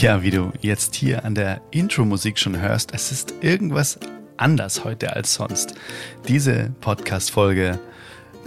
Ja, 0.00 0.22
wie 0.22 0.30
du 0.30 0.50
jetzt 0.62 0.94
hier 0.94 1.26
an 1.26 1.34
der 1.34 1.60
Intro-Musik 1.72 2.38
schon 2.38 2.58
hörst, 2.58 2.94
es 2.94 3.12
ist 3.12 3.34
irgendwas 3.42 3.98
anders 4.38 4.82
heute 4.82 5.14
als 5.14 5.34
sonst. 5.34 5.74
Diese 6.26 6.72
Podcast-Folge 6.80 7.78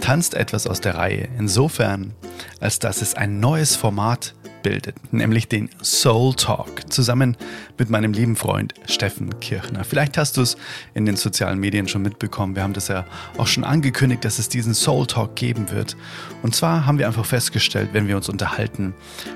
tanzt 0.00 0.34
etwas 0.34 0.66
aus 0.66 0.80
der 0.80 0.96
Reihe, 0.96 1.28
insofern, 1.38 2.12
als 2.58 2.80
dass 2.80 3.02
es 3.02 3.14
ein 3.14 3.38
neues 3.38 3.76
Format 3.76 4.34
bildet, 4.64 4.96
nämlich 5.12 5.46
den 5.46 5.70
Soul 5.80 6.34
Talk, 6.34 6.92
zusammen 6.92 7.36
mit 7.78 7.90
meinem 7.90 8.12
lieben 8.12 8.34
Freund 8.34 8.74
Steffen 8.86 9.38
Kirchner. 9.38 9.84
Vielleicht 9.84 10.18
hast 10.18 10.36
du 10.36 10.40
es 10.40 10.56
in 10.94 11.06
den 11.06 11.14
sozialen 11.14 11.60
Medien 11.60 11.86
schon 11.86 12.02
mitbekommen. 12.02 12.56
Wir 12.56 12.64
haben 12.64 12.72
das 12.72 12.88
ja 12.88 13.04
auch 13.38 13.46
schon 13.46 13.62
angekündigt, 13.62 14.24
dass 14.24 14.40
es 14.40 14.48
diesen 14.48 14.74
Soul 14.74 15.06
Talk 15.06 15.36
geben 15.36 15.70
wird. 15.70 15.96
Und 16.42 16.56
zwar 16.56 16.86
haben 16.86 16.98
wir 16.98 17.06
einfach 17.06 17.26
festgestellt, 17.26 17.90
wenn 17.92 18.08
wir 18.08 18.16
uns 18.16 18.28
unterhalten, 18.28 18.94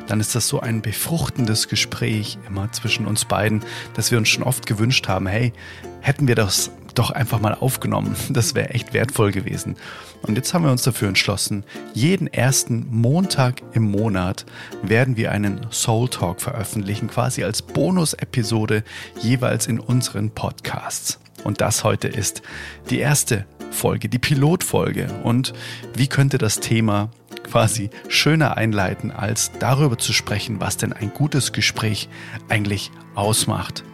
dann 0.08 0.18
ist 0.18 0.34
das 0.34 0.48
so 0.48 0.60
ein 0.60 0.82
befruchtendes 0.82 1.68
Gespräch 1.68 2.38
immer 2.48 2.72
zwischen 2.72 3.06
uns 3.06 3.24
beiden, 3.24 3.62
dass 3.94 4.10
wir 4.10 4.18
uns 4.18 4.28
schon 4.28 4.42
oft 4.42 4.66
gewünscht 4.66 5.06
haben, 5.06 5.28
hey, 5.28 5.52
hätten 6.00 6.26
wir 6.26 6.34
das 6.34 6.70
doch 6.94 7.10
einfach 7.10 7.40
mal 7.40 7.54
aufgenommen. 7.54 8.16
Das 8.30 8.54
wäre 8.54 8.70
echt 8.70 8.92
wertvoll 8.92 9.30
gewesen. 9.30 9.76
Und 10.22 10.36
jetzt 10.36 10.52
haben 10.52 10.64
wir 10.64 10.72
uns 10.72 10.82
dafür 10.82 11.08
entschlossen, 11.08 11.64
jeden 11.94 12.26
ersten 12.26 12.86
Montag 12.90 13.62
im 13.72 13.84
Monat 13.84 14.44
werden 14.82 15.16
wir 15.16 15.32
einen 15.32 15.66
Soul 15.70 16.08
Talk 16.08 16.40
veröffentlichen, 16.40 17.08
quasi 17.08 17.44
als 17.44 17.62
Bonus-Episode 17.62 18.82
jeweils 19.20 19.66
in 19.66 19.80
unseren 19.80 20.30
Podcasts. 20.30 21.18
Und 21.44 21.60
das 21.60 21.84
heute 21.84 22.08
ist 22.08 22.42
die 22.90 22.98
erste 22.98 23.46
Folge, 23.70 24.08
die 24.08 24.18
Pilotfolge. 24.18 25.08
Und 25.22 25.52
wie 25.94 26.08
könnte 26.08 26.36
das 26.36 26.60
Thema 26.60 27.10
quasi 27.48 27.90
schöner 28.08 28.56
einleiten, 28.56 29.10
als 29.10 29.52
darüber 29.58 29.98
zu 29.98 30.12
sprechen, 30.12 30.60
was 30.60 30.76
denn 30.76 30.92
ein 30.92 31.12
gutes 31.12 31.52
Gespräch 31.52 32.08
eigentlich 32.48 32.90
ausmacht. 33.14 33.84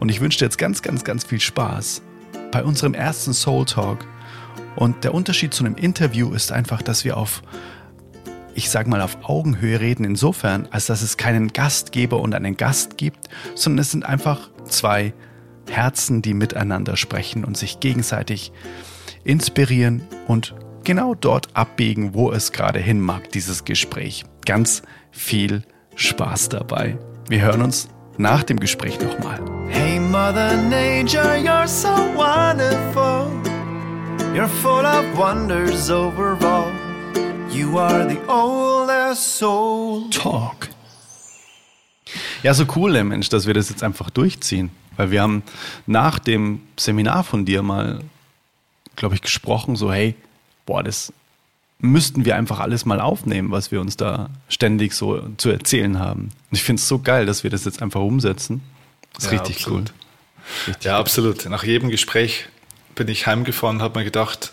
Und 0.00 0.08
ich 0.10 0.20
wünsche 0.20 0.38
dir 0.38 0.46
jetzt 0.46 0.58
ganz, 0.58 0.82
ganz, 0.82 1.04
ganz 1.04 1.24
viel 1.24 1.40
Spaß 1.40 2.02
bei 2.50 2.64
unserem 2.64 2.94
ersten 2.94 3.34
Soul 3.34 3.66
Talk. 3.66 4.06
Und 4.78 5.02
der 5.02 5.12
Unterschied 5.12 5.52
zu 5.52 5.64
einem 5.64 5.74
Interview 5.74 6.32
ist 6.32 6.52
einfach, 6.52 6.82
dass 6.82 7.04
wir 7.04 7.16
auf, 7.16 7.42
ich 8.54 8.70
sag 8.70 8.86
mal, 8.86 9.00
auf 9.00 9.18
Augenhöhe 9.24 9.80
reden, 9.80 10.04
insofern, 10.04 10.68
als 10.70 10.86
dass 10.86 11.02
es 11.02 11.16
keinen 11.16 11.52
Gastgeber 11.52 12.20
und 12.20 12.32
einen 12.32 12.56
Gast 12.56 12.96
gibt, 12.96 13.28
sondern 13.56 13.80
es 13.80 13.90
sind 13.90 14.06
einfach 14.06 14.50
zwei 14.68 15.14
Herzen, 15.68 16.22
die 16.22 16.32
miteinander 16.32 16.96
sprechen 16.96 17.44
und 17.44 17.56
sich 17.56 17.80
gegenseitig 17.80 18.52
inspirieren 19.24 20.02
und 20.28 20.54
genau 20.84 21.16
dort 21.16 21.56
abbiegen, 21.56 22.14
wo 22.14 22.30
es 22.30 22.52
gerade 22.52 22.78
hin 22.78 23.00
mag, 23.00 23.32
dieses 23.32 23.64
Gespräch. 23.64 24.26
Ganz 24.46 24.82
viel 25.10 25.64
Spaß 25.96 26.50
dabei. 26.50 26.96
Wir 27.28 27.40
hören 27.40 27.62
uns 27.62 27.88
nach 28.16 28.44
dem 28.44 28.60
Gespräch 28.60 29.00
nochmal. 29.00 29.40
Hey 29.70 29.98
Mother 29.98 30.56
Nature, 30.56 31.34
you're 31.34 31.66
so 31.66 31.88
wonderful. 32.14 33.17
You're 34.38 34.46
full 34.46 34.86
of 34.86 35.18
wonders 35.18 35.90
overall. 35.90 36.70
You 37.50 37.76
are 37.76 38.08
the 38.08 38.20
oldest 38.28 39.36
soul. 39.36 40.08
Talk. 40.10 40.68
Ja, 42.44 42.54
so 42.54 42.64
cool, 42.76 42.92
der 42.92 43.02
Mensch, 43.02 43.30
dass 43.30 43.48
wir 43.48 43.54
das 43.54 43.68
jetzt 43.68 43.82
einfach 43.82 44.10
durchziehen. 44.10 44.70
Weil 44.96 45.10
wir 45.10 45.22
haben 45.22 45.42
nach 45.88 46.20
dem 46.20 46.60
Seminar 46.76 47.24
von 47.24 47.46
dir 47.46 47.62
mal, 47.62 48.04
glaube 48.94 49.16
ich, 49.16 49.22
gesprochen, 49.22 49.74
so, 49.74 49.92
hey, 49.92 50.14
boah, 50.66 50.84
das 50.84 51.12
müssten 51.80 52.24
wir 52.24 52.36
einfach 52.36 52.60
alles 52.60 52.84
mal 52.84 53.00
aufnehmen, 53.00 53.50
was 53.50 53.72
wir 53.72 53.80
uns 53.80 53.96
da 53.96 54.30
ständig 54.48 54.92
so 54.92 55.20
zu 55.36 55.50
erzählen 55.50 55.98
haben. 55.98 56.30
Und 56.50 56.52
ich 56.52 56.62
finde 56.62 56.78
es 56.78 56.86
so 56.86 57.00
geil, 57.00 57.26
dass 57.26 57.42
wir 57.42 57.50
das 57.50 57.64
jetzt 57.64 57.82
einfach 57.82 58.02
umsetzen. 58.02 58.62
Das 59.14 59.24
ist 59.24 59.32
ja, 59.32 59.38
richtig 59.40 59.56
absolut. 59.56 59.88
cool. 59.88 59.94
Richtig 60.68 60.84
ja, 60.84 60.96
absolut. 60.96 61.44
Nach 61.50 61.64
jedem 61.64 61.90
Gespräch 61.90 62.46
bin 62.98 63.08
ich 63.08 63.28
heimgefahren 63.28 63.76
und 63.76 63.82
habe 63.82 64.00
mir 64.00 64.04
gedacht, 64.04 64.52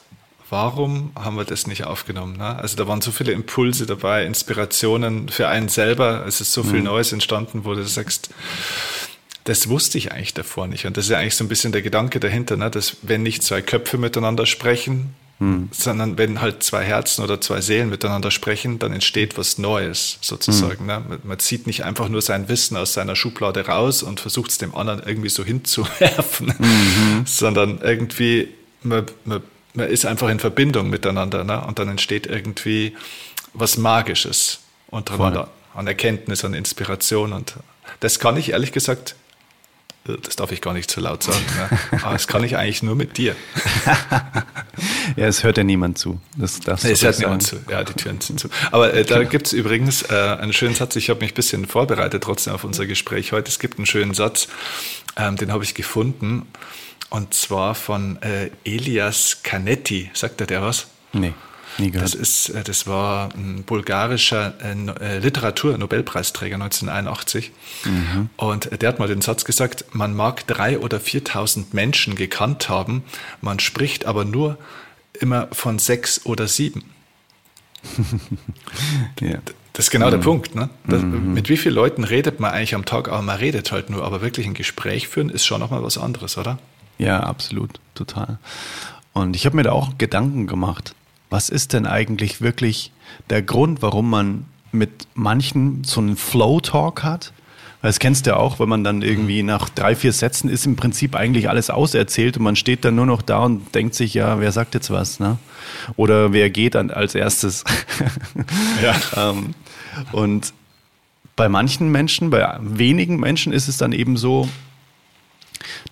warum 0.52 1.12
haben 1.16 1.36
wir 1.36 1.46
das 1.46 1.66
nicht 1.66 1.84
aufgenommen? 1.84 2.38
Ne? 2.38 2.58
Also 2.60 2.78
da 2.78 2.88
waren 2.88 3.02
so 3.02 3.12
viele 3.12 3.32
Impulse 3.32 3.88
dabei, 3.88 4.24
Inspirationen 4.24 5.30
für 5.30 5.48
einen 5.50 5.68
selber. 5.68 6.26
Es 6.28 6.42
ist 6.42 6.54
so 6.54 6.62
viel 6.62 6.80
mhm. 6.80 6.86
Neues 6.86 7.12
entstanden, 7.12 7.66
wo 7.66 7.74
du 7.74 7.84
sagst, 7.84 8.30
das 9.46 9.68
wusste 9.68 9.98
ich 9.98 10.12
eigentlich 10.12 10.36
davor 10.36 10.68
nicht. 10.68 10.86
Und 10.86 10.96
das 10.96 11.06
ist 11.06 11.12
ja 11.12 11.18
eigentlich 11.18 11.36
so 11.36 11.44
ein 11.44 11.48
bisschen 11.48 11.72
der 11.72 11.82
Gedanke 11.82 12.20
dahinter, 12.20 12.56
ne? 12.56 12.70
dass 12.70 12.98
wenn 13.02 13.24
nicht 13.24 13.42
zwei 13.42 13.64
Köpfe 13.64 13.98
miteinander 13.98 14.46
sprechen, 14.46 15.16
hm. 15.40 15.68
Sondern 15.72 16.18
wenn 16.18 16.40
halt 16.40 16.64
zwei 16.64 16.84
Herzen 16.84 17.22
oder 17.22 17.42
zwei 17.42 17.60
Seelen 17.60 17.90
miteinander 17.90 18.32
sprechen, 18.32 18.80
dann 18.80 18.94
entsteht 18.94 19.38
was 19.38 19.58
Neues 19.58 20.18
sozusagen. 20.22 20.80
Hm. 20.80 21.10
Ne? 21.10 21.20
Man 21.24 21.40
zieht 21.40 21.68
nicht 21.68 21.84
einfach 21.84 22.08
nur 22.08 22.22
sein 22.22 22.48
Wissen 22.48 22.78
aus 22.78 22.94
seiner 22.94 23.18
Schublade 23.18 23.66
raus 23.66 24.02
und 24.02 24.22
versucht 24.22 24.52
es 24.52 24.60
dem 24.60 24.74
anderen 24.74 25.02
irgendwie 25.06 25.30
so 25.30 25.44
hinzuwerfen, 25.44 26.54
mhm. 26.58 27.24
sondern 27.26 27.80
irgendwie, 27.82 28.48
man, 28.84 29.06
man, 29.26 29.44
man, 29.74 29.90
ist 29.90 30.06
einfach 30.06 30.30
in 30.30 30.40
Verbindung 30.40 30.90
miteinander 30.90 31.44
ne? 31.44 31.66
und 31.66 31.80
dann 31.80 31.90
entsteht 31.90 32.28
irgendwie 32.28 32.96
was 33.54 33.76
Magisches 33.78 34.60
untereinander. 34.88 35.50
An 35.74 35.88
Erkenntnis, 35.88 36.46
an 36.46 36.54
Inspiration 36.54 37.34
und 37.34 37.56
das 38.00 38.20
kann 38.20 38.38
ich 38.38 38.52
ehrlich 38.52 38.72
gesagt 38.72 39.16
das 40.06 40.36
darf 40.36 40.52
ich 40.52 40.62
gar 40.62 40.74
nicht 40.74 40.90
zu 40.90 41.02
laut 41.02 41.24
sagen. 41.24 41.44
Ne? 41.58 41.80
Aber 42.04 42.14
das 42.14 42.28
kann 42.28 42.44
ich 42.44 42.58
eigentlich 42.58 42.84
nur 42.84 42.96
mit 42.96 43.18
dir. 43.18 43.36
ja, 45.16 45.26
es 45.26 45.44
hört 45.44 45.58
ja 45.58 45.64
niemand 45.64 45.98
zu. 45.98 46.22
Das 46.38 46.60
darfst 46.60 46.86
es 46.86 47.04
hört 47.04 47.18
niemand 47.20 47.42
zu. 47.42 47.58
Ja, 47.70 47.84
die 47.84 47.94
Türen 47.94 48.22
sind 48.22 48.40
zu. 48.40 48.50
Aber 48.72 48.94
äh, 48.94 49.04
da 49.04 49.24
gibt 49.24 49.48
es 49.48 49.54
übrigens 49.54 50.04
äh, 50.04 50.14
einen 50.14 50.54
schönen 50.54 50.76
Satz. 50.76 50.96
Ich 50.96 51.10
habe 51.10 51.22
mich 51.22 51.32
ein 51.32 51.36
bisschen 51.36 51.66
vorbereitet 51.66 52.24
trotzdem 52.24 52.54
auf 52.54 52.64
unser 52.64 52.86
Gespräch 52.86 53.32
heute. 53.32 53.50
Es 53.50 53.58
gibt 53.58 53.80
einen 53.80 53.88
schönen 53.88 54.14
Satz, 54.14 54.48
ähm, 55.18 55.38
den 55.38 55.52
habe 55.52 55.64
ich 55.64 55.74
gefunden. 55.74 56.48
Und 57.10 57.34
zwar 57.34 57.74
von 57.74 58.22
äh, 58.22 58.52
Elias 58.64 59.42
Canetti. 59.42 60.12
Sagt 60.14 60.40
er 60.42 60.48
der 60.48 60.62
was? 60.62 60.88
Nee. 61.14 61.34
Nie 61.78 61.92
gehört. 61.92 62.06
Das, 62.06 62.16
ist, 62.16 62.50
äh, 62.50 62.64
das 62.64 62.88
war 62.88 63.30
ein 63.36 63.64
bulgarischer 63.64 64.54
äh, 64.64 65.16
äh, 65.16 65.20
Literatur-Nobelpreisträger 65.20 66.56
1981. 66.56 67.52
Mhm. 67.84 68.30
Und 68.38 68.82
der 68.82 68.90
hat 68.90 69.00
mal 69.00 69.08
den 69.08 69.22
Satz 69.22 69.46
gesagt, 69.46 69.86
man 69.92 70.16
mag 70.16 70.48
drei 70.48 70.80
oder 70.80 70.98
4.000 70.98 71.68
Menschen 71.74 72.16
gekannt 72.16 72.70
haben, 72.70 73.04
man 73.42 73.60
spricht 73.60 74.06
aber 74.06 74.26
nur 74.26 74.58
immer 75.20 75.48
von 75.52 75.80
sechs 75.80 76.26
oder 76.26 76.48
sieben. 76.48 76.84
ja. 79.22 79.40
Das 79.74 79.88
ist 79.88 79.92
genau 79.92 80.08
mhm. 80.08 80.12
der 80.12 80.18
Punkt. 80.20 80.56
Ne? 80.56 80.70
Das, 80.88 81.02
mhm. 81.02 81.34
Mit 81.34 81.50
wie 81.50 81.58
vielen 81.58 81.76
Leuten 81.76 82.06
redet 82.06 82.40
man 82.40 82.52
eigentlich 82.52 82.76
am 82.76 82.86
Tag? 82.86 83.10
Aber 83.10 83.22
man 83.22 83.38
redet 83.38 83.74
halt 83.74 83.90
nur. 83.90 84.06
Aber 84.06 84.22
wirklich 84.22 84.48
ein 84.48 84.54
Gespräch 84.54 85.10
führen 85.10 85.30
ist 85.30 85.46
schon 85.46 85.60
nochmal 85.60 85.84
was 85.84 85.98
anderes, 85.98 86.38
oder? 86.38 86.60
Ja, 86.98 87.20
absolut. 87.20 87.82
Total. 87.94 88.40
Und 89.12 89.36
ich 89.36 89.46
habe 89.46 89.58
mir 89.58 89.64
da 89.64 89.74
auch 89.74 89.98
Gedanken 89.98 90.48
gemacht 90.48 90.96
was 91.36 91.50
ist 91.50 91.74
denn 91.74 91.86
eigentlich 91.86 92.40
wirklich 92.40 92.94
der 93.30 93.42
Grund, 93.42 93.82
warum 93.82 94.10
man 94.10 94.46
mit 94.72 95.06
manchen 95.16 95.84
so 95.84 96.00
einen 96.00 96.16
Flow-Talk 96.16 97.04
hat? 97.04 97.34
Das 97.82 98.00
kennst 98.00 98.26
du 98.26 98.30
ja 98.30 98.38
auch, 98.38 98.58
wenn 98.58 98.70
man 98.70 98.86
dann 98.86 99.02
irgendwie 99.02 99.42
mhm. 99.42 99.50
nach 99.50 99.68
drei, 99.68 99.98
vier 99.98 100.14
Sätzen 100.14 100.48
ist 100.48 100.66
im 100.66 100.78
Prinzip 100.78 101.14
eigentlich 101.14 101.50
alles 101.50 101.70
auserzählt 101.70 102.38
und 102.38 102.44
man 102.44 102.56
steht 102.56 102.86
dann 102.86 102.96
nur 102.96 103.06
noch 103.06 103.22
da 103.22 103.40
und 103.40 103.76
denkt 103.76 103.96
sich, 103.96 104.14
ja, 104.14 104.40
wer 104.40 104.54
sagt 104.54 104.76
jetzt 104.76 104.92
was, 104.92 105.20
ne? 105.20 105.38
Oder 105.98 106.32
wer 106.32 106.50
geht 106.50 106.76
dann 106.76 106.90
als 106.90 107.16
erstes? 107.16 107.66
ja. 108.82 108.96
Ähm, 109.18 109.56
und 110.14 110.54
bei 111.36 111.50
manchen 111.50 111.92
Menschen, 111.92 112.30
bei 112.30 112.58
wenigen 112.62 113.20
Menschen 113.20 113.52
ist 113.52 113.68
es 113.68 113.76
dann 113.76 113.92
eben 113.92 114.16
so, 114.16 114.48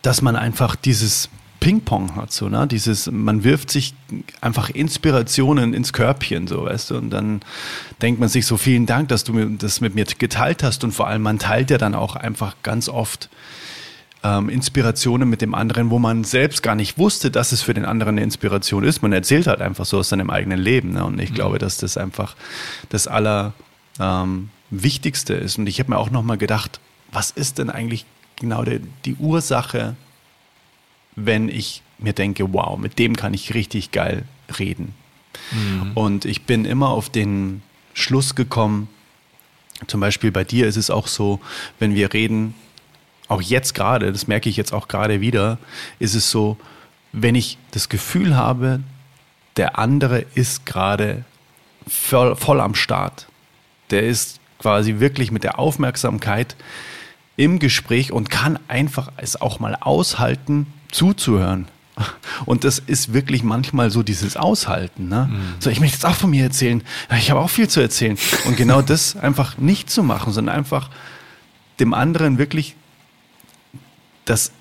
dass 0.02 0.22
man 0.22 0.38
einfach 0.38 0.78
dieses 0.78 1.30
Ping-Pong 1.64 2.18
hat, 2.18 2.34
so, 2.34 2.50
ne? 2.50 2.68
Dieses, 2.68 3.10
man 3.10 3.46
wirft 3.46 3.72
sich 3.72 3.94
einfach 4.42 4.70
Inspirationen 4.70 5.74
ins 5.74 5.94
Körbchen, 5.94 6.46
so, 6.46 6.66
weißt 6.66 6.92
du, 6.92 6.98
und 6.98 7.10
dann 7.10 7.40
denkt 8.02 8.20
man 8.20 8.28
sich 8.28 8.46
so, 8.46 8.58
vielen 8.58 8.86
Dank, 8.86 9.08
dass 9.08 9.24
du 9.24 9.32
mir 9.32 9.46
das 9.46 9.80
mit 9.80 9.96
mir 9.96 10.04
geteilt 10.04 10.62
hast 10.62 10.84
und 10.84 10.92
vor 10.92 11.08
allem, 11.08 11.22
man 11.22 11.40
teilt 11.40 11.70
ja 11.70 11.78
dann 11.78 11.96
auch 11.96 12.18
einfach 12.18 12.58
ganz 12.64 12.90
oft 12.90 13.30
ähm, 14.24 14.50
Inspirationen 14.50 15.30
mit 15.30 15.42
dem 15.42 15.56
anderen, 15.56 15.90
wo 15.90 16.00
man 16.00 16.26
selbst 16.26 16.64
gar 16.64 16.76
nicht 16.76 16.98
wusste, 16.98 17.32
dass 17.32 17.54
es 17.54 17.62
für 17.62 17.74
den 17.74 17.86
anderen 17.86 18.16
eine 18.16 18.24
Inspiration 18.24 18.84
ist. 18.84 19.02
Man 19.02 19.14
erzählt 19.14 19.48
halt 19.48 19.62
einfach 19.62 19.86
so 19.86 20.00
aus 20.00 20.10
seinem 20.10 20.30
eigenen 20.30 20.60
Leben, 20.60 20.92
ne? 20.92 21.06
Und 21.06 21.18
ich 21.18 21.30
mhm. 21.30 21.36
glaube, 21.36 21.60
dass 21.60 21.78
das 21.78 21.96
einfach 21.96 22.36
das 22.90 23.08
aller 23.08 23.54
ähm, 24.02 24.50
Wichtigste 24.70 25.34
ist. 25.34 25.58
Und 25.58 25.68
ich 25.68 25.80
habe 25.80 25.92
mir 25.92 25.98
auch 25.98 26.12
nochmal 26.12 26.38
gedacht, 26.38 26.82
was 27.14 27.32
ist 27.32 27.58
denn 27.58 27.70
eigentlich 27.70 28.06
genau 28.36 28.66
die, 28.66 28.82
die 29.06 29.16
Ursache 29.16 29.96
wenn 31.16 31.50
ich 31.50 31.82
mir 31.98 32.14
denke, 32.14 32.54
wow, 32.54 32.78
mit 32.78 33.00
dem 33.00 33.16
kann 33.16 33.34
ich 33.34 33.54
richtig 33.54 33.92
geil 33.92 34.24
reden. 34.60 34.94
Mhm. 35.52 35.92
Und 35.94 36.26
ich 36.26 36.44
bin 36.44 36.66
immer 36.66 36.90
auf 36.90 37.10
den 37.10 37.62
Schluss 37.94 38.36
gekommen, 38.36 38.90
zum 39.88 40.00
Beispiel 40.00 40.32
bei 40.32 40.44
dir 40.44 40.68
ist 40.68 40.78
es 40.78 40.90
auch 40.90 41.08
so, 41.08 41.40
wenn 41.80 41.96
wir 41.96 42.14
reden, 42.14 42.54
auch 43.28 43.42
jetzt 43.42 43.74
gerade, 43.74 44.12
das 44.12 44.28
merke 44.28 44.50
ich 44.50 44.58
jetzt 44.58 44.74
auch 44.74 44.88
gerade 44.88 45.22
wieder, 45.22 45.58
ist 46.00 46.14
es 46.14 46.30
so, 46.30 46.58
wenn 47.12 47.36
ich 47.36 47.58
das 47.72 47.90
Gefühl 47.90 48.36
habe, 48.36 48.82
der 49.58 49.78
andere 49.78 50.26
ist 50.36 50.66
gerade 50.66 51.26
voll, 51.88 52.36
voll 52.36 52.60
am 52.60 52.76
Start, 52.76 53.28
der 53.90 54.04
ist 54.04 54.40
quasi 54.60 55.00
wirklich 55.00 55.32
mit 55.32 55.44
der 55.44 55.60
Aufmerksamkeit 55.60 56.56
im 57.36 57.60
Gespräch 57.60 58.12
und 58.12 58.30
kann 58.30 58.60
einfach 58.68 59.12
es 59.18 59.40
auch 59.40 59.60
mal 59.60 59.76
aushalten, 59.76 60.68
zuzuhören. 60.94 61.68
Und 62.46 62.64
das 62.64 62.80
ist 62.80 63.14
wirklich 63.14 63.44
manchmal 63.44 63.92
so 63.92 64.02
dieses 64.02 64.36
Aushalten. 64.36 65.10
Ne? 65.10 65.30
Mhm. 65.32 65.42
So, 65.60 65.70
ich 65.70 65.80
möchte 65.80 65.98
jetzt 65.98 66.06
auch 66.06 66.16
von 66.16 66.32
mir 66.32 66.44
erzählen. 66.44 66.82
Ich 67.18 67.30
habe 67.30 67.40
auch 67.40 67.50
viel 67.50 67.68
zu 67.68 67.82
erzählen. 67.82 68.18
Und 68.46 68.58
genau 68.58 68.82
das 68.84 69.16
einfach 69.16 69.58
nicht 69.58 69.90
zu 69.90 70.02
machen, 70.02 70.34
sondern 70.34 70.56
einfach 70.56 70.90
dem 71.80 71.94
anderen 71.94 72.38
wirklich 72.38 72.76
das 74.26 74.52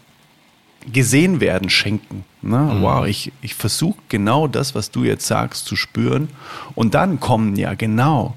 gesehen 0.90 1.40
werden 1.40 1.70
schenken. 1.70 2.24
Ne? 2.42 2.58
Mhm. 2.58 2.82
Wow, 2.82 3.06
ich, 3.06 3.32
ich 3.40 3.54
versuche 3.54 3.98
genau 4.08 4.48
das, 4.48 4.74
was 4.74 4.90
du 4.90 5.04
jetzt 5.04 5.26
sagst, 5.26 5.64
zu 5.64 5.76
spüren. 5.76 6.28
Und 6.74 6.94
dann 6.94 7.20
kommen 7.20 7.56
ja 7.56 7.74
genau 7.74 8.34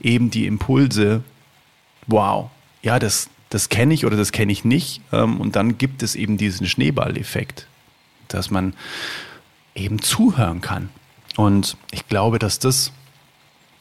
eben 0.00 0.30
die 0.30 0.46
Impulse, 0.46 1.22
wow, 2.06 2.50
ja, 2.82 2.98
das, 2.98 3.28
das 3.50 3.68
kenne 3.68 3.94
ich 3.94 4.04
oder 4.04 4.16
das 4.16 4.32
kenne 4.32 4.52
ich 4.52 4.64
nicht. 4.64 5.00
Ähm, 5.12 5.40
und 5.40 5.56
dann 5.56 5.78
gibt 5.78 6.02
es 6.02 6.14
eben 6.14 6.36
diesen 6.36 6.66
Schneeballeffekt, 6.66 7.66
dass 8.28 8.50
man 8.50 8.74
eben 9.74 10.00
zuhören 10.00 10.60
kann. 10.60 10.90
Und 11.36 11.76
ich 11.90 12.08
glaube, 12.08 12.38
dass 12.38 12.58
das 12.58 12.92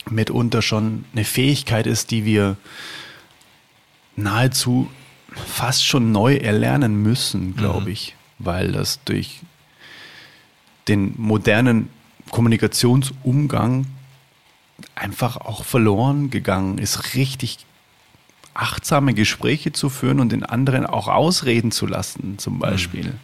mitunter 0.09 0.61
schon 0.61 1.05
eine 1.13 1.25
Fähigkeit 1.25 1.87
ist, 1.87 2.11
die 2.11 2.23
wir 2.23 2.55
nahezu 4.15 4.89
fast 5.33 5.85
schon 5.85 6.11
neu 6.11 6.35
erlernen 6.35 7.01
müssen, 7.01 7.55
glaube 7.55 7.81
mhm. 7.81 7.91
ich, 7.91 8.15
weil 8.39 8.71
das 8.71 9.03
durch 9.03 9.41
den 10.87 11.13
modernen 11.17 11.89
Kommunikationsumgang 12.31 13.85
einfach 14.95 15.37
auch 15.37 15.65
verloren 15.65 16.29
gegangen 16.29 16.77
ist, 16.77 17.15
richtig 17.15 17.65
achtsame 18.57 19.13
Gespräche 19.13 19.71
zu 19.71 19.89
führen 19.89 20.19
und 20.19 20.31
den 20.31 20.43
anderen 20.43 20.85
auch 20.85 21.07
ausreden 21.07 21.71
zu 21.71 21.85
lassen, 21.85 22.37
zum 22.37 22.55
mhm. 22.55 22.59
Beispiel. 22.59 23.05
Mhm. 23.05 23.19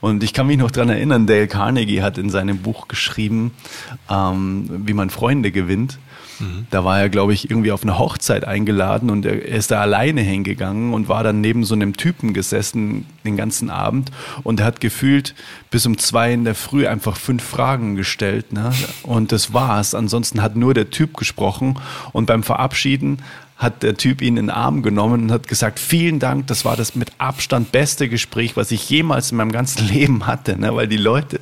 Und 0.00 0.22
ich 0.22 0.32
kann 0.32 0.46
mich 0.46 0.58
noch 0.58 0.70
daran 0.70 0.90
erinnern, 0.90 1.26
Dale 1.26 1.48
Carnegie 1.48 2.02
hat 2.02 2.18
in 2.18 2.30
seinem 2.30 2.58
Buch 2.58 2.88
geschrieben, 2.88 3.52
ähm, 4.10 4.68
wie 4.86 4.94
man 4.94 5.10
Freunde 5.10 5.50
gewinnt. 5.50 5.98
Mhm. 6.40 6.66
Da 6.70 6.84
war 6.84 7.00
er, 7.00 7.08
glaube 7.08 7.32
ich, 7.32 7.50
irgendwie 7.50 7.72
auf 7.72 7.82
eine 7.82 7.98
Hochzeit 7.98 8.44
eingeladen 8.44 9.10
und 9.10 9.26
er 9.26 9.42
ist 9.44 9.70
da 9.70 9.80
alleine 9.80 10.20
hingegangen 10.20 10.94
und 10.94 11.08
war 11.08 11.24
dann 11.24 11.40
neben 11.40 11.64
so 11.64 11.74
einem 11.74 11.96
Typen 11.96 12.32
gesessen 12.32 13.06
den 13.24 13.36
ganzen 13.36 13.70
Abend 13.70 14.10
und 14.44 14.60
er 14.60 14.66
hat 14.66 14.80
gefühlt 14.80 15.34
bis 15.70 15.84
um 15.86 15.98
zwei 15.98 16.32
in 16.32 16.44
der 16.44 16.54
Früh 16.54 16.86
einfach 16.86 17.16
fünf 17.16 17.42
Fragen 17.42 17.96
gestellt. 17.96 18.52
Ne? 18.52 18.72
Und 19.02 19.32
das 19.32 19.52
war's. 19.52 19.94
Ansonsten 19.94 20.42
hat 20.42 20.56
nur 20.56 20.74
der 20.74 20.90
Typ 20.90 21.16
gesprochen 21.16 21.78
und 22.12 22.26
beim 22.26 22.42
Verabschieden 22.42 23.18
hat 23.58 23.82
der 23.82 23.96
Typ 23.96 24.22
ihn 24.22 24.36
in 24.36 24.46
den 24.46 24.50
Arm 24.50 24.82
genommen 24.82 25.24
und 25.24 25.32
hat 25.32 25.48
gesagt, 25.48 25.80
vielen 25.80 26.20
Dank, 26.20 26.46
das 26.46 26.64
war 26.64 26.76
das 26.76 26.94
mit 26.94 27.10
Abstand 27.18 27.72
beste 27.72 28.08
Gespräch, 28.08 28.56
was 28.56 28.70
ich 28.70 28.88
jemals 28.88 29.32
in 29.32 29.36
meinem 29.36 29.52
ganzen 29.52 29.86
Leben 29.92 30.26
hatte, 30.26 30.58
ne? 30.58 30.74
weil 30.74 30.86
die 30.86 30.96
Leute 30.96 31.40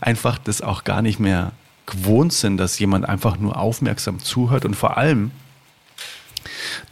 einfach 0.00 0.38
das 0.38 0.60
auch 0.60 0.84
gar 0.84 1.00
nicht 1.00 1.18
mehr 1.18 1.52
gewohnt 1.86 2.34
sind, 2.34 2.58
dass 2.58 2.78
jemand 2.78 3.08
einfach 3.08 3.38
nur 3.38 3.56
aufmerksam 3.56 4.18
zuhört 4.20 4.64
und 4.64 4.74
vor 4.74 4.98
allem 4.98 5.30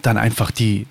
dann 0.01 0.17
einfach 0.17 0.51
die 0.51 0.87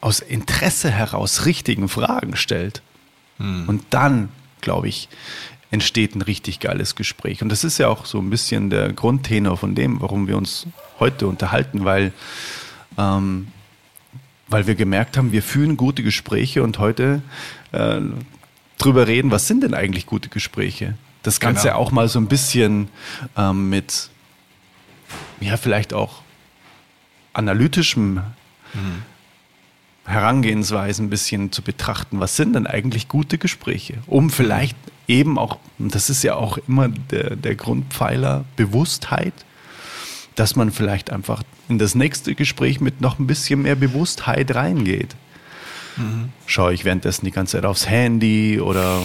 aus 0.00 0.20
Interesse 0.20 0.90
heraus 0.90 1.46
richtigen 1.46 1.88
Fragen 1.88 2.36
stellt. 2.36 2.82
Hm. 3.38 3.68
Und 3.68 3.82
dann, 3.90 4.28
glaube 4.60 4.88
ich, 4.88 5.08
entsteht 5.70 6.14
ein 6.14 6.22
richtig 6.22 6.60
geiles 6.60 6.94
Gespräch. 6.94 7.42
Und 7.42 7.48
das 7.48 7.64
ist 7.64 7.78
ja 7.78 7.88
auch 7.88 8.06
so 8.06 8.18
ein 8.18 8.30
bisschen 8.30 8.70
der 8.70 8.92
Grundtenor 8.92 9.56
von 9.56 9.74
dem, 9.74 10.00
warum 10.00 10.28
wir 10.28 10.36
uns 10.36 10.66
heute 10.98 11.26
unterhalten, 11.26 11.84
weil, 11.84 12.12
ähm, 12.98 13.48
weil 14.48 14.66
wir 14.66 14.74
gemerkt 14.74 15.16
haben, 15.16 15.32
wir 15.32 15.42
führen 15.42 15.76
gute 15.76 16.02
Gespräche 16.02 16.62
und 16.62 16.78
heute 16.78 17.22
äh, 17.72 18.00
drüber 18.78 19.06
reden, 19.06 19.30
was 19.30 19.46
sind 19.46 19.62
denn 19.62 19.74
eigentlich 19.74 20.06
gute 20.06 20.28
Gespräche? 20.28 20.94
Das 21.22 21.40
Ganze 21.40 21.68
genau. 21.68 21.78
auch 21.78 21.90
mal 21.90 22.08
so 22.08 22.20
ein 22.20 22.28
bisschen 22.28 22.88
ähm, 23.36 23.68
mit, 23.68 24.10
ja, 25.40 25.56
vielleicht 25.56 25.92
auch 25.92 26.22
analytischem 27.32 28.22
mhm. 28.74 29.02
Herangehensweise 30.04 31.02
ein 31.02 31.10
bisschen 31.10 31.50
zu 31.50 31.62
betrachten, 31.62 32.20
was 32.20 32.36
sind 32.36 32.54
denn 32.54 32.68
eigentlich 32.68 33.08
gute 33.08 33.38
Gespräche, 33.38 33.94
um 34.06 34.30
vielleicht 34.30 34.76
eben 35.08 35.36
auch, 35.36 35.58
und 35.80 35.94
das 35.94 36.10
ist 36.10 36.22
ja 36.22 36.36
auch 36.36 36.58
immer 36.68 36.88
der, 36.88 37.34
der 37.34 37.56
Grundpfeiler, 37.56 38.44
Bewusstheit, 38.54 39.34
dass 40.36 40.54
man 40.54 40.70
vielleicht 40.70 41.10
einfach 41.10 41.42
in 41.68 41.78
das 41.78 41.94
nächste 41.94 42.34
Gespräch 42.34 42.80
mit 42.80 43.00
noch 43.00 43.18
ein 43.18 43.26
bisschen 43.26 43.62
mehr 43.62 43.74
Bewusstheit 43.74 44.54
reingeht. 44.54 45.16
Mhm. 45.96 46.28
Schaue 46.46 46.74
ich 46.74 46.84
währenddessen 46.84 47.24
die 47.24 47.30
ganze 47.30 47.56
Zeit 47.56 47.64
aufs 47.64 47.88
Handy 47.88 48.60
oder, 48.60 49.00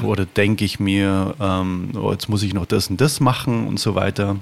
äh, 0.00 0.04
oder 0.04 0.26
denke 0.26 0.64
ich 0.64 0.78
mir, 0.78 1.34
ähm, 1.40 1.90
oh, 1.94 2.12
jetzt 2.12 2.28
muss 2.28 2.42
ich 2.42 2.54
noch 2.54 2.66
das 2.66 2.88
und 2.88 3.00
das 3.00 3.18
machen 3.18 3.66
und 3.66 3.80
so 3.80 3.94
weiter. 3.94 4.36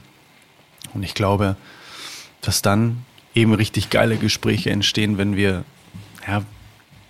Und 0.95 1.05
ich 1.05 1.15
glaube, 1.15 1.57
dass 2.41 2.61
dann 2.61 3.05
eben 3.35 3.55
richtig 3.55 3.89
geile 3.89 4.17
Gespräche 4.17 4.71
entstehen, 4.71 5.17
wenn 5.17 5.37
wir, 5.37 5.65
ja, 6.27 6.43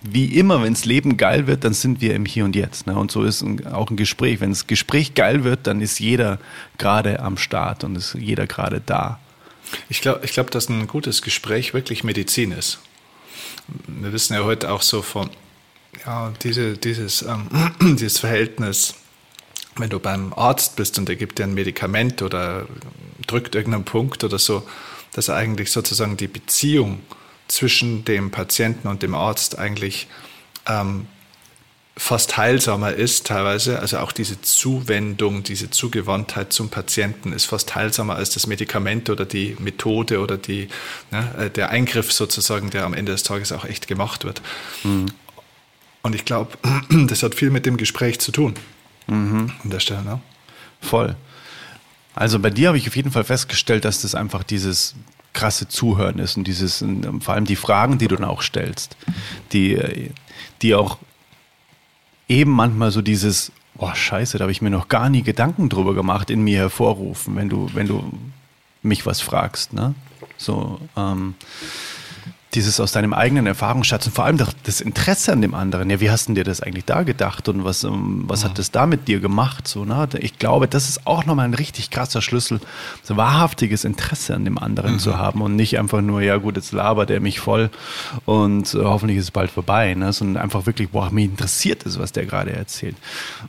wie 0.03 0.25
immer, 0.25 0.61
wenn 0.61 0.73
das 0.73 0.85
Leben 0.85 1.17
geil 1.17 1.47
wird, 1.47 1.63
dann 1.63 1.73
sind 1.73 2.01
wir 2.01 2.13
im 2.13 2.25
Hier 2.25 2.45
und 2.45 2.55
Jetzt. 2.55 2.87
Ne? 2.87 2.95
Und 2.95 3.09
so 3.09 3.23
ist 3.23 3.41
ein, 3.41 3.65
auch 3.67 3.89
ein 3.89 3.95
Gespräch. 3.95 4.41
Wenn 4.41 4.49
das 4.49 4.67
Gespräch 4.67 5.15
geil 5.15 5.43
wird, 5.43 5.65
dann 5.65 5.81
ist 5.81 5.99
jeder 5.99 6.39
gerade 6.77 7.21
am 7.21 7.37
Start 7.37 7.83
und 7.83 7.95
ist 7.95 8.13
jeder 8.13 8.45
gerade 8.45 8.81
da. 8.85 9.19
Ich 9.89 10.01
glaube, 10.01 10.25
ich 10.25 10.33
glaub, 10.33 10.51
dass 10.51 10.69
ein 10.69 10.87
gutes 10.87 11.21
Gespräch 11.21 11.73
wirklich 11.73 12.03
Medizin 12.03 12.51
ist. 12.51 12.79
Wir 13.87 14.11
wissen 14.13 14.33
ja 14.33 14.43
heute 14.43 14.71
auch 14.71 14.81
so 14.81 15.01
von, 15.01 15.29
ja, 16.05 16.33
diese, 16.43 16.77
dieses, 16.77 17.21
ähm, 17.21 17.47
dieses 17.97 18.19
Verhältnis, 18.19 18.95
wenn 19.75 19.89
du 19.89 19.99
beim 19.99 20.33
Arzt 20.33 20.75
bist 20.75 20.97
und 20.97 21.09
er 21.09 21.15
gibt 21.15 21.39
dir 21.39 21.43
ein 21.43 21.53
Medikament 21.53 22.21
oder 22.21 22.67
drückt 23.25 23.55
irgendeinen 23.55 23.85
Punkt 23.85 24.23
oder 24.23 24.39
so, 24.39 24.67
dass 25.13 25.29
eigentlich 25.29 25.71
sozusagen 25.71 26.17
die 26.17 26.27
Beziehung 26.27 27.01
zwischen 27.47 28.05
dem 28.05 28.31
Patienten 28.31 28.87
und 28.87 29.03
dem 29.03 29.15
Arzt 29.15 29.57
eigentlich 29.57 30.07
ähm, 30.67 31.07
fast 31.95 32.37
heilsamer 32.37 32.93
ist 32.93 33.27
teilweise. 33.27 33.79
Also 33.79 33.99
auch 33.99 34.11
diese 34.11 34.41
Zuwendung, 34.41 35.43
diese 35.43 35.69
Zugewandtheit 35.69 36.51
zum 36.51 36.69
Patienten 36.69 37.33
ist 37.33 37.45
fast 37.45 37.75
heilsamer 37.75 38.15
als 38.15 38.31
das 38.31 38.47
Medikament 38.47 39.09
oder 39.09 39.25
die 39.25 39.55
Methode 39.59 40.19
oder 40.19 40.37
die, 40.37 40.69
ne, 41.11 41.35
äh, 41.37 41.49
der 41.49 41.69
Eingriff 41.69 42.11
sozusagen, 42.11 42.69
der 42.71 42.85
am 42.85 42.93
Ende 42.93 43.11
des 43.11 43.23
Tages 43.23 43.51
auch 43.51 43.65
echt 43.65 43.87
gemacht 43.87 44.23
wird. 44.23 44.41
Mhm. 44.83 45.05
Und 46.01 46.15
ich 46.15 46.25
glaube, 46.25 46.57
das 47.07 47.21
hat 47.23 47.35
viel 47.35 47.51
mit 47.51 47.65
dem 47.65 47.77
Gespräch 47.77 48.19
zu 48.19 48.31
tun. 48.31 48.55
Mhm. 49.07 49.51
An 49.63 49.69
der 49.69 49.79
Stelle. 49.79 50.03
Ne? 50.03 50.21
Voll. 50.81 51.15
Also 52.15 52.39
bei 52.39 52.49
dir 52.49 52.69
habe 52.69 52.77
ich 52.77 52.87
auf 52.87 52.95
jeden 52.95 53.11
Fall 53.11 53.23
festgestellt, 53.23 53.85
dass 53.85 54.01
das 54.01 54.15
einfach 54.15 54.43
dieses 54.43 54.95
krasse 55.33 55.67
Zuhören 55.67 56.19
ist 56.19 56.37
und 56.37 56.43
dieses, 56.43 56.85
vor 57.21 57.33
allem 57.33 57.45
die 57.45 57.55
Fragen, 57.55 57.97
die 57.97 58.07
du 58.07 58.15
dann 58.15 58.25
auch 58.25 58.43
stellst, 58.43 58.95
die, 59.51 60.11
die 60.61 60.75
auch 60.75 60.99
eben 62.33 62.51
manchmal 62.51 62.91
so 62.91 63.01
dieses, 63.01 63.51
boah, 63.75 63.95
scheiße, 63.95 64.37
da 64.37 64.43
habe 64.43 64.51
ich 64.51 64.61
mir 64.61 64.69
noch 64.69 64.87
gar 64.87 65.09
nie 65.09 65.21
Gedanken 65.21 65.69
drüber 65.69 65.93
gemacht, 65.93 66.29
in 66.29 66.43
mir 66.43 66.57
hervorrufen, 66.57 67.35
wenn 67.35 67.49
du, 67.49 67.69
wenn 67.73 67.87
du 67.87 68.03
mich 68.81 69.05
was 69.05 69.21
fragst, 69.21 69.73
ne? 69.73 69.93
So, 70.37 70.79
ähm, 70.97 71.35
dieses 72.55 72.79
aus 72.79 72.91
deinem 72.91 73.13
eigenen 73.13 73.47
Erfahrungsschatz 73.47 74.05
und 74.05 74.13
vor 74.13 74.25
allem 74.25 74.37
das 74.63 74.81
Interesse 74.81 75.31
an 75.31 75.41
dem 75.41 75.53
anderen. 75.53 75.89
Ja, 75.89 75.99
wie 75.99 76.11
hast 76.11 76.29
du 76.29 76.33
dir 76.33 76.43
das 76.43 76.61
eigentlich 76.61 76.85
da 76.85 77.03
gedacht 77.03 77.49
und 77.49 77.63
was, 77.63 77.83
ähm, 77.83 78.23
was 78.27 78.43
hat 78.45 78.59
das 78.59 78.71
da 78.71 78.85
mit 78.85 79.07
dir 79.07 79.19
gemacht? 79.19 79.67
So, 79.67 79.85
ne? 79.85 80.07
Ich 80.19 80.37
glaube, 80.37 80.67
das 80.67 80.89
ist 80.89 81.07
auch 81.07 81.25
nochmal 81.25 81.45
ein 81.45 81.53
richtig 81.53 81.89
krasser 81.89 82.21
Schlüssel, 82.21 82.59
so 83.03 83.17
wahrhaftiges 83.17 83.83
Interesse 83.83 84.35
an 84.35 84.45
dem 84.45 84.57
anderen 84.57 84.93
mhm. 84.93 84.99
zu 84.99 85.17
haben 85.17 85.41
und 85.41 85.55
nicht 85.55 85.79
einfach 85.79 86.01
nur, 86.01 86.21
ja 86.21 86.37
gut, 86.37 86.55
jetzt 86.55 86.71
labert 86.71 87.09
er 87.09 87.19
mich 87.19 87.39
voll 87.39 87.69
und 88.25 88.73
äh, 88.73 88.79
hoffentlich 88.83 89.17
ist 89.17 89.25
es 89.25 89.31
bald 89.31 89.51
vorbei, 89.51 89.93
ne? 89.95 90.13
sondern 90.13 90.41
einfach 90.41 90.65
wirklich, 90.65 90.89
boah, 90.89 91.09
mich 91.11 91.25
interessiert 91.25 91.85
es, 91.85 91.97
was 91.99 92.11
der 92.11 92.25
gerade 92.25 92.51
erzählt. 92.51 92.95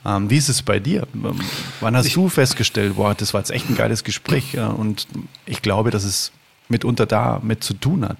Ähm, 0.05 0.31
wie 0.31 0.37
ist 0.37 0.49
es 0.49 0.63
bei 0.63 0.79
dir? 0.81 1.07
Ähm, 1.15 1.39
wann 1.81 1.97
hast 1.97 2.07
ich, 2.07 2.15
du 2.15 2.29
festgestellt, 2.29 2.97
boah, 2.97 3.15
das 3.15 3.35
war 3.35 3.41
jetzt 3.41 3.51
echt 3.51 3.69
ein 3.69 3.77
geiles 3.77 4.05
Gespräch 4.05 4.55
ja? 4.55 4.69
und 4.69 5.07
ich 5.47 5.63
glaube, 5.63 5.91
dass 5.91 6.05
es 6.05 6.33
mitunter 6.69 7.07
da 7.07 7.41
mit 7.43 7.63
zu 7.63 7.75
tun 7.75 8.09
hat. 8.09 8.19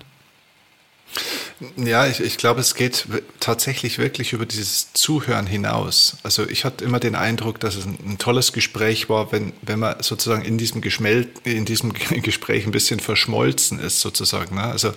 Ja, 1.77 2.07
ich, 2.07 2.21
ich 2.21 2.37
glaube, 2.37 2.61
es 2.61 2.75
geht 2.75 3.07
tatsächlich 3.41 3.99
wirklich 3.99 4.33
über 4.33 4.47
dieses 4.47 4.93
Zuhören 4.93 5.47
hinaus. 5.47 6.17
Also 6.23 6.49
ich 6.49 6.65
hatte 6.65 6.85
immer 6.85 7.01
den 7.01 7.15
Eindruck, 7.15 7.61
dass 7.61 7.77
es 7.77 7.87
ein, 7.87 7.99
ein 8.05 8.19
tolles 8.19 8.53
Gespräch 8.53 9.09
war, 9.09 9.33
wenn, 9.33 9.53
wenn 9.63 9.79
man 9.79 10.03
sozusagen 10.03 10.45
in 10.45 10.59
diesem, 10.59 10.81
Geschmel 10.81 11.29
in 11.45 11.65
diesem 11.65 11.93
Gespräch 12.23 12.67
ein 12.67 12.73
bisschen 12.73 13.01
verschmolzen 13.01 13.79
ist, 13.79 14.01
sozusagen. 14.01 14.57
Ne? 14.57 14.65
Also 14.65 14.93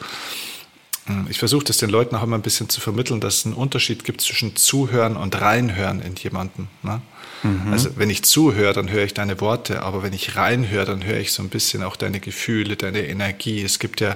hm, 1.06 1.28
ich 1.30 1.40
versuche 1.40 1.66
das 1.66 1.78
den 1.78 1.90
Leuten 1.90 2.16
auch 2.16 2.24
immer 2.24 2.38
ein 2.38 2.42
bisschen 2.42 2.70
zu 2.70 2.82
vermitteln, 2.82 3.22
dass 3.22 3.38
es 3.38 3.46
einen 3.46 3.56
Unterschied 3.56 4.04
gibt 4.04 4.22
zwischen 4.22 4.56
Zuhören 4.56 5.16
und 5.16 5.40
Reinhören 5.40 6.02
in 6.02 6.16
jemanden. 6.16 6.68
Ne? 6.84 7.02
Mhm. 7.44 7.72
Also 7.72 7.92
wenn 7.96 8.10
ich 8.10 8.24
zuhöre, 8.24 8.74
dann 8.74 8.90
höre 8.90 9.06
ich 9.06 9.14
deine 9.14 9.40
Worte, 9.40 9.84
aber 9.84 10.04
wenn 10.04 10.14
ich 10.14 10.36
reinhöre, 10.36 10.86
dann 10.86 11.06
höre 11.06 11.20
ich 11.20 11.32
so 11.32 11.44
ein 11.44 11.50
bisschen 11.50 11.84
auch 11.84 11.96
deine 11.96 12.20
Gefühle, 12.20 12.76
deine 12.76 13.08
Energie. 13.08 13.64
Es 13.64 13.80
gibt 13.80 14.02
ja 14.02 14.16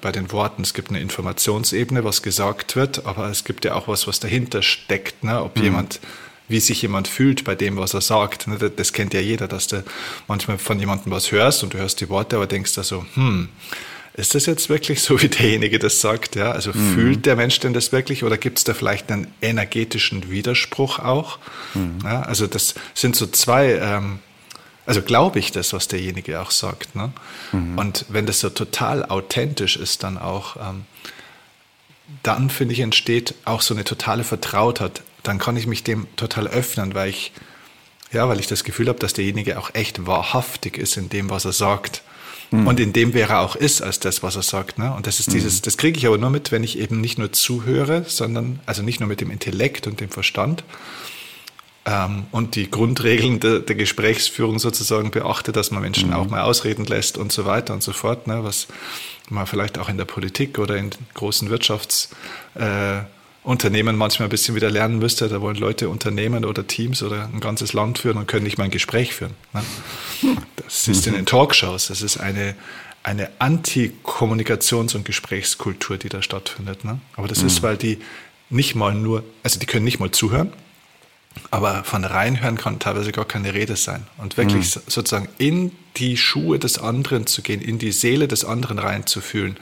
bei 0.00 0.12
den 0.12 0.32
Worten. 0.32 0.62
Es 0.62 0.74
gibt 0.74 0.90
eine 0.90 1.00
Informationsebene, 1.00 2.04
was 2.04 2.22
gesagt 2.22 2.76
wird, 2.76 3.06
aber 3.06 3.28
es 3.28 3.44
gibt 3.44 3.64
ja 3.64 3.74
auch 3.74 3.88
was, 3.88 4.06
was 4.06 4.20
dahinter 4.20 4.62
steckt. 4.62 5.24
Ne? 5.24 5.42
Ob 5.42 5.56
mhm. 5.56 5.64
jemand, 5.64 6.00
wie 6.48 6.60
sich 6.60 6.82
jemand 6.82 7.08
fühlt 7.08 7.44
bei 7.44 7.54
dem, 7.54 7.76
was 7.76 7.94
er 7.94 8.00
sagt. 8.00 8.48
Ne? 8.48 8.58
Das, 8.58 8.72
das, 8.76 8.92
kennt 8.92 9.14
ja 9.14 9.20
jeder, 9.20 9.48
dass 9.48 9.68
du 9.68 9.84
manchmal 10.28 10.58
von 10.58 10.78
jemandem 10.78 11.12
was 11.12 11.32
hörst 11.32 11.62
und 11.62 11.74
du 11.74 11.78
hörst 11.78 12.00
die 12.00 12.08
Worte, 12.08 12.36
aber 12.36 12.46
denkst 12.46 12.74
da 12.74 12.82
so, 12.82 13.04
hm, 13.14 13.48
ist 14.14 14.34
das 14.34 14.46
jetzt 14.46 14.68
wirklich 14.68 15.00
so, 15.00 15.20
wie 15.22 15.28
derjenige 15.28 15.78
das 15.78 16.00
sagt? 16.00 16.36
Ja, 16.36 16.52
also 16.52 16.70
mhm. 16.72 16.94
fühlt 16.94 17.26
der 17.26 17.36
Mensch 17.36 17.60
denn 17.60 17.72
das 17.72 17.92
wirklich 17.92 18.24
oder 18.24 18.36
gibt 18.36 18.58
es 18.58 18.64
da 18.64 18.74
vielleicht 18.74 19.10
einen 19.10 19.28
energetischen 19.40 20.30
Widerspruch 20.30 20.98
auch? 20.98 21.38
Mhm. 21.74 21.98
Ja, 22.04 22.22
also 22.22 22.46
das 22.46 22.74
sind 22.94 23.16
so 23.16 23.26
zwei 23.26 23.74
ähm, 23.74 24.18
also 24.86 25.02
glaube 25.02 25.38
ich 25.38 25.52
das, 25.52 25.72
was 25.72 25.88
derjenige 25.88 26.40
auch 26.40 26.50
sagt. 26.50 26.94
Ne? 26.94 27.12
Mhm. 27.52 27.78
Und 27.78 28.06
wenn 28.08 28.26
das 28.26 28.40
so 28.40 28.50
total 28.50 29.04
authentisch 29.04 29.76
ist, 29.76 30.02
dann 30.02 30.18
auch, 30.18 30.56
ähm, 30.56 30.84
dann 32.22 32.50
finde 32.50 32.74
ich, 32.74 32.80
entsteht 32.80 33.34
auch 33.44 33.62
so 33.62 33.74
eine 33.74 33.84
totale 33.84 34.24
Vertrautheit. 34.24 35.02
Dann 35.22 35.38
kann 35.38 35.56
ich 35.56 35.66
mich 35.66 35.84
dem 35.84 36.08
total 36.16 36.48
öffnen, 36.48 36.94
weil 36.94 37.10
ich, 37.10 37.32
ja, 38.12 38.28
weil 38.28 38.40
ich 38.40 38.48
das 38.48 38.64
Gefühl 38.64 38.88
habe, 38.88 38.98
dass 38.98 39.12
derjenige 39.12 39.58
auch 39.58 39.74
echt 39.74 40.06
wahrhaftig 40.06 40.78
ist 40.78 40.96
in 40.96 41.08
dem, 41.08 41.30
was 41.30 41.44
er 41.44 41.52
sagt. 41.52 42.02
Mhm. 42.50 42.66
Und 42.66 42.80
in 42.80 42.92
dem, 42.92 43.14
wer 43.14 43.30
er 43.30 43.40
auch 43.40 43.54
ist, 43.54 43.82
als 43.82 44.00
das, 44.00 44.22
was 44.22 44.34
er 44.34 44.42
sagt. 44.42 44.78
Ne? 44.78 44.92
Und 44.92 45.06
das 45.06 45.20
ist 45.20 45.32
dieses, 45.32 45.60
mhm. 45.60 45.62
das 45.62 45.76
kriege 45.76 45.96
ich 45.96 46.06
aber 46.06 46.18
nur 46.18 46.30
mit, 46.30 46.50
wenn 46.50 46.64
ich 46.64 46.76
eben 46.76 47.00
nicht 47.00 47.18
nur 47.18 47.32
zuhöre, 47.32 48.04
sondern, 48.06 48.60
also 48.66 48.82
nicht 48.82 48.98
nur 48.98 49.08
mit 49.08 49.20
dem 49.20 49.30
Intellekt 49.30 49.86
und 49.86 50.00
dem 50.00 50.10
Verstand, 50.10 50.64
ähm, 51.84 52.26
und 52.30 52.54
die 52.54 52.70
Grundregeln 52.70 53.40
de, 53.40 53.60
der, 53.60 53.74
Gesprächsführung 53.74 54.58
sozusagen 54.58 55.10
beachtet, 55.10 55.56
dass 55.56 55.72
man 55.72 55.82
Menschen 55.82 56.10
mhm. 56.10 56.14
auch 56.14 56.28
mal 56.28 56.42
ausreden 56.42 56.84
lässt 56.84 57.18
und 57.18 57.32
so 57.32 57.44
weiter 57.44 57.74
und 57.74 57.82
so 57.82 57.92
fort, 57.92 58.28
ne, 58.28 58.44
was 58.44 58.68
man 59.28 59.46
vielleicht 59.46 59.78
auch 59.78 59.88
in 59.88 59.96
der 59.96 60.04
Politik 60.04 60.58
oder 60.58 60.76
in 60.76 60.90
großen 61.14 61.50
Wirtschaftsunternehmen 61.50 63.94
äh, 63.94 63.98
manchmal 63.98 64.28
ein 64.28 64.30
bisschen 64.30 64.54
wieder 64.54 64.70
lernen 64.70 65.00
müsste. 65.00 65.28
Da 65.28 65.40
wollen 65.40 65.56
Leute 65.56 65.88
Unternehmen 65.88 66.44
oder 66.44 66.66
Teams 66.66 67.02
oder 67.02 67.28
ein 67.32 67.40
ganzes 67.40 67.72
Land 67.72 67.98
führen 67.98 68.18
und 68.18 68.28
können 68.28 68.44
nicht 68.44 68.58
mal 68.58 68.64
ein 68.64 68.70
Gespräch 68.70 69.14
führen. 69.14 69.34
Ne? 69.52 69.62
Das 70.56 70.86
ist 70.86 71.06
in 71.06 71.14
den 71.14 71.26
Talkshows. 71.26 71.88
Das 71.88 72.02
ist 72.02 72.18
eine, 72.18 72.54
eine 73.02 73.30
Anti-Kommunikations- 73.40 74.94
und 74.94 75.04
Gesprächskultur, 75.04 75.98
die 75.98 76.08
da 76.08 76.22
stattfindet. 76.22 76.84
Ne? 76.84 77.00
Aber 77.16 77.26
das 77.26 77.40
mhm. 77.40 77.48
ist, 77.48 77.62
weil 77.62 77.76
die 77.76 77.98
nicht 78.50 78.76
mal 78.76 78.94
nur, 78.94 79.24
also 79.42 79.58
die 79.58 79.66
können 79.66 79.84
nicht 79.84 79.98
mal 79.98 80.12
zuhören, 80.12 80.52
aber 81.50 81.84
von 81.84 82.04
reinhören 82.04 82.56
kann 82.56 82.78
teilweise 82.78 83.12
gar 83.12 83.24
keine 83.24 83.54
Rede 83.54 83.76
sein. 83.76 84.06
Und 84.18 84.36
wirklich 84.36 84.76
mhm. 84.76 84.80
sozusagen 84.86 85.28
in 85.38 85.72
die 85.96 86.16
Schuhe 86.16 86.58
des 86.58 86.78
anderen 86.78 87.26
zu 87.26 87.42
gehen, 87.42 87.60
in 87.60 87.78
die 87.78 87.92
Seele 87.92 88.28
des 88.28 88.44
anderen 88.44 88.78
reinzufühlen 88.78 89.56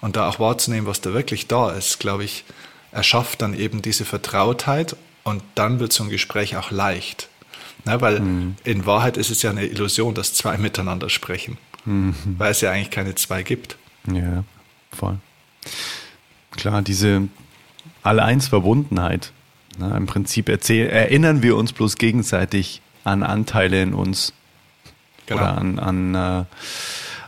und 0.00 0.16
da 0.16 0.28
auch 0.28 0.40
wahrzunehmen, 0.40 0.86
was 0.86 1.00
da 1.00 1.12
wirklich 1.12 1.46
da 1.46 1.70
ist, 1.70 1.98
glaube 2.00 2.24
ich, 2.24 2.44
erschafft 2.92 3.42
dann 3.42 3.54
eben 3.54 3.82
diese 3.82 4.04
Vertrautheit 4.04 4.96
und 5.24 5.42
dann 5.54 5.80
wird 5.80 5.92
so 5.92 6.04
ein 6.04 6.10
Gespräch 6.10 6.56
auch 6.56 6.70
leicht. 6.70 7.28
Na, 7.84 8.00
weil 8.00 8.20
mhm. 8.20 8.56
in 8.64 8.86
Wahrheit 8.86 9.16
ist 9.16 9.30
es 9.30 9.42
ja 9.42 9.50
eine 9.50 9.66
Illusion, 9.66 10.14
dass 10.14 10.32
zwei 10.34 10.56
miteinander 10.58 11.08
sprechen, 11.10 11.58
mhm. 11.84 12.14
weil 12.38 12.52
es 12.52 12.60
ja 12.60 12.70
eigentlich 12.70 12.90
keine 12.90 13.14
zwei 13.14 13.42
gibt. 13.42 13.76
Ja, 14.10 14.44
voll. 14.92 15.18
Klar, 16.52 16.82
diese 16.82 17.28
All-Eins-Verbundenheit, 18.02 19.32
na, 19.78 19.96
Im 19.96 20.06
Prinzip 20.06 20.48
erinnern 20.48 21.42
wir 21.42 21.56
uns 21.56 21.72
bloß 21.72 21.96
gegenseitig 21.96 22.80
an 23.04 23.22
Anteile 23.22 23.82
in 23.82 23.94
uns 23.94 24.32
genau. 25.26 25.42
oder 25.42 25.58
an, 25.58 25.78
an, 25.78 26.14
äh, 26.14 26.44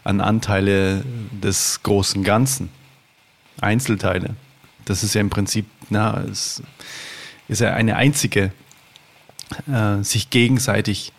an 0.05 0.21
Anteile 0.21 1.05
des 1.33 1.83
großen 1.83 2.25
Ganzen, 2.25 2.71
Einzelteile. 3.61 4.37
Das 4.85 5.03
ist 5.03 5.15
ja 5.15 5.21
im 5.21 5.31
Prinzip, 5.31 5.67
na, 5.91 6.23
es 6.23 6.63
ist 7.49 7.61
ja 7.61 7.75
eine 7.75 7.97
einzige, 7.97 8.53
äh, 9.71 10.03
sich 10.03 10.31
gegenseitig 10.31 11.13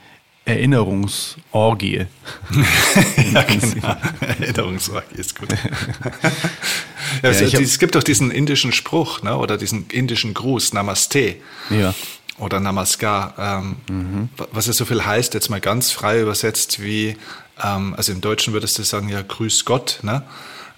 Erinnerungsorgie. 0.49 2.05
ja, 3.33 3.43
genau. 3.43 3.95
Erinnerungsorgie 4.21 5.15
ist 5.15 5.39
gut. 5.39 5.49
ja, 7.23 7.31
ja, 7.31 7.59
es 7.59 7.79
gibt 7.79 7.95
doch 7.95 8.03
diesen 8.03 8.31
indischen 8.31 8.71
Spruch 8.71 9.21
ne, 9.21 9.37
oder 9.37 9.57
diesen 9.57 9.87
indischen 9.87 10.33
Gruß, 10.33 10.73
Namaste. 10.73 11.35
Ja. 11.69 11.93
Oder 12.37 12.59
Namaskar, 12.59 13.33
ähm, 13.37 13.75
mhm. 13.89 14.29
was 14.51 14.67
ja 14.67 14.73
so 14.73 14.85
viel 14.85 15.05
heißt, 15.05 15.33
jetzt 15.33 15.49
mal 15.49 15.59
ganz 15.59 15.91
frei 15.91 16.21
übersetzt 16.21 16.81
wie, 16.81 17.17
ähm, 17.61 17.93
also 17.95 18.13
im 18.13 18.21
Deutschen 18.21 18.53
würdest 18.53 18.79
du 18.79 18.83
sagen, 18.83 19.09
ja, 19.09 19.21
grüß 19.21 19.65
Gott, 19.65 19.99
ne? 20.03 20.23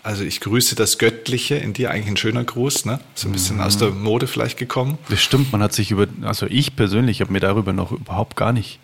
Also 0.03 0.23
ich 0.23 0.39
grüße 0.39 0.75
das 0.75 0.97
Göttliche 0.97 1.55
in 1.55 1.73
dir, 1.73 1.91
eigentlich 1.91 2.07
ein 2.07 2.17
schöner 2.17 2.43
Gruß, 2.43 2.85
ne? 2.85 2.99
So 3.13 3.29
ein 3.29 3.33
bisschen 3.33 3.57
mhm. 3.57 3.61
aus 3.61 3.77
der 3.77 3.91
Mode 3.91 4.25
vielleicht 4.25 4.57
gekommen. 4.57 4.97
Das 5.09 5.21
stimmt, 5.21 5.51
man 5.51 5.61
hat 5.61 5.73
sich 5.73 5.91
über, 5.91 6.07
also 6.23 6.47
ich 6.47 6.75
persönlich 6.75 7.21
habe 7.21 7.31
mir 7.31 7.39
darüber 7.39 7.73
noch 7.73 7.91
überhaupt 7.91 8.35
gar 8.35 8.51
nicht 8.51 8.79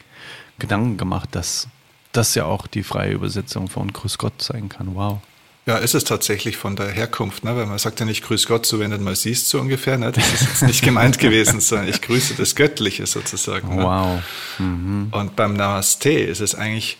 Gedanken 0.59 0.97
gemacht, 0.97 1.29
dass 1.33 1.67
das 2.11 2.35
ja 2.35 2.45
auch 2.45 2.67
die 2.67 2.83
freie 2.83 3.11
Übersetzung 3.11 3.67
von 3.67 3.93
Grüß 3.93 4.17
Gott 4.17 4.41
sein 4.41 4.69
kann. 4.69 4.95
Wow. 4.95 5.19
Ja, 5.67 5.77
ist 5.77 5.95
es 5.95 6.05
tatsächlich 6.05 6.55
von 6.55 6.77
der 6.77 6.89
Herkunft, 6.89 7.43
ne? 7.43 7.55
weil 7.55 7.65
man 7.65 7.77
sagt 7.77 7.99
ja 7.99 8.05
nicht 8.05 8.23
Grüß 8.23 8.47
Gott, 8.47 8.65
so 8.65 8.79
wenn 8.79 8.91
du 8.91 8.97
mal 8.99 9.17
siehst, 9.17 9.49
so 9.49 9.59
ungefähr. 9.59 9.97
Ne? 9.97 10.13
Das 10.13 10.33
ist 10.33 10.41
jetzt 10.41 10.61
nicht 10.63 10.81
gemeint 10.81 11.19
gewesen, 11.19 11.59
sondern 11.59 11.89
ich 11.89 12.01
grüße 12.01 12.35
das 12.35 12.55
Göttliche 12.55 13.05
sozusagen. 13.05 13.75
Ne? 13.75 13.83
Wow. 13.83 14.21
Mhm. 14.59 15.09
Und 15.11 15.35
beim 15.35 15.55
Namaste 15.55 16.11
ist 16.11 16.39
es 16.39 16.55
eigentlich 16.55 16.97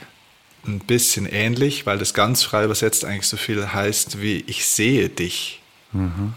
ein 0.68 0.80
bisschen 0.80 1.26
ähnlich, 1.26 1.86
weil 1.86 1.98
das 1.98 2.14
ganz 2.14 2.44
frei 2.44 2.66
übersetzt 2.66 3.06
eigentlich 3.06 3.28
so 3.28 3.38
viel 3.38 3.72
heißt 3.72 4.22
wie 4.22 4.44
ich 4.48 4.66
sehe 4.66 5.08
dich. 5.08 5.62
Mhm. 5.94 6.34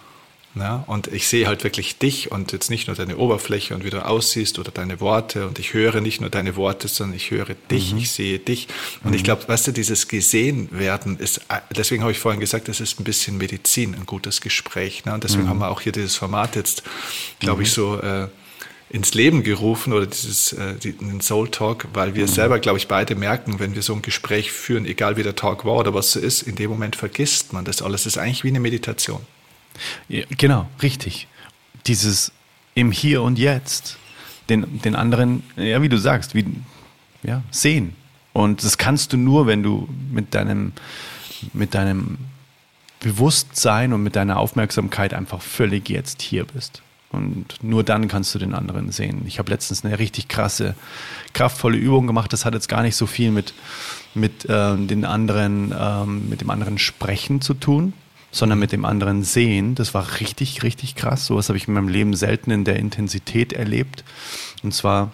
Ja, 0.56 0.82
und 0.88 1.06
ich 1.06 1.28
sehe 1.28 1.46
halt 1.46 1.62
wirklich 1.62 1.98
dich 1.98 2.32
und 2.32 2.50
jetzt 2.50 2.70
nicht 2.70 2.88
nur 2.88 2.96
deine 2.96 3.18
Oberfläche 3.18 3.72
und 3.72 3.84
wie 3.84 3.90
du 3.90 4.04
aussiehst 4.04 4.58
oder 4.58 4.72
deine 4.72 5.00
Worte 5.00 5.46
und 5.46 5.60
ich 5.60 5.74
höre 5.74 6.00
nicht 6.00 6.20
nur 6.20 6.28
deine 6.28 6.56
Worte, 6.56 6.88
sondern 6.88 7.16
ich 7.16 7.30
höre 7.30 7.54
dich, 7.70 7.92
mhm. 7.92 7.98
ich 7.98 8.10
sehe 8.10 8.40
dich. 8.40 8.66
Und 9.04 9.10
mhm. 9.10 9.16
ich 9.16 9.22
glaube, 9.22 9.46
weißt 9.46 9.68
du, 9.68 9.72
dieses 9.72 10.08
gesehen 10.08 10.68
werden 10.72 11.18
ist, 11.20 11.42
deswegen 11.76 12.02
habe 12.02 12.10
ich 12.10 12.18
vorhin 12.18 12.40
gesagt, 12.40 12.66
das 12.66 12.80
ist 12.80 12.98
ein 12.98 13.04
bisschen 13.04 13.38
Medizin, 13.38 13.94
ein 13.94 14.06
gutes 14.06 14.40
Gespräch. 14.40 15.04
Ne? 15.04 15.14
Und 15.14 15.22
deswegen 15.22 15.44
mhm. 15.44 15.50
haben 15.50 15.58
wir 15.60 15.70
auch 15.70 15.82
hier 15.82 15.92
dieses 15.92 16.16
Format 16.16 16.56
jetzt, 16.56 16.82
glaube 17.38 17.62
ich, 17.62 17.68
mhm. 17.68 17.74
so 17.74 18.00
äh, 18.00 18.26
ins 18.90 19.14
Leben 19.14 19.44
gerufen 19.44 19.92
oder 19.92 20.06
dieses 20.06 20.52
äh, 20.52 20.74
den 20.74 21.20
Soul 21.20 21.48
Talk, 21.48 21.86
weil 21.92 22.16
wir 22.16 22.24
mhm. 22.24 22.28
selber, 22.28 22.58
glaube 22.58 22.78
ich, 22.78 22.88
beide 22.88 23.14
merken, 23.14 23.60
wenn 23.60 23.76
wir 23.76 23.82
so 23.82 23.94
ein 23.94 24.02
Gespräch 24.02 24.50
führen, 24.50 24.84
egal 24.84 25.16
wie 25.16 25.22
der 25.22 25.36
Talk 25.36 25.64
war 25.64 25.76
oder 25.76 25.94
was 25.94 26.10
so 26.10 26.18
ist, 26.18 26.42
in 26.42 26.56
dem 26.56 26.70
Moment 26.70 26.96
vergisst 26.96 27.52
man 27.52 27.64
das 27.64 27.82
alles. 27.82 28.02
Das 28.02 28.14
ist 28.14 28.18
eigentlich 28.18 28.42
wie 28.42 28.48
eine 28.48 28.58
Meditation. 28.58 29.20
Ja, 30.08 30.24
genau, 30.36 30.68
richtig. 30.82 31.28
Dieses 31.86 32.32
im 32.74 32.92
Hier 32.92 33.22
und 33.22 33.38
Jetzt, 33.38 33.96
den, 34.48 34.80
den 34.82 34.96
anderen, 34.96 35.42
ja, 35.56 35.82
wie 35.82 35.88
du 35.88 35.98
sagst, 35.98 36.34
wie, 36.34 36.44
ja, 37.22 37.42
sehen. 37.50 37.94
Und 38.32 38.64
das 38.64 38.78
kannst 38.78 39.12
du 39.12 39.16
nur, 39.16 39.46
wenn 39.46 39.62
du 39.62 39.88
mit 40.10 40.34
deinem, 40.34 40.72
mit 41.52 41.74
deinem 41.74 42.18
Bewusstsein 43.00 43.92
und 43.92 44.02
mit 44.02 44.16
deiner 44.16 44.38
Aufmerksamkeit 44.38 45.14
einfach 45.14 45.40
völlig 45.40 45.88
jetzt 45.88 46.22
hier 46.22 46.44
bist. 46.44 46.82
Und 47.10 47.62
nur 47.62 47.82
dann 47.82 48.06
kannst 48.06 48.34
du 48.34 48.38
den 48.38 48.54
anderen 48.54 48.92
sehen. 48.92 49.22
Ich 49.26 49.40
habe 49.40 49.50
letztens 49.50 49.84
eine 49.84 49.98
richtig 49.98 50.28
krasse, 50.28 50.76
kraftvolle 51.32 51.76
Übung 51.76 52.06
gemacht. 52.06 52.32
Das 52.32 52.44
hat 52.44 52.54
jetzt 52.54 52.68
gar 52.68 52.82
nicht 52.82 52.94
so 52.94 53.06
viel 53.06 53.32
mit, 53.32 53.52
mit 54.14 54.44
äh, 54.44 54.76
den 54.76 55.04
anderen, 55.04 55.74
ähm, 55.76 56.28
mit 56.28 56.40
dem 56.40 56.50
anderen 56.50 56.78
Sprechen 56.78 57.40
zu 57.40 57.54
tun, 57.54 57.94
sondern 58.30 58.58
mit 58.58 58.72
dem 58.72 58.84
anderen 58.84 59.22
sehen. 59.22 59.74
Das 59.74 59.94
war 59.94 60.20
richtig, 60.20 60.62
richtig 60.62 60.94
krass. 60.94 61.26
Sowas 61.26 61.48
habe 61.48 61.56
ich 61.56 61.68
in 61.68 61.74
meinem 61.74 61.88
Leben 61.88 62.14
selten 62.14 62.50
in 62.50 62.64
der 62.64 62.76
Intensität 62.76 63.52
erlebt. 63.52 64.04
Und 64.62 64.72
zwar 64.72 65.12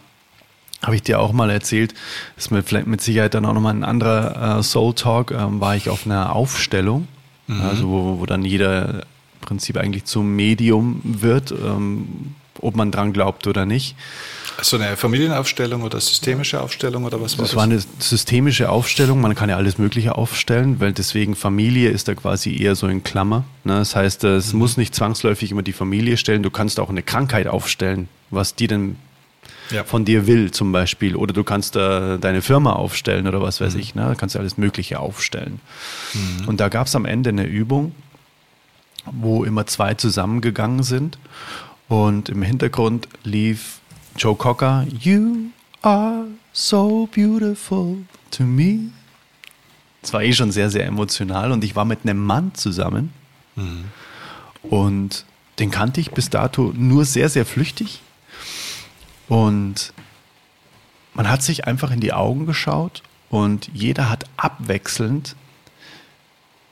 habe 0.83 0.97
ich 0.97 1.03
dir 1.03 1.21
auch 1.21 1.33
mal 1.33 1.51
erzählt, 1.51 1.95
das 2.35 2.47
ist 2.47 2.51
mit, 2.51 2.67
vielleicht 2.67 2.87
mit 2.87 3.01
Sicherheit 3.01 3.35
dann 3.35 3.45
auch 3.47 3.55
nochmal 3.55 3.75
ein 3.75 3.85
anderer 3.85 4.59
äh, 4.59 4.63
Soul 4.63 4.95
Talk, 4.95 5.31
ähm, 5.31 5.61
war 5.61 5.75
ich 5.77 5.89
auf 5.89 6.07
einer 6.07 6.35
Aufstellung, 6.35 7.09
mhm. 7.47 7.63
also 7.63 7.89
wo, 7.89 8.21
wo 8.21 8.27
dann 8.27 8.45
jeder 8.45 9.01
im 9.01 9.41
Prinzip 9.41 9.79
eigentlich 9.79 10.05
zum 10.05 10.37
Medium 10.37 11.01
wird, 11.03 11.53
ähm, 11.53 12.35
ob 12.61 12.77
man 12.77 12.91
dran 12.91 13.13
glaubt 13.13 13.47
oder 13.47 13.67
nicht. 13.67 13.97
So 14.63 14.77
eine 14.77 14.97
Familienaufstellung 14.97 15.83
oder 15.83 16.01
systemische 16.01 16.61
Aufstellung 16.61 17.05
oder 17.05 17.21
was 17.21 17.37
war 17.37 17.43
das? 17.43 17.51
Das 17.51 17.57
war 17.57 17.65
eine 17.65 17.83
systemische 17.99 18.71
Aufstellung. 18.71 19.21
Man 19.21 19.35
kann 19.35 19.51
ja 19.51 19.57
alles 19.57 19.77
Mögliche 19.77 20.17
aufstellen, 20.17 20.81
weil 20.81 20.93
deswegen 20.93 21.37
Familie 21.37 21.91
ist 21.91 22.09
da 22.09 22.15
quasi 22.15 22.57
eher 22.57 22.75
so 22.75 22.87
in 22.87 23.05
Klammer. 23.05 23.45
Ne? 23.65 23.75
Das 23.75 23.95
heißt, 23.95 24.25
es 24.25 24.53
mhm. 24.53 24.61
muss 24.61 24.77
nicht 24.79 24.95
zwangsläufig 24.95 25.51
immer 25.51 25.63
die 25.63 25.75
Familie 25.75 26.17
stellen. 26.17 26.43
Du 26.43 26.51
kannst 26.51 26.81
auch 26.81 26.89
eine 26.89 27.03
Krankheit 27.03 27.49
aufstellen, 27.49 28.09
was 28.31 28.55
die 28.55 28.67
denn 28.67 28.97
ja. 29.71 29.85
von 29.85 30.05
dir 30.05 30.27
will 30.27 30.51
zum 30.51 30.73
Beispiel. 30.73 31.17
Oder 31.17 31.33
du 31.33 31.45
kannst 31.45 31.77
da 31.77 32.17
deine 32.17 32.43
Firma 32.43 32.73
aufstellen 32.73 33.27
oder 33.27 33.41
was 33.43 33.61
weiß 33.61 33.75
mhm. 33.75 33.81
ich. 33.81 33.95
Ne? 33.95 34.07
Da 34.07 34.15
kannst 34.15 34.35
du 34.35 34.39
alles 34.39 34.57
Mögliche 34.57 35.01
aufstellen. 35.01 35.61
Mhm. 36.15 36.49
Und 36.49 36.61
da 36.61 36.69
gab 36.69 36.87
es 36.87 36.95
am 36.95 37.05
Ende 37.05 37.31
eine 37.31 37.45
Übung, 37.45 37.95
wo 39.05 39.45
immer 39.45 39.67
zwei 39.67 39.95
zusammengegangen 39.95 40.83
sind. 40.83 41.19
Und 41.89 42.29
im 42.29 42.43
Hintergrund 42.43 43.09
lief 43.23 43.81
Joe 44.17 44.35
Cocker, 44.35 44.87
You 44.99 45.51
are 45.83 46.27
so 46.53 47.09
beautiful 47.15 47.99
to 48.33 48.45
me. 48.45 48.91
Es 50.03 50.13
war 50.13 50.23
eh 50.23 50.33
schon 50.33 50.53
sehr, 50.53 50.71
sehr 50.71 50.87
emotional 50.87 51.53
und 51.53 51.63
ich 51.65 51.77
war 51.77 51.85
mit 51.85 52.01
einem 52.03 52.25
Mann 52.25 52.55
zusammen 52.55 53.13
mhm. 53.57 53.85
und 54.63 55.25
den 55.59 55.71
kannte 55.71 56.01
ich 56.01 56.13
bis 56.13 56.31
dato 56.31 56.73
nur 56.77 57.05
sehr, 57.05 57.29
sehr 57.29 57.47
flüchtig. 57.47 58.01
Und 59.29 59.93
man 61.15 61.29
hat 61.29 61.43
sich 61.43 61.67
einfach 61.67 61.91
in 61.91 62.01
die 62.01 62.13
Augen 62.13 62.47
geschaut 62.47 63.03
und 63.31 63.71
jeder 63.73 64.11
hat 64.11 64.25
abwechselnd 64.37 65.35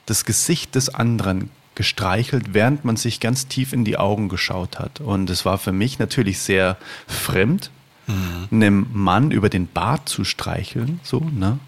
das 0.05 0.23
Gesicht 0.23 0.75
des 0.75 0.89
anderen 0.89 1.49
gestreichelt, 1.75 2.53
während 2.53 2.85
man 2.85 2.97
sich 2.97 3.19
ganz 3.19 3.47
tief 3.47 3.73
in 3.73 3.85
die 3.85 3.97
Augen 3.97 4.29
geschaut 4.29 4.79
hat. 4.79 5.01
Und 5.01 5.29
es 5.29 5.45
war 5.45 5.57
für 5.57 5.71
mich 5.71 5.99
natürlich 5.99 6.39
sehr 6.39 6.77
fremd, 7.07 7.71
mhm. 8.07 8.47
einem 8.51 8.87
Mann 8.93 9.31
über 9.31 9.49
den 9.49 9.67
Bart 9.67 10.09
zu 10.09 10.23
streicheln, 10.23 10.99
so, 11.03 11.19
ne? 11.19 11.59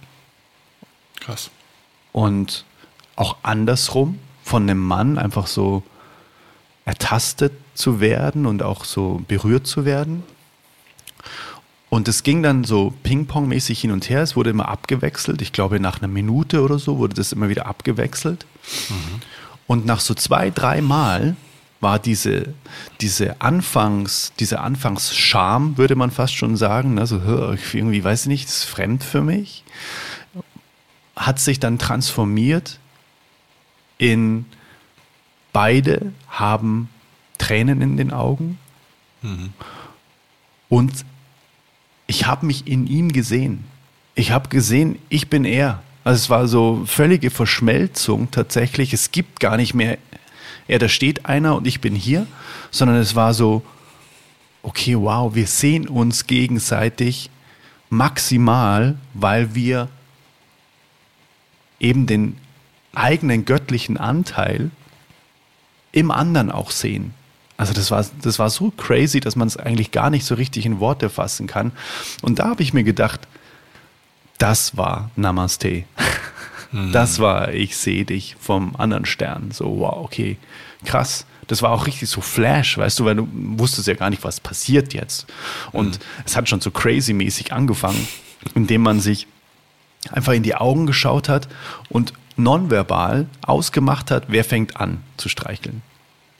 Krass. 1.20 1.50
Und 2.12 2.66
auch 3.16 3.38
andersrum, 3.44 4.20
von 4.44 4.64
einem 4.64 4.80
Mann 4.80 5.18
einfach 5.18 5.48
so 5.48 5.84
ertastet 6.86 7.52
zu 7.74 8.00
werden 8.00 8.46
und 8.46 8.64
auch 8.64 8.86
so 8.86 9.22
berührt 9.28 9.68
zu 9.68 9.84
werden. 9.84 10.24
Und 11.90 12.08
es 12.08 12.24
ging 12.24 12.44
dann 12.44 12.64
so 12.64 12.94
Ping-Pong-mäßig 13.04 13.80
hin 13.80 13.92
und 13.92 14.10
her. 14.10 14.22
Es 14.22 14.36
wurde 14.36 14.50
immer 14.50 14.68
abgewechselt. 14.68 15.42
Ich 15.42 15.54
glaube, 15.54 15.80
nach 15.80 16.00
einer 16.00 16.10
Minute 16.10 16.62
oder 16.62 16.80
so 16.80 16.98
wurde 16.98 17.16
das 17.16 17.32
immer 17.32 17.50
wieder 17.50 17.66
abgewechselt. 17.66 18.46
Mhm. 18.90 19.22
Und 19.68 19.86
nach 19.86 20.00
so 20.00 20.14
zwei, 20.14 20.50
drei 20.50 20.82
Mal 20.82 21.36
war 21.80 22.00
diese, 22.00 22.54
diese 23.02 23.42
Anfangs, 23.42 24.34
diese 24.40 24.62
Anfangsscham, 24.62 25.78
würde 25.78 25.96
man 25.96 26.10
fast 26.10 26.36
schon 26.36 26.58
sagen, 26.58 26.98
also 26.98 27.22
irgendwie, 27.74 28.04
weiß 28.04 28.24
ich 28.24 28.28
nicht, 28.28 28.48
ist 28.48 28.64
fremd 28.64 29.04
für 29.04 29.22
mich, 29.22 29.64
hat 31.16 31.40
sich 31.40 31.60
dann 31.60 31.78
transformiert 31.78 32.80
in 33.98 34.46
beide 35.54 36.14
haben 36.30 36.90
Tränen 37.38 37.82
in 37.82 37.98
den 37.98 38.12
Augen 38.12 38.58
mhm. 39.22 39.54
und 40.70 41.06
ich 42.08 42.26
habe 42.26 42.46
mich 42.46 42.68
in 42.68 42.88
ihm 42.88 43.12
gesehen. 43.12 43.66
Ich 44.16 44.32
habe 44.32 44.50
gesehen, 44.50 44.98
ich 45.10 45.30
bin 45.30 45.46
er. 45.46 45.84
Also 46.08 46.22
es 46.22 46.30
war 46.30 46.48
so 46.48 46.84
völlige 46.86 47.30
Verschmelzung 47.30 48.32
tatsächlich. 48.32 48.94
Es 48.94 49.12
gibt 49.12 49.42
gar 49.42 49.58
nicht 49.58 49.74
mehr, 49.74 49.98
er, 50.66 50.80
da 50.80 50.88
steht 50.88 51.26
einer 51.26 51.58
und 51.58 51.68
ich 51.68 51.82
bin 51.82 51.96
hier, 51.96 52.28
sondern 52.72 52.96
es 52.96 53.16
war 53.16 53.34
so, 53.34 53.62
okay, 54.64 54.96
wow, 54.98 55.36
wir 55.36 55.48
sehen 55.48 55.86
uns 55.86 56.26
gegenseitig 56.26 57.30
maximal, 57.90 58.96
weil 59.16 59.54
wir 59.54 59.90
eben 61.78 62.08
den 62.08 62.38
eigenen 62.96 63.44
göttlichen 63.44 63.98
Anteil 63.98 64.72
im 65.92 66.10
anderen 66.10 66.52
auch 66.52 66.72
sehen. 66.72 67.14
Also 67.58 67.74
das 67.74 67.92
war, 67.92 68.06
das 68.22 68.40
war 68.40 68.50
so 68.50 68.72
crazy, 68.72 69.20
dass 69.20 69.36
man 69.36 69.50
es 69.50 69.58
eigentlich 69.58 69.92
gar 69.92 70.10
nicht 70.10 70.24
so 70.24 70.36
richtig 70.36 70.66
in 70.66 70.80
Worte 70.80 71.10
fassen 71.10 71.48
kann. 71.48 71.74
Und 72.22 72.40
da 72.40 72.48
habe 72.48 72.64
ich 72.64 72.74
mir 72.74 72.86
gedacht, 72.86 73.28
das 74.38 74.78
war 74.78 75.12
Namaste. 75.16 75.84
Mhm. 76.72 76.92
Das 76.92 77.20
war, 77.20 77.54
ich 77.54 77.78
sehe 77.78 78.06
dich 78.06 78.36
vom 78.40 78.76
anderen 78.76 79.06
Stern. 79.06 79.52
So, 79.52 79.80
wow, 79.80 80.04
okay, 80.04 80.38
krass. 80.86 81.26
Das 81.48 81.62
war 81.62 81.72
auch 81.72 81.88
richtig 81.88 82.10
so 82.10 82.20
Flash, 82.20 82.78
weißt 82.78 83.00
du, 83.00 83.06
weil 83.06 83.16
du 83.16 83.28
wusstest 83.32 83.88
ja 83.88 83.94
gar 83.94 84.10
nicht, 84.10 84.24
was 84.24 84.42
passiert 84.42 84.94
jetzt. 84.94 85.28
Und 85.72 85.98
mhm. 85.98 86.04
es 86.26 86.36
hat 86.36 86.50
schon 86.50 86.60
so 86.60 86.72
crazy-mäßig 86.72 87.54
angefangen, 87.54 88.08
indem 88.54 88.82
man 88.82 89.00
sich 89.00 89.28
einfach 90.12 90.34
in 90.34 90.44
die 90.44 90.56
Augen 90.56 90.86
geschaut 90.86 91.30
hat 91.30 91.48
und 91.90 92.14
nonverbal 92.36 93.28
ausgemacht 93.42 94.12
hat, 94.12 94.26
wer 94.28 94.44
fängt 94.44 94.78
an 94.78 95.02
zu 95.16 95.30
streicheln. 95.30 95.82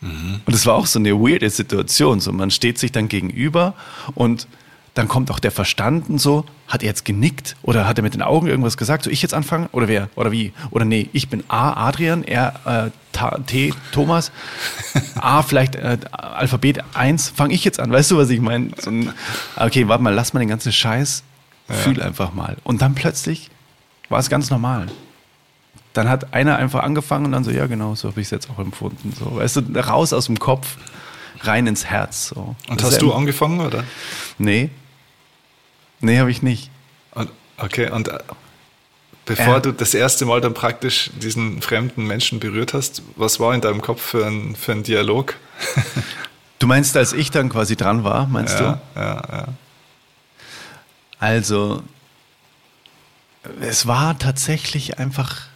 Mhm. 0.02 0.42
Und 0.46 0.54
es 0.54 0.66
war 0.66 0.76
auch 0.76 0.86
so 0.86 1.00
eine 1.00 1.14
weirde 1.14 1.50
Situation. 1.50 2.20
So, 2.20 2.32
man 2.32 2.52
steht 2.52 2.78
sich 2.78 2.92
dann 2.92 3.08
gegenüber 3.08 3.74
und 4.14 4.48
dann 4.98 5.08
kommt 5.08 5.30
auch 5.32 5.40
der 5.40 5.52
Verstand 5.52 6.10
und 6.10 6.20
so, 6.20 6.46
hat 6.68 6.82
er 6.82 6.88
jetzt 6.88 7.06
genickt 7.06 7.56
oder 7.62 7.88
hat 7.88 7.98
er 8.00 8.04
mit 8.04 8.14
den 8.14 8.22
Augen 8.22 8.48
irgendwas 8.48 8.78
gesagt, 8.78 9.04
so 9.04 9.10
ich 9.10 9.22
jetzt 9.22 9.34
anfangen 9.34 9.70
oder 9.72 9.88
wer 9.88 10.10
oder 10.16 10.32
wie? 10.32 10.54
Oder 10.72 10.86
nee, 10.86 11.10
ich 11.14 11.30
bin 11.30 11.44
A, 11.48 11.88
Adrian, 11.88 12.24
er, 12.24 12.92
äh, 13.14 13.42
T, 13.46 13.74
Thomas, 13.92 14.32
A, 15.16 15.42
vielleicht 15.44 15.76
äh, 15.76 15.98
Alphabet 16.12 16.84
1, 16.94 17.30
fange 17.30 17.54
ich 17.54 17.64
jetzt 17.64 17.80
an, 17.80 17.92
weißt 17.92 18.12
du, 18.12 18.18
was 18.18 18.30
ich 18.30 18.42
meine? 18.42 18.72
So 18.80 18.92
okay, 19.56 19.88
warte 19.88 20.04
mal, 20.04 20.14
lass 20.14 20.34
mal 20.34 20.40
den 20.40 20.50
ganzen 20.50 20.72
Scheiß, 20.72 21.24
ja. 21.70 21.76
fühl 21.76 22.02
einfach 22.02 22.34
mal. 22.34 22.58
Und 22.64 22.82
dann 22.82 22.96
plötzlich 22.96 23.50
war 24.10 24.20
es 24.20 24.30
ganz 24.30 24.50
normal 24.50 24.88
dann 25.94 26.10
hat 26.10 26.32
einer 26.32 26.58
einfach 26.58 26.84
angefangen 26.84 27.26
und 27.26 27.32
dann 27.32 27.44
so, 27.44 27.50
ja 27.50 27.66
genau, 27.66 27.96
so 27.96 28.10
habe 28.10 28.22
ich 28.22 28.28
es 28.28 28.32
jetzt 28.32 28.52
auch 28.52 28.60
empfunden. 28.60 29.14
So, 29.18 29.38
weißt 29.38 29.56
du, 29.56 29.80
raus 29.80 30.14
aus 30.14 30.28
dem 30.28 30.38
Kopf, 30.38 30.78
rein 31.42 31.68
ins 31.68 31.86
Herz. 31.86 32.30
So. 32.30 32.56
Und 32.70 32.82
das 32.82 32.92
hast 32.92 33.02
du 33.02 33.14
angefangen, 33.14 33.62
oder? 33.62 33.84
Nee. 34.38 34.70
Nee, 36.00 36.20
habe 36.20 36.32
ich 36.32 36.42
nicht. 36.42 36.70
Und, 37.12 37.30
okay, 37.58 37.90
und 37.90 38.08
äh, 38.08 38.20
bevor 39.26 39.58
äh, 39.58 39.62
du 39.62 39.72
das 39.72 39.94
erste 39.94 40.26
Mal 40.26 40.42
dann 40.42 40.54
praktisch 40.54 41.10
diesen 41.22 41.62
fremden 41.62 42.06
Menschen 42.06 42.40
berührt 42.40 42.74
hast, 42.74 43.02
was 43.16 43.40
war 43.40 43.54
in 43.54 43.62
deinem 43.62 43.82
Kopf 43.82 44.02
für 44.02 44.26
ein, 44.26 44.56
für 44.56 44.74
ein 44.74 44.84
Dialog? 44.84 45.36
du 46.60 46.68
meinst, 46.68 46.96
als 46.98 47.14
ich 47.14 47.32
dann 47.32 47.50
quasi 47.50 47.76
dran 47.76 48.04
war, 48.04 48.28
meinst 48.28 48.60
ja, 48.60 48.80
du? 48.94 49.00
Ja, 49.00 49.24
ja. 49.32 49.48
Also, 51.20 51.82
es 53.62 53.88
war 53.88 54.20
tatsächlich 54.20 55.00
einfach 55.00 55.48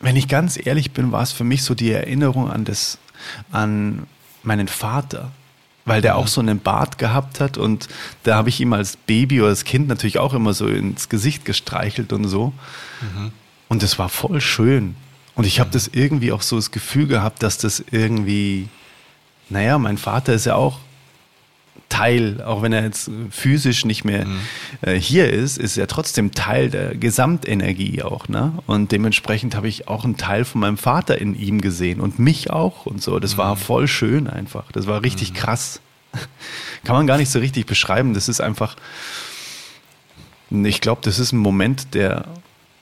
wenn 0.00 0.16
ich 0.16 0.28
ganz 0.28 0.58
ehrlich 0.62 0.92
bin, 0.92 1.12
war 1.12 1.22
es 1.22 1.32
für 1.32 1.44
mich 1.44 1.62
so 1.62 1.74
die 1.74 1.92
Erinnerung 1.92 2.50
an 2.50 2.64
das, 2.64 2.98
an 3.52 4.06
meinen 4.42 4.66
Vater, 4.66 5.30
weil 5.90 6.02
der 6.02 6.14
auch 6.14 6.28
so 6.28 6.40
einen 6.40 6.60
Bart 6.60 6.98
gehabt 6.98 7.40
hat 7.40 7.58
und 7.58 7.88
da 8.22 8.36
habe 8.36 8.48
ich 8.48 8.60
ihm 8.60 8.72
als 8.72 8.96
Baby 8.96 9.40
oder 9.40 9.48
als 9.48 9.64
Kind 9.64 9.88
natürlich 9.88 10.20
auch 10.20 10.34
immer 10.34 10.54
so 10.54 10.68
ins 10.68 11.08
Gesicht 11.08 11.44
gestreichelt 11.44 12.12
und 12.12 12.28
so. 12.28 12.52
Mhm. 13.00 13.32
Und 13.68 13.82
das 13.82 13.98
war 13.98 14.08
voll 14.08 14.40
schön. 14.40 14.94
Und 15.34 15.48
ich 15.48 15.58
habe 15.58 15.70
das 15.72 15.88
irgendwie 15.88 16.30
auch 16.30 16.42
so 16.42 16.54
das 16.54 16.70
Gefühl 16.70 17.08
gehabt, 17.08 17.42
dass 17.42 17.58
das 17.58 17.82
irgendwie, 17.90 18.68
naja, 19.48 19.78
mein 19.78 19.98
Vater 19.98 20.32
ist 20.32 20.46
ja 20.46 20.54
auch 20.54 20.78
Teil, 21.88 22.42
auch 22.42 22.62
wenn 22.62 22.72
er 22.72 22.84
jetzt 22.84 23.10
physisch 23.30 23.84
nicht 23.84 24.04
mehr 24.04 24.24
mhm. 24.24 24.40
äh, 24.82 24.94
hier 24.94 25.30
ist, 25.30 25.58
ist 25.58 25.76
er 25.76 25.86
trotzdem 25.86 26.32
Teil 26.32 26.70
der 26.70 26.94
Gesamtenergie 26.94 28.02
auch. 28.02 28.28
Ne? 28.28 28.52
Und 28.66 28.92
dementsprechend 28.92 29.56
habe 29.56 29.68
ich 29.68 29.88
auch 29.88 30.04
einen 30.04 30.16
Teil 30.16 30.44
von 30.44 30.60
meinem 30.60 30.78
Vater 30.78 31.18
in 31.18 31.34
ihm 31.34 31.60
gesehen 31.60 32.00
und 32.00 32.18
mich 32.18 32.50
auch 32.50 32.86
und 32.86 33.02
so. 33.02 33.18
Das 33.18 33.34
mhm. 33.34 33.38
war 33.38 33.56
voll 33.56 33.88
schön 33.88 34.28
einfach. 34.28 34.70
Das 34.72 34.86
war 34.86 35.02
richtig 35.02 35.32
mhm. 35.32 35.36
krass. 35.36 35.80
Kann 36.84 36.96
man 36.96 37.06
gar 37.06 37.18
nicht 37.18 37.30
so 37.30 37.38
richtig 37.38 37.66
beschreiben. 37.66 38.14
Das 38.14 38.28
ist 38.28 38.40
einfach, 38.40 38.76
ich 40.50 40.80
glaube, 40.80 41.02
das 41.04 41.18
ist 41.18 41.32
ein 41.32 41.38
Moment, 41.38 41.94
der 41.94 42.26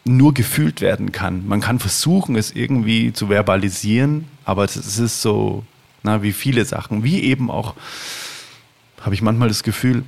nur 0.05 0.35
gefühlt 0.35 0.81
werden 0.81 1.13
kann. 1.13 1.47
Man 1.47 1.61
kann 1.61 1.79
versuchen, 1.79 2.37
es 2.37 2.53
irgendwie 2.53 3.13
zu 3.13 3.29
verbalisieren, 3.29 4.27
aber 4.45 4.65
es 4.65 4.77
ist 4.77 5.23
so, 5.23 5.65
na, 6.03 6.23
wie 6.23 6.33
viele 6.33 6.65
Sachen, 6.65 7.05
wie 7.05 7.23
eben 7.23 7.51
auch 7.51 7.75
habe 9.01 9.15
ich 9.15 9.23
manchmal 9.23 9.49
das 9.49 9.63
Gefühl, 9.63 10.05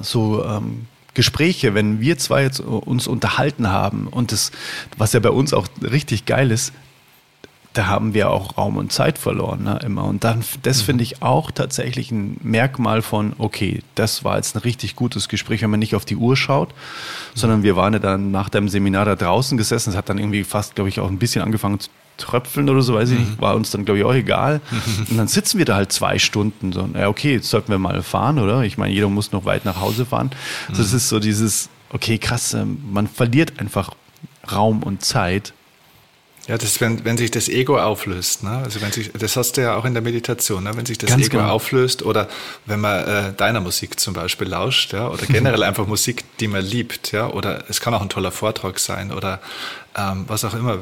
so 0.00 0.44
ähm, 0.44 0.86
Gespräche, 1.14 1.74
wenn 1.74 2.00
wir 2.00 2.18
zwei 2.18 2.42
jetzt 2.42 2.60
uns 2.60 3.06
unterhalten 3.06 3.68
haben 3.68 4.06
und 4.06 4.32
das, 4.32 4.52
was 4.96 5.12
ja 5.12 5.20
bei 5.20 5.30
uns 5.30 5.52
auch 5.52 5.66
richtig 5.82 6.26
geil 6.26 6.50
ist, 6.50 6.72
da 7.72 7.86
haben 7.86 8.14
wir 8.14 8.30
auch 8.30 8.58
Raum 8.58 8.76
und 8.76 8.92
Zeit 8.92 9.16
verloren, 9.16 9.62
ne, 9.62 9.78
immer. 9.84 10.04
Und 10.04 10.24
dann, 10.24 10.42
das 10.62 10.82
mhm. 10.82 10.86
finde 10.86 11.04
ich 11.04 11.22
auch 11.22 11.52
tatsächlich 11.52 12.10
ein 12.10 12.36
Merkmal 12.42 13.00
von, 13.00 13.34
okay, 13.38 13.82
das 13.94 14.24
war 14.24 14.36
jetzt 14.36 14.56
ein 14.56 14.60
richtig 14.60 14.96
gutes 14.96 15.28
Gespräch, 15.28 15.62
wenn 15.62 15.70
man 15.70 15.78
nicht 15.78 15.94
auf 15.94 16.04
die 16.04 16.16
Uhr 16.16 16.36
schaut, 16.36 16.74
sondern 17.34 17.62
wir 17.62 17.76
waren 17.76 17.92
ja 17.92 18.00
dann 18.00 18.32
nach 18.32 18.48
deinem 18.48 18.68
Seminar 18.68 19.04
da 19.04 19.14
draußen 19.14 19.56
gesessen. 19.56 19.90
Es 19.90 19.96
hat 19.96 20.08
dann 20.08 20.18
irgendwie 20.18 20.42
fast, 20.42 20.74
glaube 20.74 20.88
ich, 20.88 20.98
auch 20.98 21.08
ein 21.08 21.18
bisschen 21.18 21.42
angefangen 21.42 21.78
zu 21.78 21.90
tröpfeln 22.20 22.68
oder 22.68 22.82
so, 22.82 22.94
weiß 22.94 23.10
ich 23.10 23.18
nicht, 23.18 23.36
mhm. 23.36 23.40
war 23.40 23.54
uns 23.56 23.70
dann, 23.70 23.84
glaube 23.84 23.98
ich, 23.98 24.04
auch 24.04 24.14
egal. 24.14 24.60
Und 25.10 25.16
dann 25.16 25.28
sitzen 25.28 25.58
wir 25.58 25.64
da 25.64 25.76
halt 25.76 25.92
zwei 25.92 26.18
Stunden 26.18 26.72
so, 26.72 26.88
ja, 26.94 27.08
okay, 27.08 27.34
jetzt 27.34 27.50
sollten 27.50 27.72
wir 27.72 27.78
mal 27.78 28.02
fahren, 28.02 28.38
oder? 28.38 28.62
Ich 28.62 28.78
meine, 28.78 28.92
jeder 28.92 29.08
muss 29.08 29.32
noch 29.32 29.44
weit 29.44 29.64
nach 29.64 29.80
Hause 29.80 30.06
fahren. 30.06 30.30
Mhm. 30.68 30.76
Das 30.76 30.92
ist 30.92 31.08
so 31.08 31.18
dieses, 31.18 31.68
okay, 31.90 32.18
krass, 32.18 32.54
ähm, 32.54 32.78
man 32.92 33.06
verliert 33.06 33.58
einfach 33.58 33.90
Raum 34.50 34.82
und 34.82 35.04
Zeit. 35.04 35.52
Ja, 36.48 36.58
das 36.58 36.80
wenn, 36.80 37.04
wenn 37.04 37.16
sich 37.16 37.30
das 37.30 37.48
Ego 37.48 37.78
auflöst. 37.78 38.42
Ne? 38.42 38.50
Also 38.50 38.80
wenn 38.80 38.90
sich, 38.90 39.12
das 39.12 39.36
hast 39.36 39.56
du 39.56 39.60
ja 39.60 39.76
auch 39.76 39.84
in 39.84 39.92
der 39.92 40.02
Meditation, 40.02 40.64
ne? 40.64 40.76
wenn 40.76 40.86
sich 40.86 40.98
das 40.98 41.10
Ganz 41.10 41.26
Ego 41.26 41.38
genau. 41.38 41.50
auflöst 41.50 42.02
oder 42.02 42.28
wenn 42.66 42.80
man 42.80 43.06
äh, 43.06 43.32
deiner 43.34 43.60
Musik 43.60 44.00
zum 44.00 44.14
Beispiel 44.14 44.48
lauscht, 44.48 44.92
ja, 44.92 45.08
oder 45.08 45.26
generell 45.26 45.62
einfach 45.64 45.86
Musik, 45.86 46.24
die 46.38 46.48
man 46.48 46.64
liebt, 46.64 47.12
ja, 47.12 47.28
oder 47.28 47.64
es 47.68 47.80
kann 47.80 47.94
auch 47.94 48.02
ein 48.02 48.08
toller 48.08 48.32
Vortrag 48.32 48.78
sein 48.80 49.12
oder 49.12 49.40
ähm, 49.96 50.24
was 50.26 50.44
auch 50.44 50.54
immer 50.54 50.78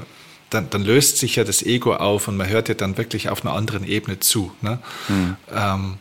dann, 0.50 0.70
dann, 0.70 0.82
löst 0.82 1.18
sich 1.18 1.36
ja 1.36 1.44
das 1.44 1.62
Ego 1.62 1.94
auf 1.94 2.28
und 2.28 2.36
man 2.36 2.48
hört 2.48 2.68
ja 2.68 2.74
dann 2.74 2.96
wirklich 2.96 3.28
auf 3.28 3.44
einer 3.44 3.54
anderen 3.54 3.84
Ebene 3.84 4.20
zu. 4.20 4.52
Ne? 4.60 4.78
Mhm. 5.08 5.36
Ähm, 5.54 5.98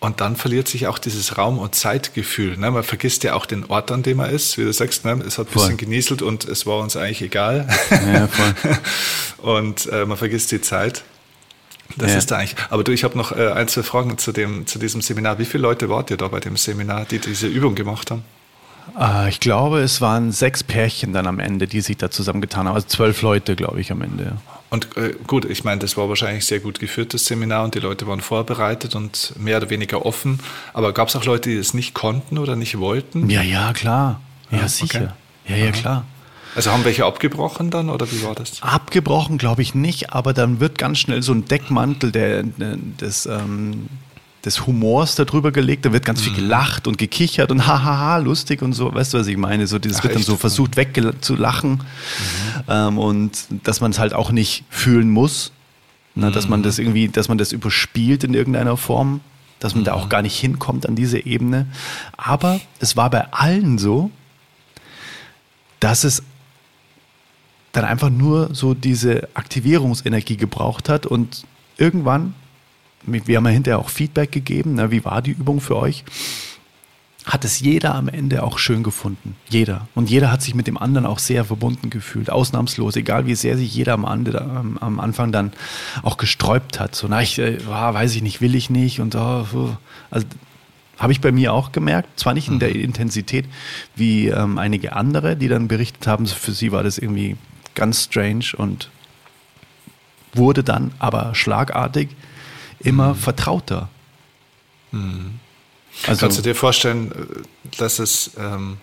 Und 0.00 0.20
dann 0.20 0.36
verliert 0.36 0.68
sich 0.68 0.86
auch 0.86 0.98
dieses 0.98 1.38
Raum- 1.38 1.58
und 1.58 1.74
Zeitgefühl. 1.74 2.56
Ne? 2.56 2.70
Man 2.70 2.84
vergisst 2.84 3.24
ja 3.24 3.34
auch 3.34 3.46
den 3.46 3.64
Ort, 3.64 3.90
an 3.90 4.02
dem 4.02 4.20
er 4.20 4.30
ist. 4.30 4.56
Wie 4.58 4.62
du 4.62 4.72
sagst, 4.72 5.04
ne? 5.04 5.22
es 5.26 5.38
hat 5.38 5.48
ein 5.48 5.52
bisschen 5.52 5.76
genieselt 5.76 6.22
und 6.22 6.44
es 6.44 6.66
war 6.66 6.78
uns 6.78 6.96
eigentlich 6.96 7.22
egal. 7.22 7.68
Ja, 7.90 8.28
und 9.42 9.86
äh, 9.86 10.04
man 10.06 10.16
vergisst 10.16 10.52
die 10.52 10.60
Zeit. 10.60 11.02
Das 11.96 12.12
ja. 12.12 12.18
ist 12.18 12.30
da 12.30 12.36
eigentlich. 12.36 12.56
Aber 12.70 12.84
du, 12.84 12.92
ich 12.92 13.02
habe 13.02 13.16
noch 13.16 13.32
äh, 13.32 13.48
ein, 13.52 13.66
zwei 13.66 13.82
Fragen 13.82 14.18
zu, 14.18 14.32
dem, 14.32 14.66
zu 14.66 14.78
diesem 14.78 15.00
Seminar. 15.00 15.38
Wie 15.38 15.44
viele 15.44 15.62
Leute 15.62 15.88
wart 15.88 16.10
ihr 16.10 16.16
da 16.16 16.28
bei 16.28 16.40
dem 16.40 16.56
Seminar, 16.56 17.04
die 17.06 17.18
diese 17.18 17.46
Übung 17.46 17.74
gemacht 17.74 18.10
haben? 18.10 18.24
Äh, 18.98 19.28
ich 19.28 19.40
glaube, 19.40 19.80
es 19.80 20.00
waren 20.00 20.32
sechs 20.32 20.62
Pärchen 20.62 21.12
dann 21.12 21.26
am 21.26 21.38
Ende, 21.38 21.66
die 21.66 21.80
sich 21.80 21.96
da 21.96 22.10
zusammengetan 22.10 22.68
haben. 22.68 22.74
Also 22.74 22.86
zwölf 22.86 23.22
Leute, 23.22 23.56
glaube 23.56 23.80
ich, 23.80 23.90
am 23.92 24.02
Ende. 24.02 24.36
Und 24.70 24.96
äh, 24.96 25.14
gut, 25.26 25.44
ich 25.44 25.64
meine, 25.64 25.80
das 25.80 25.96
war 25.96 26.08
wahrscheinlich 26.08 26.44
sehr 26.44 26.60
gut 26.60 26.78
geführtes 26.78 27.24
Seminar 27.24 27.64
und 27.64 27.74
die 27.74 27.80
Leute 27.80 28.06
waren 28.06 28.20
vorbereitet 28.20 28.94
und 28.94 29.32
mehr 29.38 29.56
oder 29.56 29.70
weniger 29.70 30.04
offen. 30.04 30.40
Aber 30.74 30.92
gab 30.92 31.08
es 31.08 31.16
auch 31.16 31.24
Leute, 31.24 31.48
die 31.50 31.56
es 31.56 31.72
nicht 31.72 31.94
konnten 31.94 32.38
oder 32.38 32.54
nicht 32.54 32.78
wollten? 32.78 33.30
Ja, 33.30 33.42
ja, 33.42 33.72
klar. 33.72 34.20
Ja, 34.50 34.58
ja 34.58 34.68
sicher. 34.68 35.14
Okay. 35.46 35.58
Ja, 35.58 35.66
ja, 35.66 35.72
klar. 35.72 36.04
Also 36.54 36.72
haben 36.72 36.84
welche 36.84 37.04
abgebrochen 37.04 37.70
dann 37.70 37.88
oder 37.88 38.10
wie 38.10 38.22
war 38.24 38.34
das? 38.34 38.62
Abgebrochen 38.62 39.38
glaube 39.38 39.62
ich 39.62 39.74
nicht, 39.74 40.12
aber 40.12 40.32
dann 40.32 40.60
wird 40.60 40.76
ganz 40.76 40.98
schnell 40.98 41.22
so 41.22 41.32
ein 41.32 41.44
Deckmantel 41.44 42.10
der, 42.10 42.42
des, 42.42 43.26
ähm, 43.26 43.86
des 44.44 44.66
Humors 44.66 45.16
darüber 45.16 45.50
gelegt, 45.52 45.84
da 45.84 45.92
wird 45.92 46.04
ganz 46.04 46.20
mhm. 46.20 46.24
viel 46.24 46.34
gelacht 46.34 46.86
und 46.86 46.98
gekichert 46.98 47.50
und 47.50 47.66
hahaha, 47.66 48.18
lustig 48.18 48.62
und 48.62 48.72
so, 48.72 48.94
weißt 48.94 49.14
du, 49.14 49.18
was 49.18 49.26
ich 49.26 49.36
meine? 49.36 49.66
So, 49.66 49.78
das 49.78 49.98
Ach, 49.98 50.04
wird 50.04 50.14
dann 50.14 50.22
so 50.22 50.36
versucht 50.36 50.76
wegzulachen 50.76 51.72
mhm. 51.72 51.82
ähm, 52.68 52.98
und 52.98 53.32
dass 53.64 53.80
man 53.80 53.90
es 53.90 53.98
halt 53.98 54.14
auch 54.14 54.30
nicht 54.30 54.64
fühlen 54.70 55.10
muss, 55.10 55.52
ne, 56.14 56.28
mhm. 56.28 56.32
dass 56.32 56.48
man 56.48 56.62
das 56.62 56.78
irgendwie, 56.78 57.08
dass 57.08 57.28
man 57.28 57.38
das 57.38 57.52
überspielt 57.52 58.24
in 58.24 58.34
irgendeiner 58.34 58.76
Form, 58.76 59.20
dass 59.58 59.74
man 59.74 59.84
da 59.84 59.94
auch 59.94 60.04
mhm. 60.04 60.10
gar 60.10 60.22
nicht 60.22 60.38
hinkommt 60.38 60.86
an 60.86 60.94
diese 60.94 61.24
Ebene. 61.26 61.66
Aber 62.16 62.60
es 62.78 62.96
war 62.96 63.10
bei 63.10 63.32
allen 63.32 63.78
so, 63.78 64.10
dass 65.80 66.04
es 66.04 66.22
dann 67.72 67.84
einfach 67.84 68.10
nur 68.10 68.54
so 68.54 68.74
diese 68.74 69.28
Aktivierungsenergie 69.34 70.36
gebraucht 70.36 70.88
hat 70.88 71.06
und 71.06 71.44
irgendwann 71.76 72.34
wir 73.02 73.36
haben 73.36 73.46
ja 73.46 73.52
hinterher 73.52 73.78
auch 73.78 73.90
Feedback 73.90 74.32
gegeben, 74.32 74.74
na, 74.74 74.90
wie 74.90 75.04
war 75.04 75.22
die 75.22 75.32
Übung 75.32 75.60
für 75.60 75.76
euch? 75.76 76.04
Hat 77.24 77.44
es 77.44 77.60
jeder 77.60 77.94
am 77.94 78.08
Ende 78.08 78.42
auch 78.42 78.58
schön 78.58 78.82
gefunden. 78.82 79.36
Jeder. 79.50 79.86
Und 79.94 80.08
jeder 80.08 80.32
hat 80.32 80.40
sich 80.40 80.54
mit 80.54 80.66
dem 80.66 80.78
anderen 80.78 81.04
auch 81.04 81.18
sehr 81.18 81.44
verbunden 81.44 81.90
gefühlt. 81.90 82.30
Ausnahmslos. 82.30 82.96
Egal 82.96 83.26
wie 83.26 83.34
sehr 83.34 83.58
sich 83.58 83.74
jeder 83.74 83.92
am, 83.92 84.06
Ande, 84.06 84.40
am, 84.40 84.78
am 84.78 84.98
Anfang 84.98 85.30
dann 85.30 85.52
auch 86.02 86.16
gesträubt 86.16 86.80
hat. 86.80 86.94
So, 86.94 87.06
na, 87.06 87.20
ich, 87.20 87.38
äh, 87.38 87.58
weiß 87.66 88.14
ich 88.14 88.22
nicht, 88.22 88.40
will 88.40 88.54
ich 88.54 88.70
nicht. 88.70 89.00
Und 89.00 89.14
oh, 89.14 89.76
also, 90.10 90.26
habe 90.98 91.12
ich 91.12 91.20
bei 91.20 91.30
mir 91.30 91.52
auch 91.52 91.72
gemerkt. 91.72 92.18
Zwar 92.18 92.34
nicht 92.34 92.48
in 92.48 92.58
der 92.58 92.70
mhm. 92.70 92.80
Intensität 92.80 93.46
wie 93.94 94.28
ähm, 94.28 94.58
einige 94.58 94.94
andere, 94.94 95.36
die 95.36 95.48
dann 95.48 95.68
berichtet 95.68 96.06
haben, 96.06 96.26
für 96.26 96.52
sie 96.52 96.72
war 96.72 96.82
das 96.82 96.98
irgendwie 96.98 97.36
ganz 97.74 98.04
strange 98.04 98.46
und 98.56 98.90
wurde 100.34 100.64
dann 100.64 100.92
aber 100.98 101.34
schlagartig 101.34 102.08
immer 102.80 103.14
vertrauter. 103.14 103.88
Mhm. 104.92 105.40
Also, 106.06 106.20
Kannst 106.20 106.38
du 106.38 106.42
dir 106.42 106.54
vorstellen, 106.54 107.12
dass 107.76 107.98
es 107.98 108.32
ähm, 108.38 108.78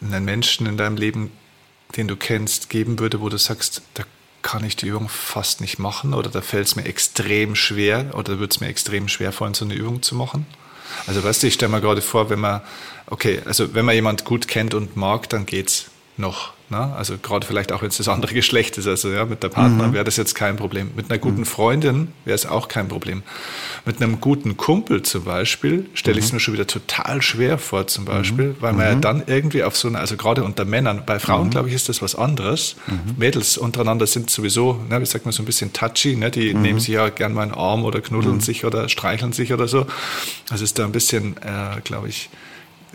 einen 0.00 0.24
Menschen 0.24 0.66
in 0.66 0.76
deinem 0.76 0.96
Leben, 0.96 1.32
den 1.96 2.08
du 2.08 2.16
kennst, 2.16 2.70
geben 2.70 2.98
würde, 2.98 3.20
wo 3.20 3.28
du 3.28 3.38
sagst, 3.38 3.82
da 3.94 4.04
kann 4.42 4.64
ich 4.64 4.76
die 4.76 4.86
Übung 4.86 5.08
fast 5.08 5.60
nicht 5.60 5.78
machen 5.78 6.14
oder 6.14 6.28
da 6.28 6.40
fällt 6.40 6.66
es 6.66 6.76
mir 6.76 6.84
extrem 6.84 7.54
schwer 7.54 8.10
oder 8.14 8.40
wird 8.40 8.52
es 8.52 8.60
mir 8.60 8.68
extrem 8.68 9.08
schwer 9.08 9.32
fallen, 9.32 9.54
so 9.54 9.64
eine 9.64 9.74
Übung 9.74 10.02
zu 10.02 10.14
machen? 10.14 10.46
Also 11.06 11.22
weißt 11.22 11.42
du, 11.42 11.46
ich 11.46 11.54
stelle 11.54 11.70
mir 11.70 11.80
gerade 11.80 12.02
vor, 12.02 12.28
wenn 12.28 12.40
man, 12.40 12.60
okay, 13.06 13.40
also 13.44 13.74
wenn 13.74 13.84
man 13.84 13.94
jemand 13.94 14.24
gut 14.24 14.48
kennt 14.48 14.74
und 14.74 14.96
mag, 14.96 15.28
dann 15.28 15.46
geht's 15.46 15.86
noch. 16.16 16.52
Ne? 16.72 16.94
Also 16.96 17.18
gerade 17.18 17.46
vielleicht 17.46 17.70
auch, 17.70 17.82
wenn 17.82 17.88
es 17.90 17.98
das 17.98 18.08
andere 18.08 18.32
Geschlecht 18.34 18.78
ist. 18.78 18.86
Also 18.86 19.10
ja, 19.10 19.26
mit 19.26 19.42
der 19.42 19.50
Partner 19.50 19.88
mhm. 19.88 19.92
wäre 19.92 20.04
das 20.04 20.16
jetzt 20.16 20.34
kein 20.34 20.56
Problem. 20.56 20.90
Mit 20.96 21.10
einer 21.10 21.18
guten 21.18 21.40
mhm. 21.40 21.46
Freundin 21.46 22.08
wäre 22.24 22.34
es 22.34 22.46
auch 22.46 22.66
kein 22.66 22.88
Problem. 22.88 23.22
Mit 23.84 24.02
einem 24.02 24.20
guten 24.20 24.56
Kumpel 24.56 25.02
zum 25.02 25.24
Beispiel 25.24 25.86
stelle 25.92 26.18
ich 26.18 26.24
es 26.24 26.32
mhm. 26.32 26.36
mir 26.36 26.40
schon 26.40 26.54
wieder 26.54 26.66
total 26.66 27.20
schwer 27.20 27.58
vor, 27.58 27.86
zum 27.86 28.06
Beispiel, 28.06 28.46
mhm. 28.46 28.56
weil 28.60 28.72
man 28.72 28.86
ja 28.86 28.94
mhm. 28.94 29.00
dann 29.02 29.22
irgendwie 29.26 29.62
auf 29.62 29.76
so 29.76 29.86
eine, 29.86 29.98
also 29.98 30.16
gerade 30.16 30.44
unter 30.44 30.64
Männern, 30.64 31.02
bei 31.04 31.18
Frauen 31.18 31.50
glaube 31.50 31.68
ich 31.68 31.74
ist 31.74 31.90
das 31.90 32.00
was 32.00 32.14
anderes. 32.14 32.76
Mädels 33.18 33.58
untereinander 33.58 34.06
sind 34.06 34.30
sowieso, 34.30 34.80
ne, 34.88 35.00
wie 35.00 35.06
sagt 35.06 35.26
man, 35.26 35.32
so 35.32 35.42
ein 35.42 35.46
bisschen 35.46 35.72
touchy, 35.72 36.16
ne? 36.16 36.30
die 36.30 36.54
nehmen 36.54 36.80
sich 36.80 36.94
ja 36.94 37.10
gern 37.10 37.34
mal 37.34 37.42
einen 37.42 37.52
Arm 37.52 37.84
oder 37.84 38.00
knuddeln 38.00 38.40
sich 38.40 38.64
oder 38.64 38.88
streicheln 38.88 39.32
sich 39.32 39.52
oder 39.52 39.68
so. 39.68 39.86
Also 40.50 40.64
ist 40.64 40.78
da 40.78 40.84
ein 40.84 40.92
bisschen, 40.92 41.36
äh, 41.38 41.80
glaube 41.84 42.08
ich, 42.08 42.30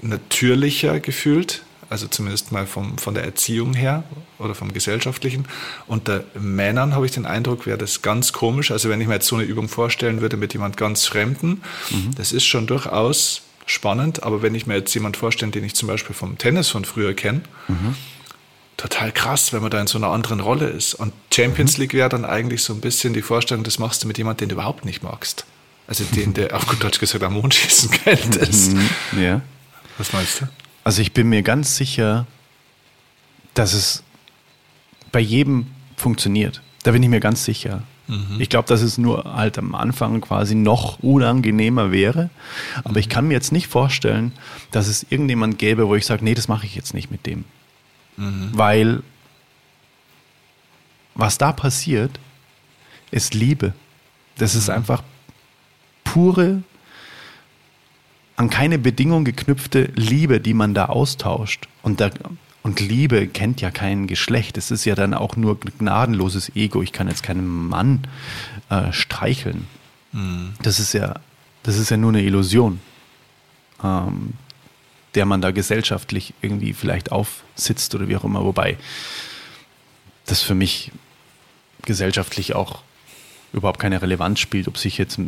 natürlicher 0.01 0.99
gefühlt 0.99 1.61
also 1.89 2.07
zumindest 2.07 2.51
mal 2.51 2.65
vom, 2.65 2.97
von 2.97 3.13
der 3.13 3.23
Erziehung 3.23 3.73
her 3.73 4.03
oder 4.39 4.55
vom 4.55 4.73
gesellschaftlichen. 4.73 5.45
Unter 5.87 6.23
Männern 6.37 6.93
habe 6.93 7.05
ich 7.05 7.11
den 7.13 7.25
Eindruck, 7.25 7.65
wäre 7.65 7.77
das 7.77 8.01
ganz 8.01 8.33
komisch. 8.33 8.71
Also 8.71 8.89
wenn 8.89 8.99
ich 8.99 9.07
mir 9.07 9.15
jetzt 9.15 9.27
so 9.27 9.35
eine 9.35 9.45
Übung 9.45 9.69
vorstellen 9.69 10.21
würde 10.21 10.37
mit 10.37 10.53
jemand 10.53 10.77
ganz 10.77 11.05
Fremden, 11.05 11.61
mhm. 11.89 12.13
das 12.15 12.31
ist 12.31 12.45
schon 12.45 12.67
durchaus 12.67 13.43
spannend. 13.65 14.23
Aber 14.23 14.41
wenn 14.41 14.55
ich 14.55 14.67
mir 14.67 14.75
jetzt 14.75 14.93
jemand 14.93 15.17
vorstelle, 15.17 15.51
den 15.51 15.63
ich 15.63 15.75
zum 15.75 15.87
Beispiel 15.87 16.15
vom 16.15 16.37
Tennis 16.37 16.69
von 16.69 16.83
früher 16.83 17.13
kenne, 17.13 17.41
mhm. 17.67 17.95
total 18.75 19.11
krass, 19.11 19.53
wenn 19.53 19.61
man 19.61 19.71
da 19.71 19.79
in 19.79 19.87
so 19.87 19.97
einer 19.97 20.09
anderen 20.09 20.41
Rolle 20.41 20.67
ist. 20.67 20.93
Und 20.93 21.13
Champions 21.33 21.77
mhm. 21.77 21.83
League 21.83 21.93
wäre 21.93 22.09
dann 22.09 22.25
eigentlich 22.25 22.63
so 22.63 22.73
ein 22.73 22.81
bisschen 22.81 23.13
die 23.13 23.21
Vorstellung, 23.21 23.63
das 23.63 23.79
machst 23.79 24.03
du 24.03 24.07
mit 24.07 24.17
jemandem, 24.17 24.47
den 24.47 24.49
du 24.49 24.55
überhaupt 24.55 24.83
nicht 24.83 25.03
magst. 25.03 25.45
Also 25.87 26.03
den, 26.03 26.33
der 26.33 26.53
auf 26.55 26.67
gut 26.67 26.83
Deutsch 26.83 26.99
gesagt 26.99 27.23
am 27.23 27.33
Mond 27.33 27.53
schießen 27.53 27.91
könnte. 27.91 28.45
Mhm. 28.45 28.89
Ja. 29.21 29.41
Was 29.97 30.11
meinst 30.11 30.41
du? 30.41 30.47
Also 30.87 31.01
ich 31.01 31.11
bin 31.11 31.27
mir 31.27 31.41
ganz 31.41 31.75
sicher, 31.75 32.25
dass 33.53 33.73
es 33.73 34.05
bei 35.11 35.19
jedem 35.19 35.67
funktioniert. 35.97 36.61
Da 36.83 36.93
bin 36.93 37.03
ich 37.03 37.09
mir 37.09 37.19
ganz 37.19 37.43
sicher. 37.43 37.83
Mhm. 38.07 38.37
Ich 38.39 38.47
glaube, 38.47 38.69
dass 38.69 38.81
es 38.81 38.97
nur 38.97 39.25
halt 39.35 39.57
am 39.57 39.75
Anfang 39.75 40.21
quasi 40.21 40.55
noch 40.55 40.99
unangenehmer 40.99 41.91
wäre. 41.91 42.29
Aber 42.85 42.91
mhm. 42.91 42.97
ich 42.99 43.09
kann 43.09 43.27
mir 43.27 43.33
jetzt 43.33 43.51
nicht 43.51 43.67
vorstellen, 43.67 44.31
dass 44.71 44.87
es 44.87 45.05
irgendjemand 45.09 45.59
gäbe, 45.59 45.89
wo 45.89 45.95
ich 45.95 46.05
sage, 46.05 46.23
nee, 46.23 46.35
das 46.35 46.47
mache 46.47 46.65
ich 46.65 46.73
jetzt 46.73 46.93
nicht 46.93 47.11
mit 47.11 47.25
dem. 47.25 47.43
Mhm. 48.15 48.51
Weil 48.53 49.03
was 51.15 51.37
da 51.37 51.51
passiert, 51.51 52.17
ist 53.11 53.33
Liebe. 53.33 53.73
Das 54.37 54.55
ist 54.55 54.69
mhm. 54.69 54.75
einfach 54.75 55.03
pure 56.05 56.63
an 58.37 58.49
keine 58.49 58.77
Bedingung 58.77 59.25
geknüpfte 59.25 59.91
Liebe, 59.95 60.39
die 60.39 60.53
man 60.53 60.73
da 60.73 60.85
austauscht. 60.85 61.67
Und, 61.81 61.99
da, 61.99 62.11
und 62.61 62.79
Liebe 62.79 63.27
kennt 63.27 63.61
ja 63.61 63.71
kein 63.71 64.05
Geschlecht. 64.07 64.57
Es 64.57 64.71
ist 64.71 64.85
ja 64.85 64.95
dann 64.95 65.15
auch 65.15 65.35
nur 65.35 65.59
gnadenloses 65.59 66.55
Ego. 66.55 66.83
Ich 66.83 66.93
kann 66.93 67.07
jetzt 67.07 67.23
keinen 67.23 67.67
Mann 67.67 68.07
äh, 68.69 68.93
streicheln. 68.93 69.67
Mhm. 70.11 70.53
Das 70.61 70.79
ist 70.79 70.93
ja, 70.93 71.19
das 71.63 71.77
ist 71.77 71.89
ja 71.89 71.97
nur 71.97 72.11
eine 72.11 72.21
Illusion, 72.21 72.79
ähm, 73.83 74.33
der 75.15 75.25
man 75.25 75.41
da 75.41 75.49
gesellschaftlich 75.49 76.35
irgendwie 76.41 76.73
vielleicht 76.73 77.11
aufsitzt 77.11 77.95
oder 77.95 78.07
wie 78.07 78.15
auch 78.17 78.23
immer. 78.23 78.45
Wobei 78.45 78.77
das 80.27 80.43
für 80.43 80.55
mich 80.55 80.91
gesellschaftlich 81.81 82.53
auch 82.53 82.83
überhaupt 83.51 83.79
keine 83.79 83.99
Relevanz 83.99 84.39
spielt, 84.39 84.67
ob 84.67 84.77
sich 84.77 84.99
jetzt 84.99 85.19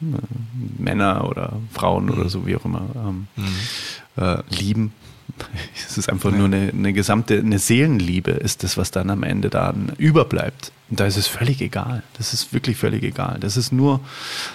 Männer 0.00 1.28
oder 1.28 1.54
Frauen 1.72 2.06
mhm. 2.06 2.10
oder 2.12 2.28
so, 2.28 2.46
wie 2.46 2.56
auch 2.56 2.64
immer, 2.64 2.82
ähm, 2.94 3.26
mhm. 3.36 4.22
äh, 4.22 4.42
lieben. 4.50 4.92
Es 5.74 5.98
ist 5.98 6.08
einfach 6.08 6.32
ja. 6.32 6.38
nur 6.38 6.46
eine, 6.46 6.70
eine, 6.70 6.92
gesamte, 6.92 7.38
eine 7.38 7.58
Seelenliebe 7.58 8.30
ist 8.30 8.64
das, 8.64 8.76
was 8.76 8.90
dann 8.90 9.10
am 9.10 9.22
Ende 9.22 9.50
dann 9.50 9.92
überbleibt. 9.98 10.72
Und 10.90 11.00
da 11.00 11.06
ist 11.06 11.16
es 11.16 11.26
völlig 11.26 11.60
egal. 11.60 12.02
Das 12.14 12.32
ist 12.32 12.52
wirklich 12.52 12.76
völlig 12.76 13.02
egal. 13.02 13.38
Das 13.40 13.56
ist 13.56 13.72
nur, 13.72 14.00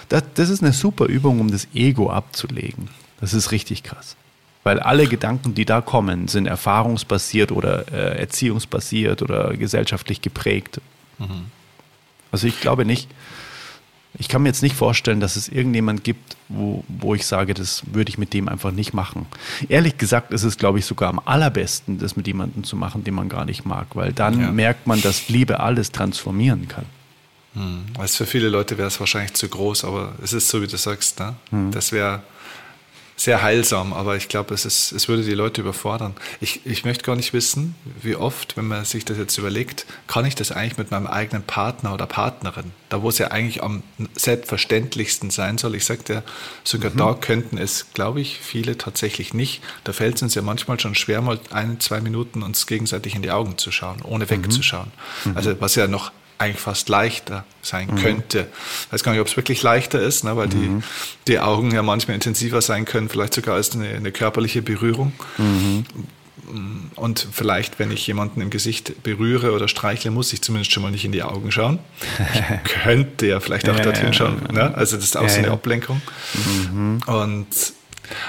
das, 0.08 0.24
das 0.34 0.48
ist 0.50 0.62
eine 0.62 0.72
super 0.72 1.06
Übung, 1.06 1.40
um 1.40 1.50
das 1.50 1.68
Ego 1.74 2.10
abzulegen. 2.10 2.88
Das 3.20 3.34
ist 3.34 3.52
richtig 3.52 3.82
krass. 3.82 4.16
Weil 4.64 4.80
alle 4.80 5.06
Gedanken, 5.06 5.54
die 5.54 5.64
da 5.64 5.80
kommen, 5.80 6.26
sind 6.26 6.46
erfahrungsbasiert 6.46 7.52
oder 7.52 7.92
äh, 7.92 8.18
erziehungsbasiert 8.18 9.22
oder 9.22 9.56
gesellschaftlich 9.56 10.22
geprägt. 10.22 10.80
Mhm. 11.18 11.46
Also 12.32 12.46
ich 12.46 12.60
glaube 12.60 12.84
nicht, 12.84 13.08
ich 14.18 14.28
kann 14.28 14.42
mir 14.42 14.48
jetzt 14.48 14.62
nicht 14.62 14.76
vorstellen, 14.76 15.20
dass 15.20 15.36
es 15.36 15.48
irgendjemand 15.48 16.04
gibt, 16.04 16.36
wo, 16.48 16.84
wo 16.88 17.14
ich 17.14 17.26
sage, 17.26 17.54
das 17.54 17.82
würde 17.92 18.10
ich 18.10 18.18
mit 18.18 18.32
dem 18.32 18.48
einfach 18.48 18.70
nicht 18.70 18.94
machen. 18.94 19.26
Ehrlich 19.68 19.98
gesagt 19.98 20.32
ist 20.32 20.44
es, 20.44 20.56
glaube 20.56 20.78
ich, 20.78 20.86
sogar 20.86 21.08
am 21.08 21.20
allerbesten, 21.24 21.98
das 21.98 22.16
mit 22.16 22.26
jemandem 22.26 22.64
zu 22.64 22.76
machen, 22.76 23.02
den 23.02 23.14
man 23.14 23.28
gar 23.28 23.44
nicht 23.44 23.64
mag, 23.64 23.88
weil 23.94 24.12
dann 24.12 24.40
ja. 24.40 24.52
merkt 24.52 24.86
man, 24.86 25.00
dass 25.02 25.28
Liebe 25.28 25.60
alles 25.60 25.90
transformieren 25.90 26.68
kann. 26.68 26.86
Hm. 27.54 27.84
Also 27.98 28.18
für 28.18 28.26
viele 28.26 28.48
Leute 28.48 28.78
wäre 28.78 28.88
es 28.88 29.00
wahrscheinlich 29.00 29.34
zu 29.34 29.48
groß, 29.48 29.84
aber 29.84 30.14
es 30.22 30.32
ist 30.32 30.48
so, 30.48 30.62
wie 30.62 30.66
du 30.66 30.76
sagst, 30.76 31.18
ne? 31.18 31.34
Hm. 31.50 31.70
das 31.72 31.92
wäre 31.92 32.22
sehr 33.16 33.42
heilsam, 33.42 33.92
aber 33.92 34.16
ich 34.16 34.28
glaube, 34.28 34.54
es, 34.54 34.64
es 34.64 35.08
würde 35.08 35.22
die 35.22 35.34
Leute 35.34 35.60
überfordern. 35.60 36.14
Ich, 36.40 36.66
ich 36.66 36.84
möchte 36.84 37.04
gar 37.04 37.14
nicht 37.14 37.32
wissen, 37.32 37.76
wie 38.02 38.16
oft, 38.16 38.56
wenn 38.56 38.66
man 38.66 38.84
sich 38.84 39.04
das 39.04 39.18
jetzt 39.18 39.38
überlegt, 39.38 39.86
kann 40.08 40.24
ich 40.24 40.34
das 40.34 40.50
eigentlich 40.50 40.78
mit 40.78 40.90
meinem 40.90 41.06
eigenen 41.06 41.42
Partner 41.42 41.94
oder 41.94 42.06
Partnerin, 42.06 42.72
da 42.88 43.02
wo 43.02 43.08
es 43.08 43.18
ja 43.18 43.28
eigentlich 43.28 43.62
am 43.62 43.82
selbstverständlichsten 44.14 45.30
sein 45.30 45.58
soll. 45.58 45.76
Ich 45.76 45.84
sagte 45.84 46.12
ja, 46.14 46.22
sogar 46.64 46.90
mhm. 46.90 46.96
da 46.96 47.14
könnten 47.14 47.56
es, 47.56 47.86
glaube 47.94 48.20
ich, 48.20 48.38
viele 48.40 48.76
tatsächlich 48.76 49.32
nicht. 49.32 49.62
Da 49.84 49.92
fällt 49.92 50.16
es 50.16 50.22
uns 50.22 50.34
ja 50.34 50.42
manchmal 50.42 50.80
schon 50.80 50.96
schwer, 50.96 51.22
mal 51.22 51.38
ein, 51.50 51.78
zwei 51.78 52.00
Minuten 52.00 52.42
uns 52.42 52.66
gegenseitig 52.66 53.14
in 53.14 53.22
die 53.22 53.30
Augen 53.30 53.58
zu 53.58 53.70
schauen, 53.70 54.02
ohne 54.02 54.28
wegzuschauen. 54.28 54.90
Mhm. 55.24 55.36
Also 55.36 55.60
was 55.60 55.76
ja 55.76 55.86
noch 55.86 56.10
eigentlich 56.44 56.60
fast 56.60 56.88
leichter 56.88 57.44
sein 57.62 57.88
mhm. 57.90 57.96
könnte. 57.96 58.46
Ich 58.86 58.92
weiß 58.92 59.02
gar 59.02 59.12
nicht, 59.12 59.20
ob 59.20 59.26
es 59.26 59.36
wirklich 59.36 59.62
leichter 59.62 60.00
ist, 60.00 60.24
ne, 60.24 60.36
weil 60.36 60.48
mhm. 60.48 60.82
die, 61.26 61.32
die 61.32 61.40
Augen 61.40 61.72
ja 61.72 61.82
manchmal 61.82 62.14
intensiver 62.14 62.62
sein 62.62 62.84
können, 62.84 63.08
vielleicht 63.08 63.34
sogar 63.34 63.54
als 63.54 63.72
eine, 63.72 63.88
eine 63.88 64.12
körperliche 64.12 64.62
Berührung. 64.62 65.12
Mhm. 65.38 65.84
Und 66.94 67.26
vielleicht, 67.32 67.78
wenn 67.78 67.90
ich 67.90 68.06
jemanden 68.06 68.42
im 68.42 68.50
Gesicht 68.50 69.02
berühre 69.02 69.52
oder 69.52 69.66
streichle, 69.66 70.10
muss 70.10 70.32
ich 70.32 70.42
zumindest 70.42 70.72
schon 70.72 70.82
mal 70.82 70.92
nicht 70.92 71.04
in 71.04 71.12
die 71.12 71.22
Augen 71.22 71.50
schauen. 71.50 71.78
Ich 72.64 72.70
könnte 72.82 73.26
ja 73.26 73.40
vielleicht 73.40 73.68
auch 73.68 73.76
ja, 73.76 73.82
dorthin 73.82 74.12
schauen. 74.12 74.42
Ne? 74.52 74.74
Also 74.74 74.96
das 74.96 75.06
ist 75.06 75.16
auch 75.16 75.22
ja, 75.22 75.28
so 75.30 75.38
eine 75.38 75.50
Ablenkung. 75.50 76.02
Mhm. 76.70 77.00
Und, 77.06 77.48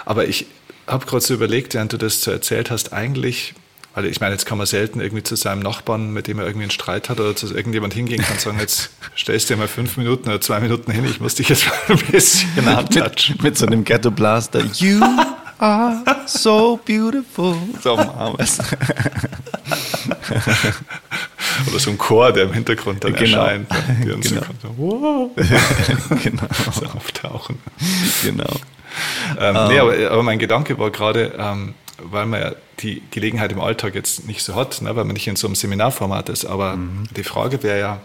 aber 0.06 0.28
ich 0.28 0.48
habe 0.88 1.06
gerade 1.06 1.22
so 1.22 1.34
überlegt, 1.34 1.74
während 1.74 1.92
du 1.92 1.98
das 1.98 2.22
so 2.22 2.32
erzählt 2.32 2.72
hast, 2.72 2.94
eigentlich 2.94 3.54
weil 3.96 4.06
ich 4.06 4.20
meine, 4.20 4.34
jetzt 4.34 4.46
kann 4.46 4.58
man 4.58 4.68
selten 4.68 5.00
irgendwie 5.00 5.24
zu 5.24 5.36
seinem 5.36 5.62
Nachbarn, 5.62 6.12
mit 6.12 6.28
dem 6.28 6.38
er 6.40 6.46
irgendwie 6.46 6.66
einen 6.66 6.72
Streit 6.72 7.10
hat 7.10 7.20
oder 7.20 7.36
zu 7.36 7.54
irgendjemand 7.56 7.94
hingehen 7.94 8.22
kann 8.22 8.34
und 8.34 8.42
sagen, 8.42 8.60
jetzt 8.60 8.92
stellst 9.18 9.50
du 9.50 9.54
dir 9.54 9.60
mal 9.60 9.68
fünf 9.68 9.96
Minuten 9.98 10.30
oder 10.30 10.42
zwei 10.42 10.60
Minuten 10.60 10.92
hin, 10.92 11.06
ich 11.06 11.22
muss 11.22 11.36
dich 11.36 11.50
jetzt 11.50 11.66
mal 11.66 11.96
ein 11.96 12.06
bisschen 12.12 12.68
antatschen. 12.68 13.36
Mit, 13.36 13.44
mit 13.44 13.58
so 13.58 13.66
einem 13.66 13.86
Ghetto 13.86 14.12
Blaster. 14.12 14.62
You 14.76 15.02
are 15.60 16.04
so 16.26 16.80
beautiful. 16.86 17.56
So 17.82 17.98
armes. 17.98 18.60
Oder 21.68 21.80
so 21.80 21.92
ein 21.92 21.98
Chor, 21.98 22.32
der 22.34 22.44
im 22.46 22.54
Hintergrund 22.54 23.04
dann 23.04 23.14
genau. 23.14 23.38
erscheint. 23.40 23.68
Die 24.04 24.12
uns 24.12 24.30
genau. 24.30 24.42
So, 24.62 24.74
wow. 24.78 25.32
genau. 26.24 26.44
So 26.72 26.86
auftauchen. 26.88 27.60
Genau. 28.24 28.50
Ähm, 29.40 29.56
um. 29.56 29.68
nee, 29.68 29.80
aber, 29.80 30.12
aber, 30.12 30.24
mein 30.24 30.40
Gedanke 30.40 30.78
war 30.78 30.92
gerade, 30.92 31.34
ähm, 31.38 31.74
weil 31.98 32.26
man 32.26 32.42
ja 32.42 32.52
die 32.80 33.02
Gelegenheit 33.12 33.52
im 33.52 33.62
Alltag 33.62 33.96
jetzt 33.96 34.28
nicht 34.28 34.44
so 34.44 34.56
hat, 34.56 34.82
ne, 34.82 34.96
weil 34.96 35.06
man 35.06 35.14
nicht 35.14 35.28
in 35.28 35.36
so 35.36 35.48
einem 35.48 35.56
Seminarformat 35.56 36.30
ist. 36.30 36.46
Aber 36.46 36.76
mhm. 36.76 37.06
die 37.16 37.24
Frage 37.24 37.64
wäre 37.64 37.80
ja, 37.80 38.02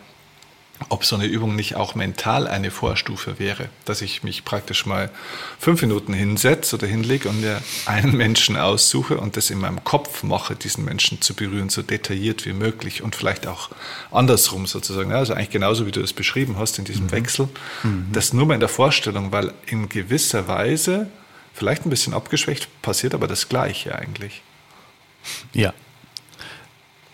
ob 0.88 1.04
so 1.04 1.14
eine 1.14 1.26
Übung 1.26 1.56
nicht 1.56 1.76
auch 1.76 1.94
mental 1.94 2.48
eine 2.48 2.70
Vorstufe 2.70 3.38
wäre, 3.38 3.68
dass 3.84 4.00
ich 4.00 4.22
mich 4.22 4.44
praktisch 4.44 4.86
mal 4.86 5.10
fünf 5.58 5.82
Minuten 5.82 6.14
hinsetze 6.14 6.76
oder 6.76 6.86
hinlege 6.86 7.28
und 7.28 7.42
mir 7.42 7.60
einen 7.84 8.16
Menschen 8.16 8.56
aussuche 8.56 9.18
und 9.18 9.36
das 9.36 9.50
in 9.50 9.58
meinem 9.58 9.84
Kopf 9.84 10.22
mache, 10.22 10.56
diesen 10.56 10.84
Menschen 10.84 11.20
zu 11.20 11.34
berühren, 11.34 11.68
so 11.68 11.82
detailliert 11.82 12.46
wie 12.46 12.54
möglich 12.54 13.02
und 13.02 13.14
vielleicht 13.14 13.46
auch 13.46 13.68
andersrum 14.10 14.66
sozusagen. 14.66 15.12
Also 15.12 15.34
eigentlich 15.34 15.50
genauso, 15.50 15.86
wie 15.86 15.92
du 15.92 16.00
es 16.00 16.14
beschrieben 16.14 16.56
hast 16.58 16.78
in 16.78 16.86
diesem 16.86 17.06
mhm. 17.06 17.12
Wechsel. 17.12 17.48
Mhm. 17.82 18.06
Das 18.12 18.32
nur 18.32 18.46
mal 18.46 18.54
in 18.54 18.60
der 18.60 18.70
Vorstellung, 18.70 19.32
weil 19.32 19.52
in 19.66 19.88
gewisser 19.88 20.48
Weise 20.48 21.08
Vielleicht 21.60 21.84
ein 21.84 21.90
bisschen 21.90 22.14
abgeschwächt, 22.14 22.68
passiert 22.80 23.12
aber 23.12 23.28
das 23.28 23.50
Gleiche 23.50 23.94
eigentlich. 23.94 24.40
Ja. 25.52 25.74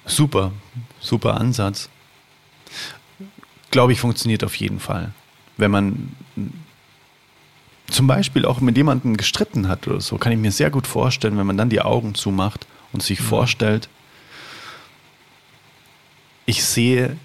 Super, 0.04 0.52
super 1.00 1.40
Ansatz. 1.40 1.88
Glaube 3.72 3.92
ich, 3.92 3.98
funktioniert 3.98 4.44
auf 4.44 4.54
jeden 4.54 4.78
Fall. 4.78 5.10
Wenn 5.56 5.72
man 5.72 6.14
zum 7.88 8.06
Beispiel 8.06 8.46
auch 8.46 8.60
mit 8.60 8.76
jemandem 8.76 9.16
gestritten 9.16 9.66
hat 9.66 9.88
oder 9.88 10.00
so, 10.00 10.16
kann 10.16 10.30
ich 10.30 10.38
mir 10.38 10.52
sehr 10.52 10.70
gut 10.70 10.86
vorstellen, 10.86 11.36
wenn 11.38 11.46
man 11.48 11.56
dann 11.56 11.68
die 11.68 11.80
Augen 11.80 12.14
zumacht 12.14 12.68
und 12.92 13.02
sich 13.02 13.18
mhm. 13.18 13.24
vorstellt, 13.24 13.88
ich 16.44 16.62
sehe 16.62 17.16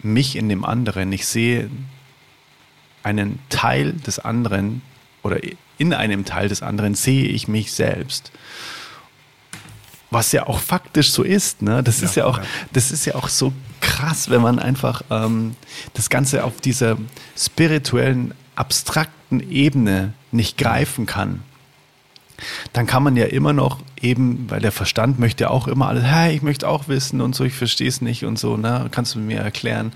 mich 0.00 0.36
in 0.36 0.50
dem 0.50 0.66
anderen, 0.66 1.10
ich 1.10 1.26
sehe 1.26 1.70
einen 3.02 3.38
Teil 3.48 3.94
des 3.94 4.18
anderen, 4.18 4.82
oder 5.22 5.38
in 5.78 5.94
einem 5.94 6.24
Teil 6.24 6.48
des 6.48 6.62
anderen 6.62 6.94
sehe 6.94 7.26
ich 7.26 7.48
mich 7.48 7.72
selbst. 7.72 8.32
Was 10.10 10.32
ja 10.32 10.46
auch 10.46 10.58
faktisch 10.58 11.12
so 11.12 11.22
ist, 11.22 11.60
ne? 11.60 11.82
Das 11.82 12.00
ja, 12.00 12.06
ist 12.06 12.14
ja 12.16 12.24
auch, 12.24 12.38
ja. 12.38 12.44
das 12.72 12.90
ist 12.90 13.04
ja 13.04 13.14
auch 13.14 13.28
so 13.28 13.52
krass, 13.80 14.30
wenn 14.30 14.40
man 14.40 14.58
einfach 14.58 15.02
ähm, 15.10 15.54
das 15.94 16.08
Ganze 16.08 16.44
auf 16.44 16.60
dieser 16.60 16.96
spirituellen, 17.36 18.32
abstrakten 18.54 19.40
Ebene 19.50 20.14
nicht 20.32 20.56
greifen 20.56 21.06
kann 21.06 21.42
dann 22.72 22.86
kann 22.86 23.02
man 23.02 23.16
ja 23.16 23.26
immer 23.26 23.52
noch 23.52 23.80
eben, 24.00 24.46
weil 24.48 24.60
der 24.60 24.72
Verstand 24.72 25.18
möchte 25.18 25.44
ja 25.44 25.50
auch 25.50 25.68
immer 25.68 25.88
alles, 25.88 26.04
hey, 26.04 26.34
ich 26.34 26.42
möchte 26.42 26.68
auch 26.68 26.88
wissen 26.88 27.20
und 27.20 27.34
so, 27.34 27.44
ich 27.44 27.54
verstehe 27.54 27.88
es 27.88 28.00
nicht 28.00 28.24
und 28.24 28.38
so, 28.38 28.56
ne, 28.56 28.86
kannst 28.90 29.14
du 29.14 29.18
mir 29.18 29.38
erklären. 29.38 29.92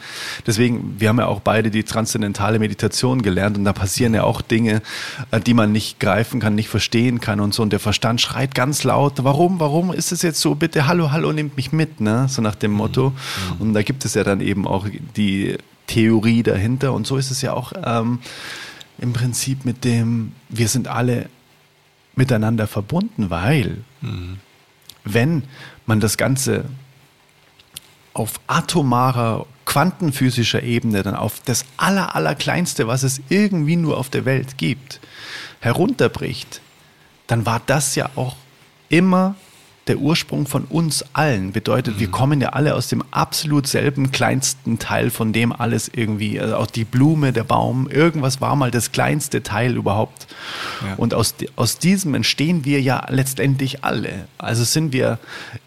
Deswegen, 0.47 0.97
wir 0.99 1.09
haben 1.09 1.19
ja 1.19 1.27
auch 1.27 1.41
beide 1.41 1.71
die 1.71 1.85
transzendentale 1.85 2.59
Meditation 2.59 3.23
gelernt 3.23 3.57
und 3.57 3.65
da 3.65 3.73
passieren 3.73 4.15
ja 4.15 4.25
auch 4.25 4.41
Dinge, 4.41 4.83
äh, 5.31 5.41
die 5.41 5.55
man 5.55 5.73
nicht 5.73 6.01
greifen 6.01 6.41
kann, 6.41 6.55
nicht 6.55 6.69
verstehen 6.69 7.21
kann 7.21 7.41
und 7.41 7.55
so 7.55 7.63
und 7.63 7.73
der 7.73 7.81
Verstand 7.81 8.21
schreit 8.21 8.55
ganz 8.55 8.85
laut, 8.85 9.23
warum, 9.23 9.61
warum 9.61 9.93
ist 9.93 10.13
es 10.13 10.23
jetzt 10.23 10.41
so, 10.41 10.55
bitte, 10.55 10.87
hallo, 10.87 11.13
hallo, 11.13 11.33
nehmt 11.33 11.57
mich 11.57 11.73
mit, 11.73 12.01
ne, 12.01 12.27
so 12.29 12.43
nach 12.43 12.55
dem 12.55 12.73
Motto. 12.73 13.11
Mhm. 13.11 13.61
Und 13.61 13.75
da 13.75 13.83
gibt 13.83 14.05
es 14.05 14.15
ja 14.15 14.25
dann 14.25 14.41
eben 14.41 14.67
auch 14.67 14.87
die 15.17 15.57
Theorie 15.87 16.43
dahinter 16.43 16.93
und 16.93 17.07
so 17.07 17.17
ist 17.17 17.31
es 17.31 17.43
ja 17.43 17.53
auch 17.53 17.73
ähm, 17.85 18.21
im 18.99 19.13
Prinzip 19.13 19.65
mit 19.65 19.85
dem, 19.85 20.33
wir 20.49 20.69
sind 20.69 20.89
alle 20.89 21.27
miteinander 22.15 22.67
verbunden, 22.67 23.31
weil 23.31 23.85
mhm. 24.01 24.39
wenn 25.05 25.45
man 25.87 26.01
das 26.01 26.17
Ganze 26.17 26.65
auf 28.15 28.41
atomarer, 28.47 29.47
quantenphysischer 29.65 30.63
Ebene, 30.63 31.03
dann 31.03 31.15
auf 31.15 31.41
das 31.45 31.65
aller, 31.77 32.15
allerkleinste, 32.15 32.87
was 32.87 33.03
es 33.03 33.21
irgendwie 33.29 33.77
nur 33.77 33.97
auf 33.97 34.11
der 34.11 34.25
Welt 34.25 34.59
gibt, 34.59 35.01
herunterbricht, 35.61 36.61
dann 37.27 37.47
war 37.47 37.63
das 37.65 37.95
ja 37.95 38.11
auch 38.17 38.37
immer 38.89 39.37
der 39.89 39.99
Ursprung 39.99 40.47
von 40.47 40.65
uns 40.65 41.05
allen. 41.13 41.53
Bedeutet, 41.53 41.97
mhm. 41.97 42.01
wir 42.01 42.11
kommen 42.11 42.41
ja 42.41 42.51
alle 42.51 42.75
aus 42.75 42.89
dem 42.89 43.03
absolut 43.11 43.67
selben 43.67 44.13
kleinsten 44.13 44.79
Teil, 44.79 45.11
von 45.11 45.33
dem 45.33 45.53
alles 45.53 45.91
irgendwie, 45.93 46.41
also 46.41 46.57
auch 46.57 46.67
die 46.67 46.85
Blume, 46.85 47.33
der 47.33 47.45
Baum, 47.45 47.89
irgendwas 47.89 48.41
war 48.41 48.57
mal 48.57 48.71
das 48.71 48.93
kleinste 48.93 49.43
Teil 49.43 49.77
überhaupt. 49.77 50.27
Ja. 50.87 50.95
Und 50.97 51.15
aus, 51.15 51.35
aus 51.57 51.79
diesem 51.79 52.15
entstehen 52.15 52.65
wir 52.65 52.81
ja 52.81 53.07
letztendlich 53.09 53.85
alle. 53.85 54.27
Also 54.39 54.65
sind 54.65 54.93
wir 54.93 55.19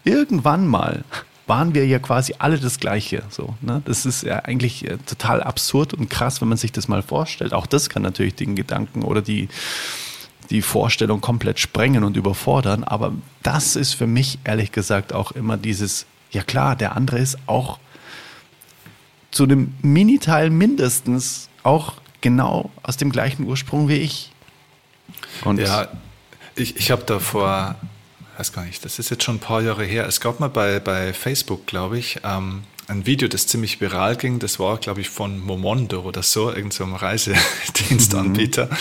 irgendwann 0.04 0.66
mal 0.66 1.04
waren 1.46 1.74
wir 1.74 1.86
ja 1.86 1.98
quasi 1.98 2.34
alle 2.38 2.58
das 2.58 2.80
Gleiche. 2.80 3.22
So, 3.30 3.54
ne? 3.60 3.80
Das 3.84 4.04
ist 4.04 4.24
ja 4.24 4.40
eigentlich 4.40 4.84
äh, 4.84 4.98
total 5.06 5.42
absurd 5.42 5.94
und 5.94 6.10
krass, 6.10 6.40
wenn 6.40 6.48
man 6.48 6.58
sich 6.58 6.72
das 6.72 6.88
mal 6.88 7.02
vorstellt. 7.02 7.54
Auch 7.54 7.66
das 7.66 7.88
kann 7.88 8.02
natürlich 8.02 8.34
den 8.34 8.56
Gedanken 8.56 9.02
oder 9.02 9.22
die, 9.22 9.48
die 10.50 10.62
Vorstellung 10.62 11.20
komplett 11.20 11.58
sprengen 11.58 12.04
und 12.04 12.16
überfordern. 12.16 12.84
Aber 12.84 13.12
das 13.42 13.76
ist 13.76 13.94
für 13.94 14.06
mich 14.06 14.38
ehrlich 14.44 14.72
gesagt 14.72 15.12
auch 15.12 15.32
immer 15.32 15.56
dieses, 15.56 16.06
ja 16.30 16.42
klar, 16.42 16.76
der 16.76 16.96
andere 16.96 17.18
ist 17.18 17.38
auch 17.46 17.78
zu 19.30 19.44
einem 19.44 19.74
Miniteil 19.82 20.50
mindestens 20.50 21.48
auch 21.62 21.94
genau 22.20 22.70
aus 22.82 22.96
dem 22.96 23.10
gleichen 23.12 23.44
Ursprung 23.44 23.88
wie 23.88 23.96
ich. 23.96 24.32
Und 25.44 25.60
ja, 25.60 25.88
ich, 26.54 26.76
ich 26.76 26.90
habe 26.90 27.02
da 27.04 27.18
vor, 27.18 27.76
weiß 28.38 28.52
gar 28.52 28.64
nicht, 28.64 28.84
das 28.84 28.98
ist 28.98 29.10
jetzt 29.10 29.24
schon 29.24 29.36
ein 29.36 29.40
paar 29.40 29.62
Jahre 29.62 29.84
her, 29.84 30.06
es 30.06 30.20
gab 30.20 30.40
mal 30.40 30.48
bei, 30.48 30.80
bei 30.80 31.12
Facebook, 31.12 31.66
glaube 31.66 31.98
ich, 31.98 32.20
ähm, 32.24 32.62
ein 32.88 33.06
Video, 33.06 33.28
das 33.28 33.46
ziemlich 33.46 33.80
viral 33.80 34.16
ging. 34.16 34.38
Das 34.38 34.58
war, 34.58 34.78
glaube 34.78 35.00
ich, 35.00 35.08
von 35.08 35.40
Momondo 35.40 36.02
oder 36.02 36.22
so, 36.22 36.48
irgendeinem 36.52 36.90
so 36.90 36.96
Reisedienstanbieter. 36.96 38.66
Mhm. 38.66 38.76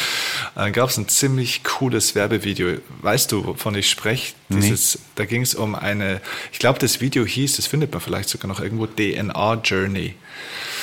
Da 0.55 0.69
gab 0.69 0.89
es 0.89 0.97
ein 0.97 1.07
ziemlich 1.07 1.63
cooles 1.63 2.13
Werbevideo. 2.13 2.77
Weißt 3.01 3.31
du, 3.31 3.45
wovon 3.45 3.75
ich 3.75 3.89
spreche? 3.89 4.33
Dieses, 4.49 4.95
nee. 4.95 5.01
Da 5.15 5.25
ging 5.25 5.41
es 5.41 5.55
um 5.55 5.73
eine, 5.73 6.21
ich 6.51 6.59
glaube, 6.59 6.77
das 6.79 7.01
Video 7.01 7.25
hieß, 7.25 7.55
das 7.55 7.67
findet 7.67 7.91
man 7.91 8.01
vielleicht 8.01 8.29
sogar 8.29 8.47
noch 8.47 8.59
irgendwo, 8.59 8.85
DNA 8.85 9.61
Journey. 9.63 10.13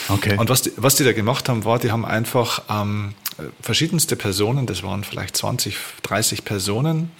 Okay. 0.08 0.36
Und 0.36 0.48
was 0.48 0.62
die, 0.62 0.72
was 0.76 0.96
die 0.96 1.04
da 1.04 1.12
gemacht 1.12 1.48
haben, 1.48 1.64
war, 1.64 1.78
die 1.78 1.92
haben 1.92 2.04
einfach 2.04 2.62
ähm, 2.68 3.14
verschiedenste 3.60 4.16
Personen, 4.16 4.66
das 4.66 4.82
waren 4.82 5.04
vielleicht 5.04 5.36
20, 5.36 5.76
30 6.02 6.44
Personen, 6.44 7.12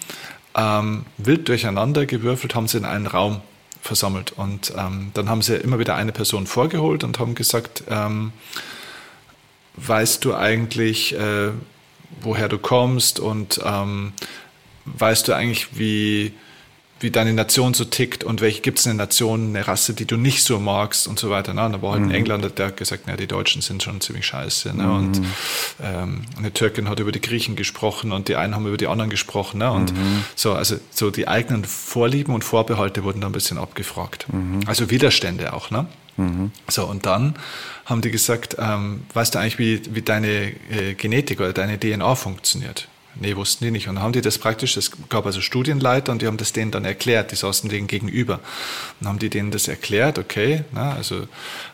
ähm, 0.55 1.05
wild 1.17 1.47
durcheinander 1.47 2.05
gewürfelt, 2.05 2.55
haben 2.55 2.67
sie 2.67 2.77
in 2.77 2.85
einen 2.85 3.07
Raum 3.07 3.41
versammelt. 3.83 4.31
Und 4.31 4.73
ähm, 4.77 5.11
dann 5.13 5.29
haben 5.29 5.41
sie 5.41 5.55
immer 5.55 5.77
wieder 5.77 5.95
eine 5.95 6.13
Person 6.13 6.47
vorgeholt 6.47 7.03
und 7.03 7.19
haben 7.19 7.35
gesagt, 7.35 7.83
ähm, 7.89 8.31
weißt 9.75 10.23
du 10.23 10.33
eigentlich, 10.33 11.13
äh, 11.15 11.51
woher 12.21 12.47
du 12.47 12.57
kommst 12.57 13.19
und 13.19 13.59
ähm, 13.63 14.13
weißt 14.85 15.27
du 15.27 15.33
eigentlich, 15.33 15.77
wie, 15.77 16.33
wie 17.03 17.11
deine 17.11 17.33
Nation 17.33 17.73
so 17.73 17.85
tickt 17.85 18.23
und 18.23 18.41
welche 18.41 18.61
gibt 18.61 18.79
es 18.79 18.87
eine 18.87 18.95
Nation, 18.95 19.49
eine 19.49 19.67
Rasse, 19.67 19.93
die 19.93 20.05
du 20.05 20.17
nicht 20.17 20.43
so 20.43 20.59
magst 20.59 21.07
und 21.07 21.19
so 21.19 21.29
weiter. 21.29 21.53
Ne? 21.53 21.65
Und 21.65 21.73
da 21.73 21.81
war 21.81 21.91
halt 21.91 22.01
mhm. 22.01 22.09
ein 22.09 22.15
Engländer, 22.15 22.49
der 22.49 22.67
hat 22.67 22.77
gesagt, 22.77 23.03
na, 23.05 23.15
die 23.15 23.27
Deutschen 23.27 23.61
sind 23.61 23.83
schon 23.83 24.01
ziemlich 24.01 24.25
scheiße. 24.25 24.75
Ne? 24.75 24.83
Mhm. 24.83 24.95
Und 24.95 25.21
ähm, 25.83 26.21
eine 26.37 26.53
Türkin 26.53 26.89
hat 26.89 26.99
über 26.99 27.11
die 27.11 27.21
Griechen 27.21 27.55
gesprochen 27.55 28.11
und 28.11 28.29
die 28.29 28.35
einen 28.35 28.55
haben 28.55 28.65
über 28.65 28.77
die 28.77 28.87
anderen 28.87 29.09
gesprochen. 29.09 29.59
Ne? 29.59 29.71
Und 29.71 29.93
mhm. 29.93 30.23
so, 30.35 30.53
also 30.53 30.77
so 30.89 31.11
die 31.11 31.27
eigenen 31.27 31.65
Vorlieben 31.65 32.33
und 32.33 32.43
Vorbehalte 32.43 33.03
wurden 33.03 33.21
da 33.21 33.27
ein 33.27 33.33
bisschen 33.33 33.57
abgefragt. 33.57 34.25
Mhm. 34.31 34.61
Also 34.65 34.89
Widerstände 34.89 35.53
auch. 35.53 35.69
Ne? 35.69 35.85
Mhm. 36.17 36.51
So, 36.69 36.85
und 36.85 37.05
dann 37.05 37.35
haben 37.85 38.01
die 38.01 38.11
gesagt, 38.11 38.55
ähm, 38.59 39.03
weißt 39.13 39.35
du 39.35 39.39
eigentlich, 39.39 39.59
wie, 39.59 39.81
wie 39.93 40.01
deine 40.01 40.53
äh, 40.71 40.93
Genetik 40.95 41.39
oder 41.39 41.53
deine 41.53 41.79
DNA 41.79 42.15
funktioniert? 42.15 42.87
Nee, 43.15 43.35
wussten 43.35 43.65
die 43.65 43.71
nicht. 43.71 43.87
Und 43.87 43.95
dann 43.95 44.03
haben 44.03 44.13
die 44.13 44.21
das 44.21 44.37
praktisch, 44.37 44.75
es 44.77 44.91
gab 45.09 45.25
also 45.25 45.41
Studienleiter 45.41 46.11
und 46.11 46.21
die 46.21 46.27
haben 46.27 46.37
das 46.37 46.53
denen 46.53 46.71
dann 46.71 46.85
erklärt, 46.85 47.31
die 47.31 47.35
saßen 47.35 47.69
denen 47.69 47.87
gegenüber. 47.87 48.35
Und 48.35 48.41
dann 49.01 49.09
haben 49.09 49.19
die 49.19 49.29
denen 49.29 49.51
das 49.51 49.67
erklärt, 49.67 50.17
okay, 50.17 50.63
na, 50.71 50.93
also 50.93 51.27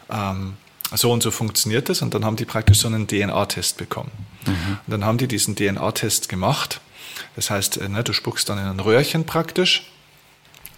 ähm, 0.09 0.53
so 0.91 1.11
und 1.11 1.23
so 1.23 1.31
funktioniert 1.31 1.89
das. 1.89 2.01
Und 2.01 2.13
dann 2.13 2.25
haben 2.25 2.35
die 2.35 2.45
praktisch 2.45 2.79
so 2.79 2.87
einen 2.87 3.07
DNA-Test 3.07 3.77
bekommen. 3.77 4.11
Mhm. 4.45 4.77
Und 4.85 4.91
dann 4.91 5.05
haben 5.05 5.17
die 5.17 5.27
diesen 5.27 5.55
DNA-Test 5.55 6.29
gemacht. 6.29 6.81
Das 7.35 7.49
heißt, 7.49 7.87
ne, 7.87 8.03
du 8.03 8.13
spuckst 8.13 8.49
dann 8.49 8.57
in 8.57 8.65
ein 8.65 8.79
Röhrchen 8.79 9.25
praktisch 9.25 9.89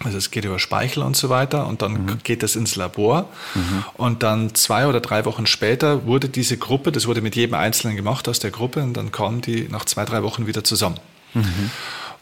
also 0.04 0.18
es 0.18 0.30
geht 0.30 0.44
über 0.44 0.58
Speichel 0.58 1.02
und 1.02 1.16
so 1.16 1.28
weiter 1.28 1.66
und 1.66 1.82
dann 1.82 1.92
mhm. 1.92 2.18
geht 2.22 2.42
das 2.42 2.56
ins 2.56 2.76
Labor 2.76 3.28
mhm. 3.54 3.84
und 3.94 4.22
dann 4.22 4.54
zwei 4.54 4.86
oder 4.86 5.00
drei 5.00 5.24
Wochen 5.24 5.46
später 5.46 6.06
wurde 6.06 6.28
diese 6.28 6.56
Gruppe, 6.56 6.92
das 6.92 7.06
wurde 7.06 7.20
mit 7.20 7.36
jedem 7.36 7.54
Einzelnen 7.54 7.96
gemacht 7.96 8.28
aus 8.28 8.38
der 8.38 8.50
Gruppe 8.50 8.82
und 8.82 8.94
dann 8.94 9.12
kamen 9.12 9.40
die 9.40 9.68
nach 9.68 9.84
zwei, 9.84 10.04
drei 10.04 10.22
Wochen 10.22 10.46
wieder 10.46 10.64
zusammen. 10.64 10.98
Mhm. 11.34 11.70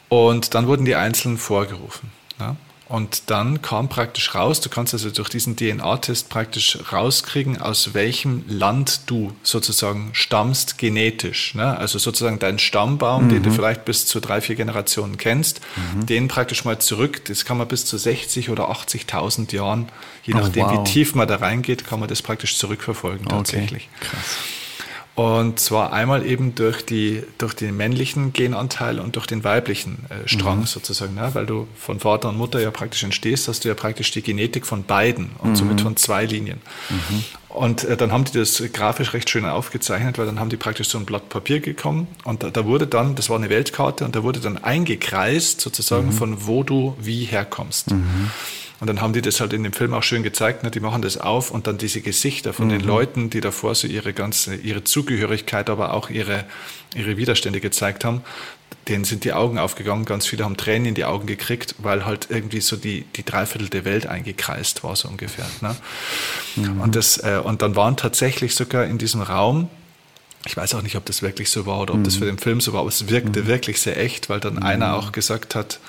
Und 0.09 0.55
dann 0.55 0.67
wurden 0.67 0.85
die 0.85 0.95
Einzelnen 0.95 1.37
vorgerufen. 1.37 2.11
Ja? 2.39 2.55
Und 2.91 3.29
dann 3.29 3.61
kam 3.61 3.87
praktisch 3.87 4.35
raus, 4.35 4.59
du 4.59 4.67
kannst 4.67 4.93
also 4.93 5.09
durch 5.11 5.29
diesen 5.29 5.55
DNA-Test 5.55 6.27
praktisch 6.27 6.77
rauskriegen, 6.91 7.61
aus 7.61 7.93
welchem 7.93 8.43
Land 8.49 9.03
du 9.09 9.31
sozusagen 9.43 10.09
stammst 10.11 10.77
genetisch. 10.77 11.55
Ne? 11.55 11.77
Also 11.77 11.99
sozusagen 11.99 12.37
dein 12.39 12.59
Stammbaum, 12.59 13.25
mhm. 13.25 13.29
den 13.29 13.43
du 13.43 13.49
mhm. 13.49 13.53
vielleicht 13.53 13.85
bis 13.85 14.07
zu 14.07 14.19
drei, 14.19 14.41
vier 14.41 14.57
Generationen 14.57 15.15
kennst, 15.15 15.61
mhm. 15.95 16.05
den 16.05 16.27
praktisch 16.27 16.65
mal 16.65 16.79
zurück, 16.79 17.23
das 17.25 17.45
kann 17.45 17.57
man 17.57 17.69
bis 17.69 17.85
zu 17.85 17.97
60 17.97 18.49
oder 18.49 18.69
80.000 18.69 19.55
Jahren, 19.55 19.87
je 20.23 20.33
nachdem 20.33 20.65
oh, 20.65 20.71
wow. 20.71 20.85
wie 20.85 20.91
tief 20.91 21.15
man 21.15 21.29
da 21.29 21.37
reingeht, 21.37 21.87
kann 21.87 22.01
man 22.01 22.09
das 22.09 22.21
praktisch 22.21 22.57
zurückverfolgen 22.57 23.25
tatsächlich. 23.25 23.87
Okay. 24.01 24.09
Krass. 24.09 24.37
Und 25.13 25.59
zwar 25.59 25.91
einmal 25.91 26.25
eben 26.25 26.55
durch, 26.55 26.85
die, 26.85 27.23
durch 27.37 27.53
den 27.53 27.75
männlichen 27.75 28.31
Genanteil 28.31 28.99
und 28.99 29.17
durch 29.17 29.27
den 29.27 29.43
weiblichen 29.43 30.05
äh, 30.09 30.27
Strang 30.27 30.59
mhm. 30.59 30.65
sozusagen. 30.65 31.15
Ne? 31.15 31.29
Weil 31.33 31.45
du 31.45 31.67
von 31.75 31.99
Vater 31.99 32.29
und 32.29 32.37
Mutter 32.37 32.61
ja 32.61 32.71
praktisch 32.71 33.03
entstehst, 33.03 33.49
hast 33.49 33.65
du 33.65 33.67
ja 33.67 33.75
praktisch 33.75 34.11
die 34.11 34.21
Genetik 34.21 34.65
von 34.65 34.85
beiden 34.85 35.31
und 35.39 35.51
mhm. 35.51 35.55
somit 35.55 35.81
von 35.81 35.97
zwei 35.97 36.25
Linien. 36.25 36.61
Mhm. 36.89 37.23
Und 37.49 37.83
äh, 37.83 37.97
dann 37.97 38.13
haben 38.13 38.23
die 38.23 38.31
das 38.31 38.63
grafisch 38.71 39.13
recht 39.13 39.29
schön 39.29 39.43
aufgezeichnet, 39.43 40.17
weil 40.17 40.25
dann 40.25 40.39
haben 40.39 40.49
die 40.49 40.55
praktisch 40.55 40.87
so 40.87 40.97
ein 40.97 41.05
Blatt 41.05 41.27
Papier 41.27 41.59
gekommen 41.59 42.07
und 42.23 42.43
da, 42.43 42.49
da 42.49 42.65
wurde 42.65 42.87
dann, 42.87 43.15
das 43.15 43.29
war 43.29 43.37
eine 43.37 43.49
Weltkarte 43.49 44.05
und 44.05 44.15
da 44.15 44.23
wurde 44.23 44.39
dann 44.39 44.57
eingekreist 44.57 45.59
sozusagen 45.59 46.07
mhm. 46.07 46.13
von 46.13 46.47
wo 46.47 46.63
du 46.63 46.95
wie 46.99 47.25
herkommst. 47.25 47.91
Und 48.81 48.87
dann 48.87 48.99
haben 48.99 49.13
die 49.13 49.21
das 49.21 49.39
halt 49.39 49.53
in 49.53 49.61
dem 49.61 49.73
Film 49.73 49.93
auch 49.93 50.01
schön 50.01 50.23
gezeigt. 50.23 50.63
Ne? 50.63 50.71
Die 50.71 50.79
machen 50.79 51.03
das 51.03 51.19
auf 51.19 51.51
und 51.51 51.67
dann 51.67 51.77
diese 51.77 52.01
Gesichter 52.01 52.51
von 52.51 52.65
mhm. 52.65 52.69
den 52.71 52.81
Leuten, 52.81 53.29
die 53.29 53.39
davor 53.39 53.75
so 53.75 53.87
ihre 53.87 54.11
ganze, 54.11 54.55
ihre 54.55 54.83
Zugehörigkeit, 54.83 55.69
aber 55.69 55.93
auch 55.93 56.09
ihre, 56.09 56.45
ihre 56.95 57.15
Widerstände 57.15 57.61
gezeigt 57.61 58.03
haben, 58.03 58.23
denen 58.87 59.03
sind 59.03 59.23
die 59.23 59.33
Augen 59.33 59.59
aufgegangen. 59.59 60.05
Ganz 60.05 60.25
viele 60.25 60.45
haben 60.45 60.57
Tränen 60.57 60.87
in 60.87 60.95
die 60.95 61.05
Augen 61.05 61.27
gekriegt, 61.27 61.75
weil 61.77 62.07
halt 62.07 62.27
irgendwie 62.31 62.59
so 62.59 62.75
die, 62.75 63.05
die 63.15 63.23
Dreiviertel 63.23 63.69
der 63.69 63.85
Welt 63.85 64.07
eingekreist 64.07 64.83
war, 64.83 64.95
so 64.95 65.09
ungefähr. 65.09 65.45
Ne? 65.61 65.75
Mhm. 66.55 66.81
Und, 66.81 66.95
das, 66.95 67.19
äh, 67.19 67.39
und 67.43 67.61
dann 67.61 67.75
waren 67.75 67.97
tatsächlich 67.97 68.55
sogar 68.55 68.85
in 68.85 68.97
diesem 68.97 69.21
Raum, 69.21 69.69
ich 70.47 70.57
weiß 70.57 70.73
auch 70.73 70.81
nicht, 70.81 70.95
ob 70.95 71.05
das 71.05 71.21
wirklich 71.21 71.51
so 71.51 71.67
war 71.67 71.79
oder 71.81 71.93
ob 71.93 71.99
mhm. 71.99 72.05
das 72.05 72.15
für 72.15 72.25
den 72.25 72.39
Film 72.39 72.61
so 72.61 72.73
war, 72.73 72.79
aber 72.79 72.89
es 72.89 73.09
wirkte 73.09 73.43
mhm. 73.43 73.47
wirklich 73.47 73.79
sehr 73.79 73.99
echt, 73.99 74.27
weil 74.27 74.39
dann 74.39 74.63
einer 74.63 74.87
mhm. 74.87 74.93
auch 74.95 75.11
gesagt 75.11 75.53
hat, 75.53 75.79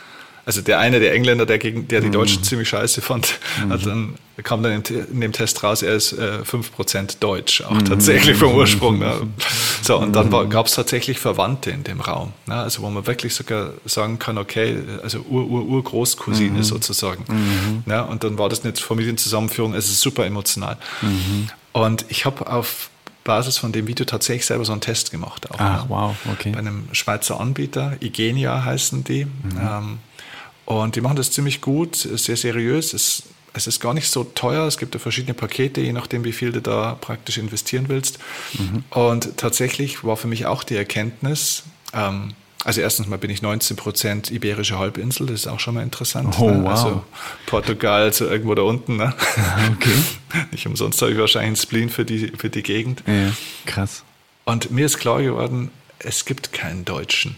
also 0.44 0.60
der 0.60 0.80
eine, 0.80 0.98
der 0.98 1.14
Engländer, 1.14 1.46
der, 1.46 1.58
gegen, 1.58 1.86
der 1.88 2.00
die 2.00 2.08
mhm. 2.08 2.12
Deutschen 2.12 2.42
ziemlich 2.42 2.68
scheiße 2.68 3.00
fand, 3.00 3.38
mhm. 3.64 3.72
hat 3.72 3.86
dann, 3.86 4.14
kam 4.42 4.62
dann 4.62 4.72
in, 4.72 4.82
in, 5.12 5.20
dem 5.20 5.32
Test 5.32 5.62
raus, 5.62 5.82
er 5.82 5.94
ist 5.94 6.12
äh, 6.12 6.40
5% 6.44 7.18
Deutsch, 7.20 7.62
auch 7.62 7.70
mhm. 7.70 7.84
tatsächlich 7.84 8.36
vom 8.36 8.54
Ursprung. 8.54 8.98
Ne? 8.98 9.28
So, 9.82 9.98
und 9.98 10.14
dann 10.14 10.30
mhm. 10.30 10.50
gab 10.50 10.66
es 10.66 10.74
tatsächlich 10.74 11.18
Verwandte 11.18 11.70
in 11.70 11.84
dem 11.84 12.00
Raum. 12.00 12.32
Ne? 12.46 12.54
Also 12.54 12.82
wo 12.82 12.90
man 12.90 13.06
wirklich 13.06 13.34
sogar 13.34 13.72
sagen 13.84 14.18
kann, 14.18 14.36
okay, 14.36 14.78
also 15.02 15.20
Ur-Ur-Ur-Großcousine 15.20 16.58
mhm. 16.58 16.62
sozusagen. 16.62 17.24
Mhm. 17.28 17.82
Ne? 17.86 18.04
Und 18.04 18.24
dann 18.24 18.38
war 18.38 18.48
das 18.48 18.64
eine 18.64 18.74
Familienzusammenführung, 18.74 19.74
es 19.74 19.88
ist 19.88 20.00
super 20.00 20.26
emotional. 20.26 20.76
Und 21.72 22.04
ich 22.08 22.24
habe 22.24 22.46
auf 22.48 22.90
Basis 23.24 23.58
von 23.58 23.72
dem 23.72 23.86
Video 23.86 24.04
tatsächlich 24.04 24.46
selber 24.46 24.64
so 24.64 24.72
einen 24.72 24.80
Test 24.80 25.10
gemacht. 25.10 25.50
Auch, 25.50 25.58
Ach, 25.58 25.84
wow, 25.88 26.16
okay. 26.32 26.50
Bei 26.50 26.58
einem 26.58 26.88
Schweizer 26.92 27.38
Anbieter, 27.40 27.96
Igenia 28.00 28.64
heißen 28.64 29.04
die. 29.04 29.26
Mhm. 29.26 29.60
Ähm, 29.60 29.98
und 30.64 30.96
die 30.96 31.00
machen 31.00 31.16
das 31.16 31.30
ziemlich 31.30 31.60
gut, 31.60 31.96
sehr 31.96 32.36
seriös. 32.36 32.92
Es, 32.92 33.24
es 33.52 33.66
ist 33.66 33.80
gar 33.80 33.94
nicht 33.94 34.08
so 34.08 34.24
teuer. 34.24 34.66
Es 34.66 34.78
gibt 34.78 34.94
ja 34.94 35.00
verschiedene 35.00 35.34
Pakete, 35.34 35.80
je 35.80 35.92
nachdem, 35.92 36.24
wie 36.24 36.32
viel 36.32 36.52
du 36.52 36.60
da 36.60 36.96
praktisch 37.00 37.38
investieren 37.38 37.88
willst. 37.88 38.18
Mhm. 38.54 38.84
Und 38.90 39.36
tatsächlich 39.36 40.04
war 40.04 40.16
für 40.16 40.28
mich 40.28 40.46
auch 40.46 40.64
die 40.64 40.76
Erkenntnis, 40.76 41.64
ähm, 41.92 42.34
also 42.64 42.80
erstens 42.80 43.08
mal 43.08 43.18
bin 43.18 43.30
ich 43.30 43.42
19 43.42 43.76
Prozent 43.76 44.30
Iberische 44.30 44.78
Halbinsel, 44.78 45.26
das 45.26 45.40
ist 45.40 45.46
auch 45.48 45.58
schon 45.58 45.74
mal 45.74 45.82
interessant. 45.82 46.38
Oh, 46.38 46.48
ne? 46.48 46.62
wow. 46.62 46.70
Also 46.70 47.04
Portugal, 47.46 48.12
so 48.12 48.26
irgendwo 48.26 48.54
da 48.54 48.62
unten. 48.62 48.96
Ne? 48.96 49.12
Okay. 49.74 49.94
Nicht 50.52 50.66
umsonst 50.66 51.02
habe 51.02 51.12
ich 51.12 51.18
wahrscheinlich 51.18 51.48
einen 51.48 51.56
Spleen 51.56 51.90
für 51.90 52.04
die, 52.04 52.28
für 52.38 52.50
die 52.50 52.62
Gegend. 52.62 53.02
Ja, 53.06 53.32
krass. 53.66 54.04
Und 54.44 54.70
mir 54.70 54.86
ist 54.86 54.98
klar 54.98 55.22
geworden, 55.22 55.70
es 55.98 56.24
gibt 56.24 56.52
keinen 56.52 56.84
Deutschen. 56.84 57.36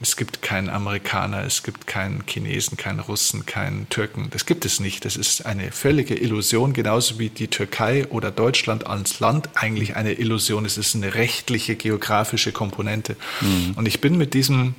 Es 0.00 0.16
gibt 0.16 0.42
keinen 0.42 0.70
Amerikaner, 0.70 1.42
es 1.44 1.64
gibt 1.64 1.88
keinen 1.88 2.22
Chinesen, 2.24 2.76
keinen 2.76 3.00
Russen, 3.00 3.46
keinen 3.46 3.88
Türken. 3.88 4.28
Das 4.30 4.46
gibt 4.46 4.64
es 4.64 4.78
nicht. 4.78 5.04
Das 5.04 5.16
ist 5.16 5.44
eine 5.44 5.72
völlige 5.72 6.14
Illusion, 6.14 6.72
genauso 6.72 7.18
wie 7.18 7.30
die 7.30 7.48
Türkei 7.48 8.06
oder 8.06 8.30
Deutschland 8.30 8.86
als 8.86 9.18
Land 9.18 9.48
eigentlich 9.54 9.96
eine 9.96 10.12
Illusion 10.12 10.64
ist. 10.64 10.78
Es 10.78 10.88
ist 10.88 10.94
eine 10.94 11.14
rechtliche, 11.14 11.74
geografische 11.74 12.52
Komponente. 12.52 13.16
Mhm. 13.40 13.72
Und 13.74 13.88
ich 13.88 14.00
bin 14.00 14.16
mit 14.16 14.34
diesem 14.34 14.74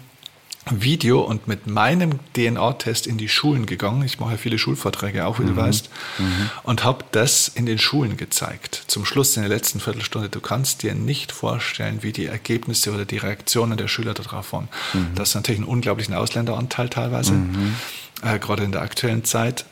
Video 0.72 1.22
und 1.22 1.48
mit 1.48 1.68
meinem 1.68 2.20
DNA-Test 2.36 3.08
in 3.08 3.18
die 3.18 3.30
Schulen 3.30 3.66
gegangen. 3.66 4.04
Ich 4.04 4.20
mache 4.20 4.32
ja 4.32 4.38
viele 4.38 4.58
Schulvorträge 4.58 5.26
auch, 5.26 5.40
wie 5.40 5.44
mhm. 5.44 5.48
du 5.48 5.56
weißt. 5.58 5.90
Mhm. 6.18 6.50
Und 6.64 6.84
habe 6.84 7.06
das 7.12 7.48
in 7.48 7.66
den 7.66 7.80
Schulen 7.80 8.18
gezeigt. 8.18 8.84
Zum 8.88 9.06
Schluss 9.06 9.36
in 9.36 9.44
der 9.44 9.50
letzten 9.50 9.80
Viertelstunde. 9.80 10.30
Du 10.30 10.40
kannst 10.40 10.84
dir 10.84 10.96
nicht 10.96 11.32
vorstellen, 11.32 12.04
wie 12.04 12.12
die 12.12 12.26
Ergebnisse 12.26 12.94
oder 12.94 13.06
die 13.06 13.18
Reaktionen 13.18 13.78
der 13.78 13.88
Schüler 13.88 14.14
darauf 14.14 14.54
waren. 14.54 14.70
Mhm. 14.94 15.16
Das 15.16 15.30
ist 15.30 15.36
natürlich 15.36 15.62
ein 15.62 15.68
unglaublichen 15.68 16.14
Ausländeranteil 16.14 16.90
teilweise, 16.90 17.34
mhm. 17.34 17.76
äh, 18.24 18.40
gerade 18.40 18.64
in 18.64 18.72
der 18.72 18.82
aktuellen 18.82 19.24
Zeit. 19.24 19.66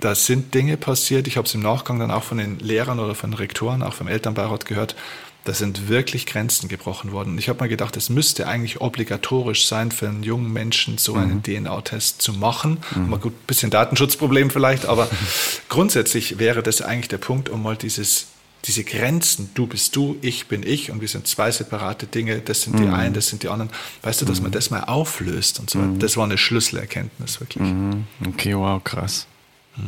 Da 0.00 0.14
sind 0.14 0.54
Dinge 0.54 0.76
passiert. 0.76 1.26
Ich 1.28 1.36
habe 1.36 1.46
es 1.46 1.54
im 1.54 1.62
Nachgang 1.62 1.98
dann 1.98 2.10
auch 2.10 2.24
von 2.24 2.38
den 2.38 2.58
Lehrern 2.58 2.98
oder 2.98 3.14
von 3.14 3.30
den 3.30 3.38
Rektoren, 3.38 3.82
auch 3.82 3.94
vom 3.94 4.08
Elternbeirat 4.08 4.66
gehört 4.66 4.96
da 5.44 5.52
sind 5.52 5.88
wirklich 5.88 6.26
Grenzen 6.26 6.68
gebrochen 6.68 7.12
worden. 7.12 7.36
Ich 7.38 7.48
habe 7.48 7.60
mal 7.60 7.68
gedacht, 7.68 7.96
es 7.96 8.08
müsste 8.08 8.46
eigentlich 8.46 8.80
obligatorisch 8.80 9.66
sein 9.66 9.92
für 9.92 10.08
einen 10.08 10.22
jungen 10.22 10.52
Menschen, 10.52 10.96
so 10.96 11.14
einen 11.14 11.42
mhm. 11.46 11.64
DNA-Test 11.66 12.22
zu 12.22 12.32
machen. 12.32 12.78
Mhm. 12.94 13.10
Mal 13.10 13.18
gut, 13.18 13.46
bisschen 13.46 13.70
Datenschutzproblem 13.70 14.50
vielleicht, 14.50 14.86
aber 14.86 15.08
grundsätzlich 15.68 16.38
wäre 16.38 16.62
das 16.62 16.80
eigentlich 16.80 17.08
der 17.08 17.18
Punkt, 17.18 17.48
um 17.48 17.62
mal 17.62 17.76
dieses 17.76 18.28
diese 18.64 18.82
Grenzen, 18.82 19.50
du 19.52 19.66
bist 19.66 19.94
du, 19.94 20.16
ich 20.22 20.46
bin 20.46 20.62
ich 20.62 20.90
und 20.90 21.02
wir 21.02 21.08
sind 21.08 21.26
zwei 21.26 21.50
separate 21.50 22.06
Dinge, 22.06 22.38
das 22.38 22.62
sind 22.62 22.78
die 22.78 22.84
mhm. 22.84 22.94
einen, 22.94 23.14
das 23.14 23.28
sind 23.28 23.42
die 23.42 23.48
anderen. 23.48 23.70
Weißt 24.00 24.22
du, 24.22 24.24
dass 24.24 24.40
man 24.40 24.50
mhm. 24.50 24.54
das 24.54 24.70
mal 24.70 24.84
auflöst 24.84 25.60
und 25.60 25.68
so 25.68 25.78
weiter. 25.78 25.88
Mhm. 25.88 25.98
Das 25.98 26.16
war 26.16 26.24
eine 26.24 26.38
Schlüsselerkenntnis, 26.38 27.40
wirklich. 27.40 27.62
Mhm. 27.62 28.04
Okay, 28.26 28.56
wow, 28.56 28.82
krass. 28.82 29.26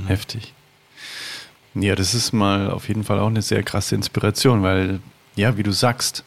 Heftig. 0.06 0.52
Ja, 1.74 1.94
das 1.94 2.12
ist 2.12 2.32
mal 2.32 2.70
auf 2.70 2.88
jeden 2.88 3.04
Fall 3.04 3.18
auch 3.18 3.28
eine 3.28 3.40
sehr 3.40 3.62
krasse 3.62 3.94
Inspiration, 3.94 4.62
weil 4.62 5.00
ja, 5.36 5.56
wie 5.56 5.62
du 5.62 5.72
sagst, 5.72 6.24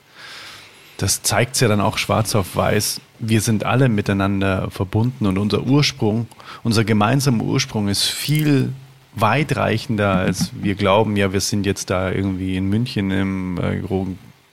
das 0.98 1.24
zeigt 1.24 1.56
es 1.56 1.62
ja 1.62 1.68
dann 1.68 1.82
auch 1.82 1.98
schwarz 1.98 2.36
auf 2.36 2.56
weiß. 2.56 3.02
Wir 3.20 3.42
sind 3.42 3.66
alle 3.66 3.90
miteinander 3.90 4.70
verbunden 4.70 5.26
und 5.26 5.38
unser 5.38 5.64
Ursprung, 5.64 6.28
unser 6.64 6.84
gemeinsamer 6.84 7.44
Ursprung 7.44 7.88
ist 7.88 8.04
viel 8.04 8.74
weitreichender, 9.16 10.12
als 10.16 10.52
wir 10.54 10.76
glauben. 10.76 11.18
Ja, 11.18 11.34
wir 11.34 11.42
sind 11.42 11.66
jetzt 11.66 11.90
da 11.90 12.12
irgendwie 12.12 12.56
in 12.56 12.66
München 12.66 13.12
im 13.12 13.60
äh, 13.60 13.82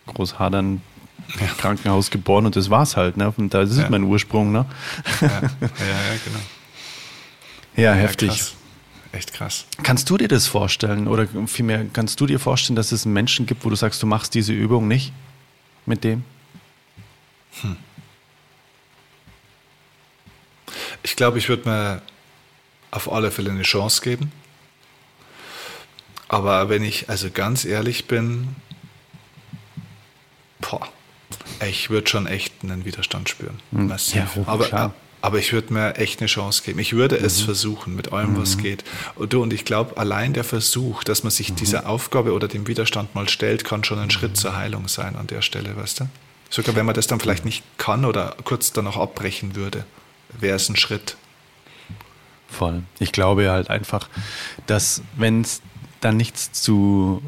Großhadern 0.06 0.80
Krankenhaus 1.58 2.10
geboren 2.10 2.46
und 2.46 2.54
das 2.54 2.70
war's 2.70 2.96
halt. 2.96 3.16
Ne? 3.16 3.32
Und 3.36 3.52
das 3.52 3.70
ist 3.70 3.78
ja. 3.78 3.90
mein 3.90 4.04
Ursprung. 4.04 4.52
Ne? 4.52 4.64
Ja, 5.20 5.26
ja, 5.26 5.40
ja 5.40 6.18
genau. 6.24 6.38
Ja, 7.78 7.92
heftig. 7.92 8.30
Krass 8.30 8.56
echt 9.12 9.32
krass. 9.32 9.66
Kannst 9.82 10.08
du 10.10 10.16
dir 10.16 10.28
das 10.28 10.46
vorstellen 10.46 11.08
oder 11.08 11.28
vielmehr 11.46 11.86
kannst 11.92 12.20
du 12.20 12.26
dir 12.26 12.38
vorstellen, 12.38 12.76
dass 12.76 12.92
es 12.92 13.04
Menschen 13.04 13.46
gibt, 13.46 13.64
wo 13.64 13.70
du 13.70 13.76
sagst, 13.76 14.02
du 14.02 14.06
machst 14.06 14.34
diese 14.34 14.52
Übung 14.52 14.88
nicht 14.88 15.12
mit 15.86 16.04
dem? 16.04 16.24
Hm. 17.62 17.76
Ich 21.02 21.16
glaube, 21.16 21.38
ich 21.38 21.48
würde 21.48 21.68
mir 21.68 22.02
auf 22.90 23.10
alle 23.10 23.30
Fälle 23.30 23.50
eine 23.50 23.62
Chance 23.62 24.02
geben. 24.02 24.32
Aber 26.28 26.68
wenn 26.68 26.82
ich 26.82 27.08
also 27.08 27.30
ganz 27.30 27.64
ehrlich 27.64 28.06
bin, 28.06 28.56
boah, 30.60 30.88
ich 31.68 31.90
würde 31.90 32.08
schon 32.08 32.26
echt 32.26 32.52
einen 32.62 32.84
Widerstand 32.84 33.28
spüren. 33.28 33.60
Hm. 33.70 33.86
Massiv. 33.86 34.36
Ja, 34.36 34.42
aber, 34.46 34.64
klar. 34.66 34.94
Aber 35.26 35.40
ich 35.40 35.52
würde 35.52 35.72
mir 35.72 35.96
echt 35.96 36.20
eine 36.20 36.28
Chance 36.28 36.62
geben. 36.62 36.78
Ich 36.78 36.92
würde 36.92 37.16
es 37.16 37.40
versuchen 37.40 37.96
mit 37.96 38.12
allem, 38.12 38.38
was 38.38 38.58
geht. 38.58 38.84
Und 39.16 39.32
du, 39.32 39.42
und 39.42 39.52
ich 39.52 39.64
glaube, 39.64 39.96
allein 39.96 40.34
der 40.34 40.44
Versuch, 40.44 41.02
dass 41.02 41.24
man 41.24 41.32
sich 41.32 41.52
dieser 41.52 41.88
Aufgabe 41.88 42.32
oder 42.32 42.46
dem 42.46 42.68
Widerstand 42.68 43.12
mal 43.16 43.28
stellt, 43.28 43.64
kann 43.64 43.82
schon 43.82 43.98
ein 43.98 44.12
Schritt 44.12 44.36
zur 44.36 44.56
Heilung 44.56 44.86
sein 44.86 45.16
an 45.16 45.26
der 45.26 45.42
Stelle, 45.42 45.76
weißt 45.76 45.98
du? 45.98 46.08
Sogar 46.48 46.76
wenn 46.76 46.86
man 46.86 46.94
das 46.94 47.08
dann 47.08 47.18
vielleicht 47.18 47.44
nicht 47.44 47.64
kann 47.76 48.04
oder 48.04 48.36
kurz 48.44 48.70
danach 48.70 48.96
abbrechen 48.96 49.56
würde, 49.56 49.84
wäre 50.38 50.54
es 50.54 50.68
ein 50.68 50.76
Schritt. 50.76 51.16
Voll. 52.46 52.84
Ich 53.00 53.10
glaube 53.10 53.50
halt 53.50 53.68
einfach, 53.68 54.08
dass 54.68 55.02
wenn 55.16 55.40
es 55.40 55.60
dann 56.00 56.16
nichts 56.16 56.52
zu, 56.52 57.20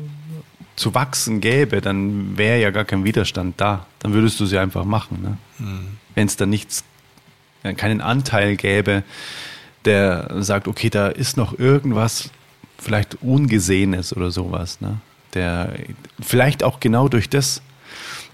zu 0.76 0.94
wachsen 0.94 1.40
gäbe, 1.40 1.80
dann 1.80 2.38
wäre 2.38 2.60
ja 2.60 2.70
gar 2.70 2.84
kein 2.84 3.02
Widerstand 3.02 3.60
da. 3.60 3.86
Dann 3.98 4.12
würdest 4.12 4.38
du 4.38 4.46
sie 4.46 4.58
einfach 4.58 4.84
machen. 4.84 5.20
Ne? 5.20 5.76
Wenn 6.14 6.28
es 6.28 6.36
dann 6.36 6.50
nichts, 6.50 6.84
keinen 7.76 8.00
Anteil 8.00 8.56
gäbe, 8.56 9.02
der 9.84 10.28
sagt, 10.40 10.68
okay, 10.68 10.90
da 10.90 11.08
ist 11.08 11.36
noch 11.36 11.58
irgendwas 11.58 12.30
vielleicht 12.78 13.22
Ungesehenes 13.22 14.16
oder 14.16 14.30
sowas, 14.30 14.80
ne? 14.80 15.00
der 15.34 15.74
vielleicht 16.20 16.62
auch 16.62 16.80
genau 16.80 17.08
durch 17.08 17.28
das 17.28 17.62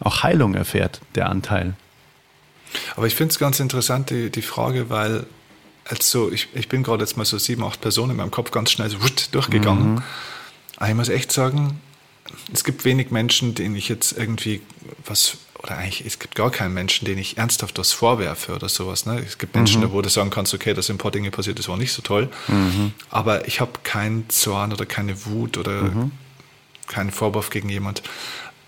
auch 0.00 0.22
Heilung 0.22 0.54
erfährt, 0.54 1.00
der 1.14 1.28
Anteil. 1.28 1.74
Aber 2.96 3.06
ich 3.06 3.14
finde 3.14 3.32
es 3.32 3.38
ganz 3.38 3.60
interessant, 3.60 4.10
die, 4.10 4.30
die 4.30 4.42
Frage, 4.42 4.90
weil 4.90 5.26
also 5.86 6.32
ich, 6.32 6.48
ich 6.54 6.68
bin 6.68 6.82
gerade 6.82 7.02
jetzt 7.02 7.16
mal 7.16 7.24
so 7.24 7.38
sieben, 7.38 7.62
acht 7.62 7.80
Personen 7.80 8.12
in 8.12 8.16
meinem 8.16 8.30
Kopf 8.30 8.50
ganz 8.50 8.70
schnell 8.70 8.88
so 8.88 8.98
durchgegangen. 9.32 10.02
Aber 10.76 10.88
ich 10.88 10.94
muss 10.94 11.08
echt 11.08 11.30
sagen, 11.30 11.80
es 12.52 12.64
gibt 12.64 12.84
wenig 12.84 13.10
Menschen, 13.10 13.54
denen 13.54 13.76
ich 13.76 13.88
jetzt 13.88 14.12
irgendwie 14.12 14.62
was, 15.04 15.36
oder 15.64 15.78
eigentlich, 15.78 16.04
es 16.06 16.18
gibt 16.18 16.34
gar 16.34 16.50
keinen 16.50 16.74
Menschen, 16.74 17.06
denen 17.06 17.18
ich 17.18 17.38
ernsthaft 17.38 17.78
was 17.78 17.92
vorwerfe 17.92 18.54
oder 18.54 18.68
sowas. 18.68 19.06
Ne? 19.06 19.18
Es 19.26 19.38
gibt 19.38 19.54
Menschen, 19.54 19.90
wo 19.92 20.02
du 20.02 20.10
sagen 20.10 20.28
kannst, 20.28 20.52
okay, 20.52 20.74
da 20.74 20.82
sind 20.82 20.96
ein 20.96 20.98
paar 20.98 21.10
Dinge 21.10 21.30
passiert, 21.30 21.58
das 21.58 21.68
war 21.68 21.78
nicht 21.78 21.92
so 21.92 22.02
toll. 22.02 22.28
Aber 23.10 23.48
ich 23.48 23.60
habe 23.60 23.72
keinen 23.82 24.28
Zorn 24.28 24.72
oder 24.74 24.84
keine 24.84 25.24
Wut 25.24 25.56
oder 25.56 25.90
keinen 26.86 27.10
Vorwurf 27.10 27.48
gegen 27.48 27.70
jemand. 27.70 28.02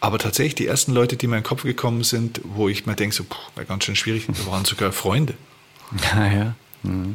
Aber 0.01 0.19
tatsächlich, 0.19 0.55
die 0.55 0.67
ersten 0.67 0.93
Leute, 0.93 1.17
die 1.17 1.27
in 1.27 1.31
meinen 1.31 1.43
Kopf 1.43 1.65
gekommen 1.65 2.03
sind, 2.03 2.41
wo 2.45 2.69
ich 2.69 2.87
mir 2.87 2.95
denke, 2.97 3.15
so, 3.15 3.25
puh, 3.25 3.37
war 3.55 3.65
ganz 3.65 3.85
schön 3.85 3.97
schwierig, 3.97 4.27
waren 4.47 4.65
sogar 4.65 4.91
Freunde. 4.93 5.35
Ja, 6.15 6.27
ja. 6.27 6.55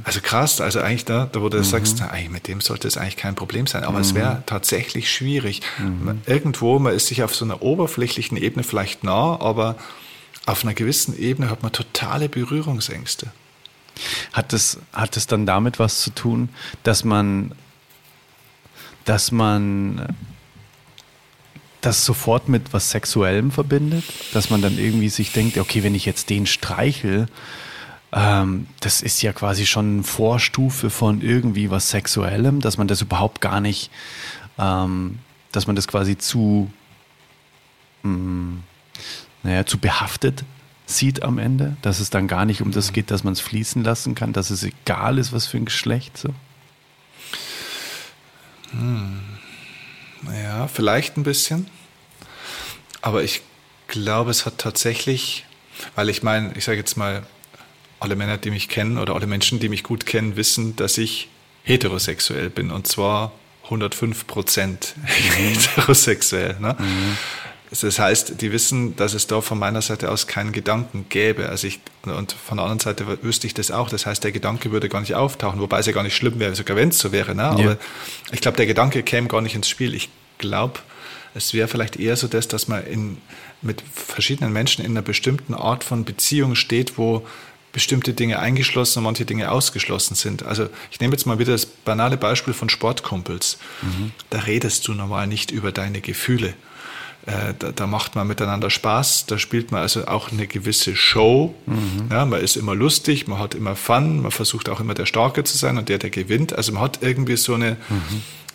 Also 0.04 0.20
krass, 0.22 0.62
also 0.62 0.80
eigentlich 0.80 1.06
da, 1.06 1.28
da 1.32 1.42
wo 1.42 1.50
du 1.50 1.64
sagst, 1.64 1.98
na, 2.00 2.12
mit 2.30 2.48
dem 2.48 2.62
sollte 2.62 2.88
es 2.88 2.98
eigentlich 2.98 3.18
kein 3.18 3.36
Problem 3.36 3.68
sein, 3.68 3.84
aber 3.84 4.00
es 4.00 4.14
wäre 4.14 4.44
tatsächlich 4.46 5.12
schwierig. 5.12 5.62
Man, 6.04 6.22
irgendwo, 6.26 6.80
man 6.80 6.94
ist 6.94 7.08
sich 7.08 7.24
auf 7.24 7.36
so 7.36 7.46
einer 7.46 7.62
oberflächlichen 7.62 8.38
Ebene 8.38 8.64
vielleicht 8.64 9.04
nah, 9.04 9.40
aber 9.40 9.76
auf 10.46 10.64
einer 10.64 10.74
gewissen 10.74 11.18
Ebene 11.18 11.50
hat 11.50 11.64
man 11.64 11.72
totale 11.72 12.30
Berührungsängste. 12.30 13.28
Hat 14.34 14.54
es, 14.54 14.80
hat 14.94 15.18
es 15.18 15.28
dann 15.28 15.46
damit 15.46 15.80
was 15.80 16.02
zu 16.02 16.10
tun, 16.12 16.50
dass 16.84 17.04
man, 17.04 17.54
dass 19.06 19.32
man 19.32 20.16
das 21.82 22.06
sofort 22.06 22.48
mit 22.48 22.74
was 22.74 22.92
Sexuellem 22.92 23.52
verbindet? 23.52 24.04
Dass 24.34 24.50
man 24.50 24.62
dann 24.62 24.78
irgendwie 24.78 25.10
sich 25.10 25.32
denkt, 25.32 25.58
okay, 25.58 25.84
wenn 25.84 25.96
ich 25.96 26.06
jetzt 26.06 26.30
den 26.30 26.46
streichel, 26.46 27.28
ähm, 28.14 28.68
das 28.80 29.02
ist 29.02 29.22
ja 29.22 29.34
quasi 29.34 29.66
schon 29.66 29.94
eine 29.94 30.04
Vorstufe 30.04 30.90
von 30.90 31.22
irgendwie 31.22 31.72
was 31.72 31.90
Sexuellem, 31.90 32.60
dass 32.60 32.78
man 32.78 32.88
das 32.88 33.02
überhaupt 33.02 33.42
gar 33.42 33.62
nicht, 33.62 33.90
ähm, 34.58 35.20
dass 35.52 35.68
man 35.68 35.76
das 35.76 35.88
quasi 35.88 36.18
zu, 36.18 36.72
mh, 38.04 38.58
naja, 39.44 39.66
zu 39.66 39.78
behaftet 39.78 40.44
sieht 40.86 41.24
am 41.24 41.38
Ende, 41.38 41.78
dass 41.82 42.00
es 42.02 42.10
dann 42.10 42.28
gar 42.28 42.46
nicht 42.46 42.62
um 42.62 42.72
das 42.72 42.92
geht, 42.92 43.12
dass 43.12 43.24
man 43.24 43.34
es 43.34 43.40
fließen 43.40 43.84
lassen 43.84 44.14
kann, 44.14 44.34
dass 44.34 44.50
es 44.50 44.64
egal 44.64 45.18
ist, 45.18 45.32
was 45.32 45.48
für 45.48 45.58
ein 45.58 45.66
Geschlecht 45.66 46.18
so. 46.18 46.34
Ja, 50.34 50.68
vielleicht 50.68 51.18
ein 51.18 51.24
bisschen. 51.24 51.68
Aber 53.02 53.24
ich 53.24 53.42
glaube, 53.88 54.32
es 54.32 54.46
hat 54.46 54.58
tatsächlich, 54.58 55.46
weil 55.96 56.10
ich 56.10 56.24
meine, 56.24 56.54
ich 56.56 56.66
sage 56.66 56.78
jetzt 56.78 56.98
mal, 56.98 57.24
alle 58.02 58.16
Männer, 58.18 58.38
die 58.38 58.52
mich 58.52 58.68
kennen 58.68 58.98
oder 58.98 59.16
alle 59.16 59.28
Menschen, 59.28 59.60
die 59.60 59.70
mich 59.70 59.84
gut 59.84 60.06
kennen, 60.06 60.36
wissen, 60.36 60.76
dass 60.76 60.98
ich 60.98 61.30
heterosexuell 61.64 62.50
bin 62.50 62.72
und 62.72 62.88
zwar 62.88 63.32
105 63.66 64.28
Prozent 64.28 64.96
heterosexuell. 65.06 66.58
Ne? 66.60 66.76
Das 67.70 68.00
heißt, 68.00 68.42
die 68.42 68.52
wissen, 68.52 68.96
dass 68.98 69.14
es 69.14 69.28
da 69.28 69.40
von 69.40 69.58
meiner 69.58 69.82
Seite 69.82 70.12
aus 70.12 70.28
keinen 70.28 70.52
Gedanken 70.52 71.06
gäbe. 71.08 71.48
Also 71.48 71.68
ich, 71.68 71.80
und 72.04 72.34
von 72.34 72.58
der 72.58 72.66
anderen 72.66 72.80
Seite 72.82 73.06
wüsste 73.24 73.48
ich 73.48 73.54
das 73.54 73.72
auch. 73.72 73.88
Das 73.88 74.06
heißt, 74.06 74.24
der 74.26 74.34
Gedanke 74.34 74.72
würde 74.72 74.90
gar 74.90 75.00
nicht 75.00 75.16
auftauchen, 75.16 75.62
wobei 75.62 75.80
es 75.80 75.86
ja 75.86 75.94
gar 75.94 76.04
nicht 76.04 76.16
schlimm 76.16 76.38
wäre, 76.40 76.54
sogar 76.54 76.76
wenn 76.76 76.90
es 76.90 77.00
so 77.00 77.14
wäre. 77.14 77.34
Ne? 77.34 77.44
Aber 77.44 77.64
Ja. 77.64 77.78
ich 78.34 78.42
glaube, 78.42 78.58
der 78.58 78.66
Gedanke 78.66 79.04
käme 79.04 79.28
gar 79.30 79.40
nicht 79.42 79.56
ins 79.56 79.70
Spiel. 79.70 79.94
Ich 79.94 80.10
glaube, 80.38 80.80
es 81.34 81.54
wäre 81.54 81.70
vielleicht 81.70 81.96
eher 81.96 82.18
so 82.18 82.28
das, 82.28 82.50
dass 82.50 82.68
man 82.68 82.86
in, 82.86 83.18
mit 83.62 83.82
verschiedenen 83.94 84.52
Menschen 84.52 84.84
in 84.84 84.92
einer 84.92 85.02
bestimmten 85.02 85.54
Art 85.54 85.86
von 85.86 86.04
Beziehung 86.04 86.56
steht, 86.56 86.98
wo 86.98 87.26
bestimmte 87.72 88.14
Dinge 88.14 88.40
eingeschlossen 88.40 89.00
und 89.00 89.06
manche 89.06 89.26
Dinge 89.26 89.52
ausgeschlossen 89.52 90.16
sind. 90.16 90.44
Also 90.44 90.68
ich 90.92 91.00
nehme 91.00 91.14
jetzt 91.14 91.26
mal 91.26 91.40
wieder 91.40 91.54
das 91.54 91.66
banale 91.66 92.18
Beispiel 92.18 92.54
von 92.54 92.70
Sportkumpels. 92.70 93.58
Da 94.30 94.40
redest 94.40 94.88
du 94.88 94.94
normal 94.94 95.28
nicht 95.28 95.52
über 95.52 95.72
deine 95.72 96.02
Gefühle. 96.02 96.54
Äh, 97.26 97.54
da, 97.60 97.72
da 97.72 97.88
macht 97.88 98.16
man 98.16 98.28
miteinander 98.28 98.72
Spaß, 98.72 99.28
da 99.28 99.38
spielt 99.38 99.72
man 99.72 99.82
also 99.82 100.08
auch 100.08 100.32
eine 100.32 100.48
gewisse 100.48 100.96
Show. 100.96 101.54
Ja, 102.10 102.26
man 102.26 102.42
ist 102.42 102.58
immer 102.58 102.74
lustig, 102.74 103.28
man 103.28 103.38
hat 103.38 103.54
immer 103.54 103.76
Fun, 103.76 104.22
man 104.24 104.32
versucht 104.32 104.70
auch 104.70 104.80
immer 104.80 104.96
der 104.96 105.06
Starke 105.06 105.44
zu 105.44 105.56
sein 105.58 105.78
und 105.78 105.88
der, 105.88 106.00
der 106.00 106.10
gewinnt. 106.10 106.54
Also 106.54 106.72
man 106.72 106.82
hat 106.82 107.00
irgendwie 107.02 107.38
so 107.38 107.54
eine, 107.54 107.78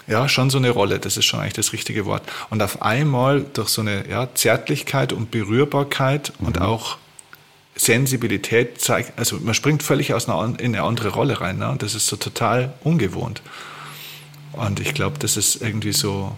ja, 0.09 0.29
schon 0.29 0.51
so 0.51 0.59
eine 0.59 0.71
Rolle, 0.71 0.99
das 0.99 1.17
ist 1.17 1.27
schon 1.27 1.41
eigentlich 1.41 1.55
das 1.55 1.73
richtige 1.73 2.07
Wort. 2.07 2.23
Und 2.51 2.61
auf 2.61 2.83
einmal 2.83 3.45
durch 3.55 3.69
so 3.69 3.83
eine 3.83 4.09
ja, 4.09 4.29
Zärtlichkeit 4.35 5.13
und 5.13 5.31
Berührbarkeit 5.31 6.33
und 6.41 6.61
auch 6.61 6.99
Sensibilität 7.77 8.81
zeigt, 8.81 9.19
also 9.19 9.39
man 9.39 9.55
springt 9.55 9.83
völlig 9.83 10.15
aus 10.15 10.29
einer, 10.29 10.59
in 10.59 10.75
eine 10.75 10.83
andere 10.83 11.11
Rolle 11.11 11.41
rein. 11.41 11.59
Ne? 11.59 11.71
Und 11.71 11.83
das 11.83 11.95
ist 11.95 12.07
so 12.07 12.17
total 12.17 12.75
ungewohnt. 12.83 13.43
Und 14.53 14.81
ich 14.81 14.95
glaube, 14.95 15.19
das 15.19 15.37
ist 15.37 15.61
irgendwie 15.61 15.93
so, 15.93 16.35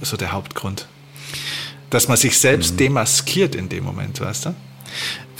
so 0.00 0.16
der 0.16 0.32
Hauptgrund. 0.32 0.88
Dass 1.90 2.08
man 2.08 2.16
sich 2.16 2.38
selbst 2.38 2.80
demaskiert 2.80 3.54
in 3.54 3.68
dem 3.68 3.84
Moment, 3.84 4.20
weißt 4.20 4.46
du? 4.46 4.54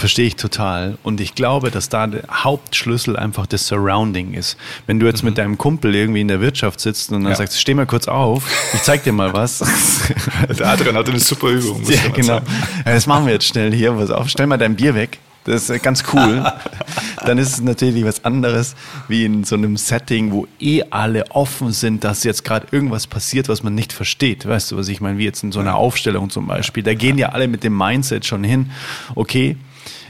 Verstehe 0.00 0.26
ich 0.26 0.36
total. 0.36 0.96
Und 1.02 1.20
ich 1.20 1.34
glaube, 1.34 1.70
dass 1.70 1.90
da 1.90 2.06
der 2.06 2.22
Hauptschlüssel 2.30 3.16
einfach 3.18 3.46
das 3.46 3.66
Surrounding 3.66 4.32
ist. 4.32 4.56
Wenn 4.86 4.98
du 4.98 5.04
jetzt 5.06 5.22
mit 5.22 5.36
deinem 5.36 5.58
Kumpel 5.58 5.94
irgendwie 5.94 6.22
in 6.22 6.28
der 6.28 6.40
Wirtschaft 6.40 6.80
sitzt 6.80 7.12
und 7.12 7.22
dann 7.22 7.32
Ja. 7.32 7.36
sagst, 7.36 7.60
steh 7.60 7.74
mal 7.74 7.84
kurz 7.84 8.08
auf, 8.08 8.44
ich 8.72 8.80
zeig 8.82 9.04
dir 9.04 9.12
mal 9.12 9.34
was. 9.34 9.58
Der 10.58 10.68
Adrian 10.68 10.96
hatte 10.96 11.10
eine 11.10 11.20
super 11.20 11.48
Übung, 11.48 11.82
ja, 11.84 12.08
genau. 12.14 12.36
Ja, 12.36 12.42
das 12.84 13.06
machen 13.06 13.26
wir 13.26 13.34
jetzt 13.34 13.44
schnell 13.46 13.74
hier. 13.74 13.92
Pass 13.92 14.10
auf, 14.10 14.30
stell 14.30 14.46
mal 14.46 14.56
dein 14.56 14.74
Bier 14.74 14.94
weg. 14.94 15.18
Das 15.44 15.68
ist 15.68 15.82
ganz 15.82 16.02
cool. 16.14 16.50
Dann 17.26 17.36
ist 17.38 17.48
es 17.52 17.60
natürlich 17.60 18.04
was 18.04 18.24
anderes, 18.24 18.74
wie 19.08 19.24
in 19.26 19.44
so 19.44 19.54
einem 19.56 19.76
Setting, 19.76 20.32
wo 20.32 20.46
eh 20.60 20.82
alle 20.90 21.30
offen 21.30 21.72
sind, 21.72 22.04
dass 22.04 22.24
jetzt 22.24 22.44
gerade 22.44 22.66
irgendwas 22.70 23.06
passiert, 23.06 23.48
was 23.50 23.62
man 23.62 23.74
nicht 23.74 23.92
versteht. 23.92 24.46
Weißt 24.46 24.70
du, 24.70 24.76
was 24.78 24.88
ich 24.88 25.00
meine? 25.02 25.18
Wie 25.18 25.24
jetzt 25.24 25.42
in 25.42 25.52
so 25.52 25.60
einer 25.60 25.76
Aufstellung 25.76 26.30
zum 26.30 26.46
Beispiel. 26.46 26.82
Da 26.82 26.94
gehen 26.94 27.18
ja 27.18 27.30
alle 27.30 27.48
mit 27.48 27.64
dem 27.64 27.76
Mindset 27.76 28.24
schon 28.26 28.44
hin. 28.44 28.70
Okay, 29.14 29.56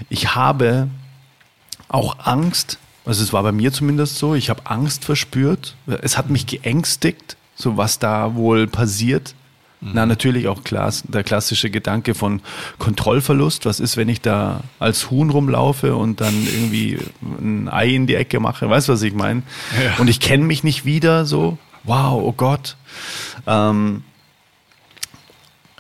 ich 0.08 0.34
habe 0.34 0.88
auch 1.88 2.18
Angst. 2.24 2.78
Also 3.04 3.22
es 3.22 3.32
war 3.32 3.42
bei 3.42 3.52
mir 3.52 3.72
zumindest 3.72 4.18
so. 4.18 4.34
Ich 4.34 4.50
habe 4.50 4.66
Angst 4.66 5.04
verspürt. 5.04 5.76
Es 6.02 6.16
hat 6.16 6.30
mich 6.30 6.46
geängstigt, 6.46 7.36
so 7.54 7.76
was 7.76 7.98
da 7.98 8.34
wohl 8.34 8.66
passiert. 8.66 9.34
Na, 9.82 10.04
natürlich 10.04 10.46
auch 10.46 10.62
klass, 10.62 11.04
der 11.08 11.24
klassische 11.24 11.70
Gedanke 11.70 12.14
von 12.14 12.42
Kontrollverlust. 12.78 13.64
Was 13.64 13.80
ist, 13.80 13.96
wenn 13.96 14.10
ich 14.10 14.20
da 14.20 14.60
als 14.78 15.10
Huhn 15.10 15.30
rumlaufe 15.30 15.96
und 15.96 16.20
dann 16.20 16.34
irgendwie 16.46 16.98
ein 17.22 17.66
Ei 17.70 17.88
in 17.88 18.06
die 18.06 18.14
Ecke 18.14 18.40
mache? 18.40 18.68
Weißt 18.68 18.88
du, 18.88 18.92
was 18.92 19.00
ich 19.00 19.14
meine? 19.14 19.42
Ja. 19.82 19.96
Und 19.96 20.08
ich 20.08 20.20
kenne 20.20 20.44
mich 20.44 20.64
nicht 20.64 20.84
wieder 20.84 21.24
so. 21.24 21.56
Wow, 21.84 22.22
oh 22.22 22.32
Gott. 22.32 22.76
Ähm, 23.46 24.04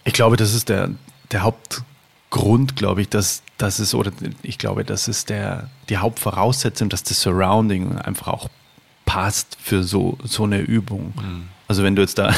ich 0.04 0.14
glaube, 0.14 0.38
das 0.38 0.54
ist 0.54 0.70
der, 0.70 0.90
der 1.30 1.42
Hauptgrund, 2.30 2.76
glaube 2.76 3.00
ich, 3.02 3.08
dass, 3.08 3.42
dass 3.58 3.80
es, 3.80 3.94
oder 3.94 4.12
ich 4.42 4.58
glaube, 4.58 4.84
das 4.84 5.08
ist 5.08 5.30
der, 5.30 5.68
die 5.88 5.96
Hauptvoraussetzung, 5.98 6.88
dass 6.88 7.02
das 7.02 7.20
Surrounding 7.20 7.98
einfach 7.98 8.28
auch 8.28 8.48
passt 9.04 9.56
für 9.60 9.82
so, 9.82 10.16
so 10.22 10.44
eine 10.44 10.60
Übung. 10.60 11.12
Also 11.66 11.82
wenn 11.82 11.96
du 11.96 12.02
jetzt 12.02 12.18
da, 12.18 12.32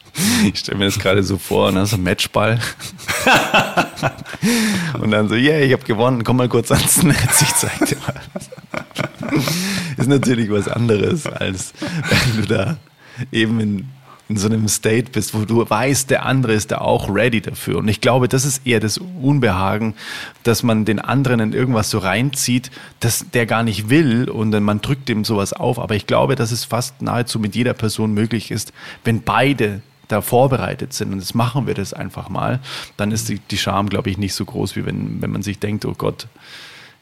ich 0.44 0.58
stelle 0.58 0.78
mir 0.78 0.84
das 0.84 0.98
gerade 0.98 1.22
so 1.22 1.38
vor, 1.38 1.72
ne, 1.72 1.86
so 1.86 1.96
ein 1.96 2.02
Matchball. 2.02 2.60
Und 5.00 5.10
dann 5.10 5.28
so, 5.28 5.34
yeah, 5.34 5.60
ich 5.60 5.72
habe 5.72 5.84
gewonnen, 5.84 6.24
komm 6.24 6.36
mal 6.36 6.48
kurz 6.48 6.70
ans 6.70 7.02
Netz, 7.02 7.40
ich 7.40 7.54
zeig 7.54 7.86
dir 7.86 7.96
mal. 8.06 8.20
Ist 9.96 9.98
ist 9.98 10.08
natürlich 10.08 10.50
was 10.50 10.68
anderes, 10.68 11.26
als 11.26 11.72
wenn 11.80 12.42
du 12.42 12.46
da 12.46 12.76
eben 13.32 13.60
in, 13.60 13.88
in 14.28 14.36
so 14.36 14.46
einem 14.46 14.68
State 14.68 15.10
bist, 15.12 15.34
wo 15.34 15.44
du 15.44 15.68
weißt, 15.68 16.10
der 16.10 16.26
andere 16.26 16.52
ist 16.52 16.70
da 16.70 16.78
auch 16.78 17.08
ready 17.08 17.40
dafür. 17.40 17.78
Und 17.78 17.88
ich 17.88 18.00
glaube, 18.00 18.28
das 18.28 18.44
ist 18.44 18.66
eher 18.66 18.78
das 18.78 18.98
Unbehagen, 18.98 19.94
dass 20.42 20.62
man 20.62 20.84
den 20.84 20.98
anderen 20.98 21.40
in 21.40 21.52
irgendwas 21.54 21.88
so 21.90 21.98
reinzieht, 21.98 22.70
dass 23.00 23.24
der 23.32 23.46
gar 23.46 23.62
nicht 23.62 23.88
will 23.88 24.28
und 24.28 24.50
dann 24.50 24.64
man 24.64 24.82
drückt 24.82 25.08
dem 25.08 25.24
sowas 25.24 25.54
auf. 25.54 25.78
Aber 25.78 25.94
ich 25.94 26.06
glaube, 26.06 26.36
dass 26.36 26.52
es 26.52 26.64
fast 26.64 27.00
nahezu 27.00 27.38
mit 27.38 27.56
jeder 27.56 27.72
Person 27.72 28.12
möglich 28.12 28.50
ist, 28.50 28.72
wenn 29.02 29.22
beide 29.22 29.80
da 30.08 30.20
vorbereitet 30.20 30.92
sind 30.92 31.12
und 31.12 31.20
jetzt 31.20 31.34
machen 31.34 31.66
wir 31.66 31.74
das 31.74 31.92
einfach 31.92 32.28
mal, 32.28 32.60
dann 32.96 33.12
ist 33.12 33.28
die, 33.28 33.38
die 33.38 33.58
Scham, 33.58 33.88
glaube 33.88 34.10
ich, 34.10 34.18
nicht 34.18 34.34
so 34.34 34.44
groß, 34.44 34.74
wie 34.76 34.86
wenn, 34.86 35.20
wenn 35.20 35.30
man 35.30 35.42
sich 35.42 35.58
denkt, 35.58 35.84
oh 35.84 35.94
Gott, 35.96 36.28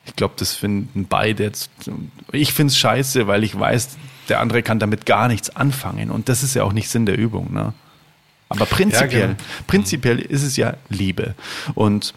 ich 0.07 0.15
glaube, 0.15 0.35
das 0.37 0.55
finden 0.55 1.07
beide 1.09 1.45
jetzt. 1.45 1.71
Ich 2.33 2.53
finde 2.53 2.71
es 2.71 2.79
scheiße, 2.79 3.27
weil 3.27 3.43
ich 3.43 3.59
weiß, 3.59 3.97
der 4.29 4.41
andere 4.41 4.63
kann 4.63 4.79
damit 4.79 5.07
gar 5.07 5.29
nichts 5.29 5.55
anfangen. 5.55 6.11
Und 6.11 6.29
das 6.29 6.43
ist 6.43 6.55
ja 6.55 6.65
auch 6.65 6.73
nicht 6.73 6.89
Sinn 6.89 7.07
der 7.07 7.19
Übung. 7.19 7.53
Ne? 7.53 7.73
Aber 8.49 8.67
prinzipiell, 8.67 9.21
ja, 9.21 9.27
genau. 9.29 9.39
prinzipiell 9.67 10.19
ist 10.19 10.43
es 10.43 10.57
ja 10.57 10.75
Liebe. 10.89 11.35
Und 11.75 12.15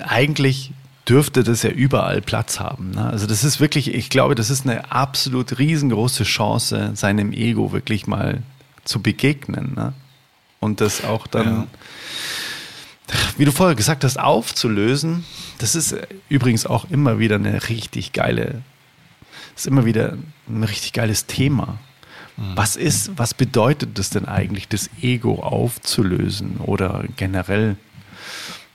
eigentlich 0.00 0.72
dürfte 1.08 1.44
das 1.44 1.62
ja 1.62 1.70
überall 1.70 2.20
Platz 2.20 2.60
haben. 2.60 2.90
Ne? 2.90 3.06
Also 3.06 3.26
das 3.26 3.44
ist 3.44 3.60
wirklich, 3.60 3.94
ich 3.94 4.10
glaube, 4.10 4.34
das 4.34 4.50
ist 4.50 4.66
eine 4.66 4.90
absolut 4.90 5.58
riesengroße 5.58 6.24
Chance, 6.24 6.92
seinem 6.94 7.32
Ego 7.32 7.72
wirklich 7.72 8.06
mal 8.06 8.42
zu 8.84 9.00
begegnen. 9.00 9.72
Ne? 9.74 9.92
Und 10.60 10.80
das 10.80 11.04
auch 11.04 11.26
dann, 11.26 11.46
ja. 11.46 11.66
wie 13.36 13.44
du 13.44 13.52
vorher 13.52 13.76
gesagt 13.76 14.04
hast, 14.04 14.18
aufzulösen. 14.18 15.24
Das 15.58 15.74
ist 15.74 15.96
übrigens 16.28 16.66
auch 16.66 16.90
immer 16.90 17.18
wieder 17.18 17.36
eine 17.36 17.68
richtig 17.68 18.12
geile 18.12 18.62
ist 19.56 19.66
immer 19.66 19.84
wieder 19.84 20.16
ein 20.48 20.64
richtig 20.64 20.92
geiles 20.92 21.26
Thema. 21.26 21.78
Mhm. 22.36 22.56
Was 22.56 22.76
ist, 22.76 23.12
was 23.16 23.34
bedeutet 23.34 23.98
das 23.98 24.10
denn 24.10 24.26
eigentlich, 24.26 24.68
das 24.68 24.90
Ego 25.00 25.42
aufzulösen 25.42 26.58
oder 26.58 27.04
generell 27.16 27.76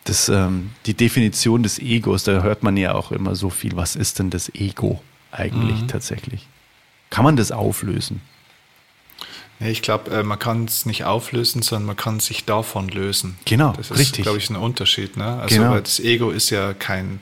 das, 0.06 0.30
ähm, 0.30 0.72
die 0.86 0.96
Definition 0.96 1.64
des 1.64 1.80
Egos? 1.80 2.24
Da 2.24 2.42
hört 2.42 2.64
man 2.64 2.76
ja 2.78 2.94
auch 2.94 3.12
immer 3.12 3.36
so 3.36 3.50
viel. 3.50 3.76
Was 3.76 3.96
ist 3.96 4.20
denn 4.20 4.30
das 4.30 4.54
Ego 4.56 5.02
eigentlich 5.32 5.82
mhm. 5.82 5.88
tatsächlich? 5.88 6.48
Kann 7.10 7.24
man 7.24 7.36
das 7.36 7.52
auflösen? 7.52 8.22
Ich 9.60 9.84
glaube, 9.84 10.10
äh, 10.12 10.24
man 10.24 10.40
kann 10.40 10.66
es 10.66 10.88
nicht 10.88 11.04
auflösen, 11.04 11.62
sondern 11.62 11.86
man 11.86 11.96
kann 11.96 12.20
sich 12.20 12.46
davon 12.46 12.90
lösen. 12.90 13.38
Genau, 13.46 13.74
das 13.78 13.92
ist, 13.92 14.00
richtig. 14.00 14.24
glaube 14.24 14.40
ich, 14.40 14.50
ein 14.50 14.56
Unterschied. 14.56 15.18
Ne? 15.18 15.40
Also, 15.40 15.58
genau. 15.58 15.80
das 15.80 16.00
Ego 16.00 16.32
ist 16.32 16.50
ja 16.50 16.74
kein, 16.74 17.22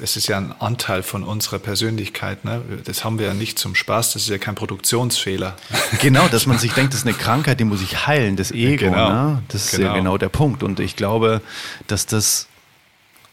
das 0.00 0.16
ist 0.16 0.28
ja 0.28 0.38
ein 0.38 0.52
Anteil 0.58 1.02
von 1.02 1.22
unserer 1.22 1.58
Persönlichkeit. 1.58 2.44
Ne? 2.44 2.62
Das 2.84 3.04
haben 3.04 3.18
wir 3.18 3.26
ja 3.26 3.34
nicht 3.34 3.58
zum 3.58 3.74
Spaß, 3.74 4.14
das 4.14 4.22
ist 4.22 4.28
ja 4.28 4.38
kein 4.38 4.54
Produktionsfehler. 4.54 5.56
Genau, 6.00 6.28
dass 6.28 6.46
man 6.46 6.56
sich 6.56 6.72
denkt, 6.72 6.94
das 6.94 7.00
ist 7.00 7.06
eine 7.06 7.16
Krankheit, 7.16 7.60
die 7.60 7.64
muss 7.64 7.82
ich 7.82 8.06
heilen, 8.06 8.36
das 8.36 8.52
Ego. 8.52 8.86
Genau. 8.86 9.10
Ne? 9.10 9.42
Das 9.48 9.66
ist 9.66 9.76
genau. 9.76 9.88
ja 9.88 9.94
genau 9.94 10.18
der 10.18 10.28
Punkt. 10.28 10.62
Und 10.62 10.80
ich 10.80 10.96
glaube, 10.96 11.42
dass 11.88 12.06
das 12.06 12.46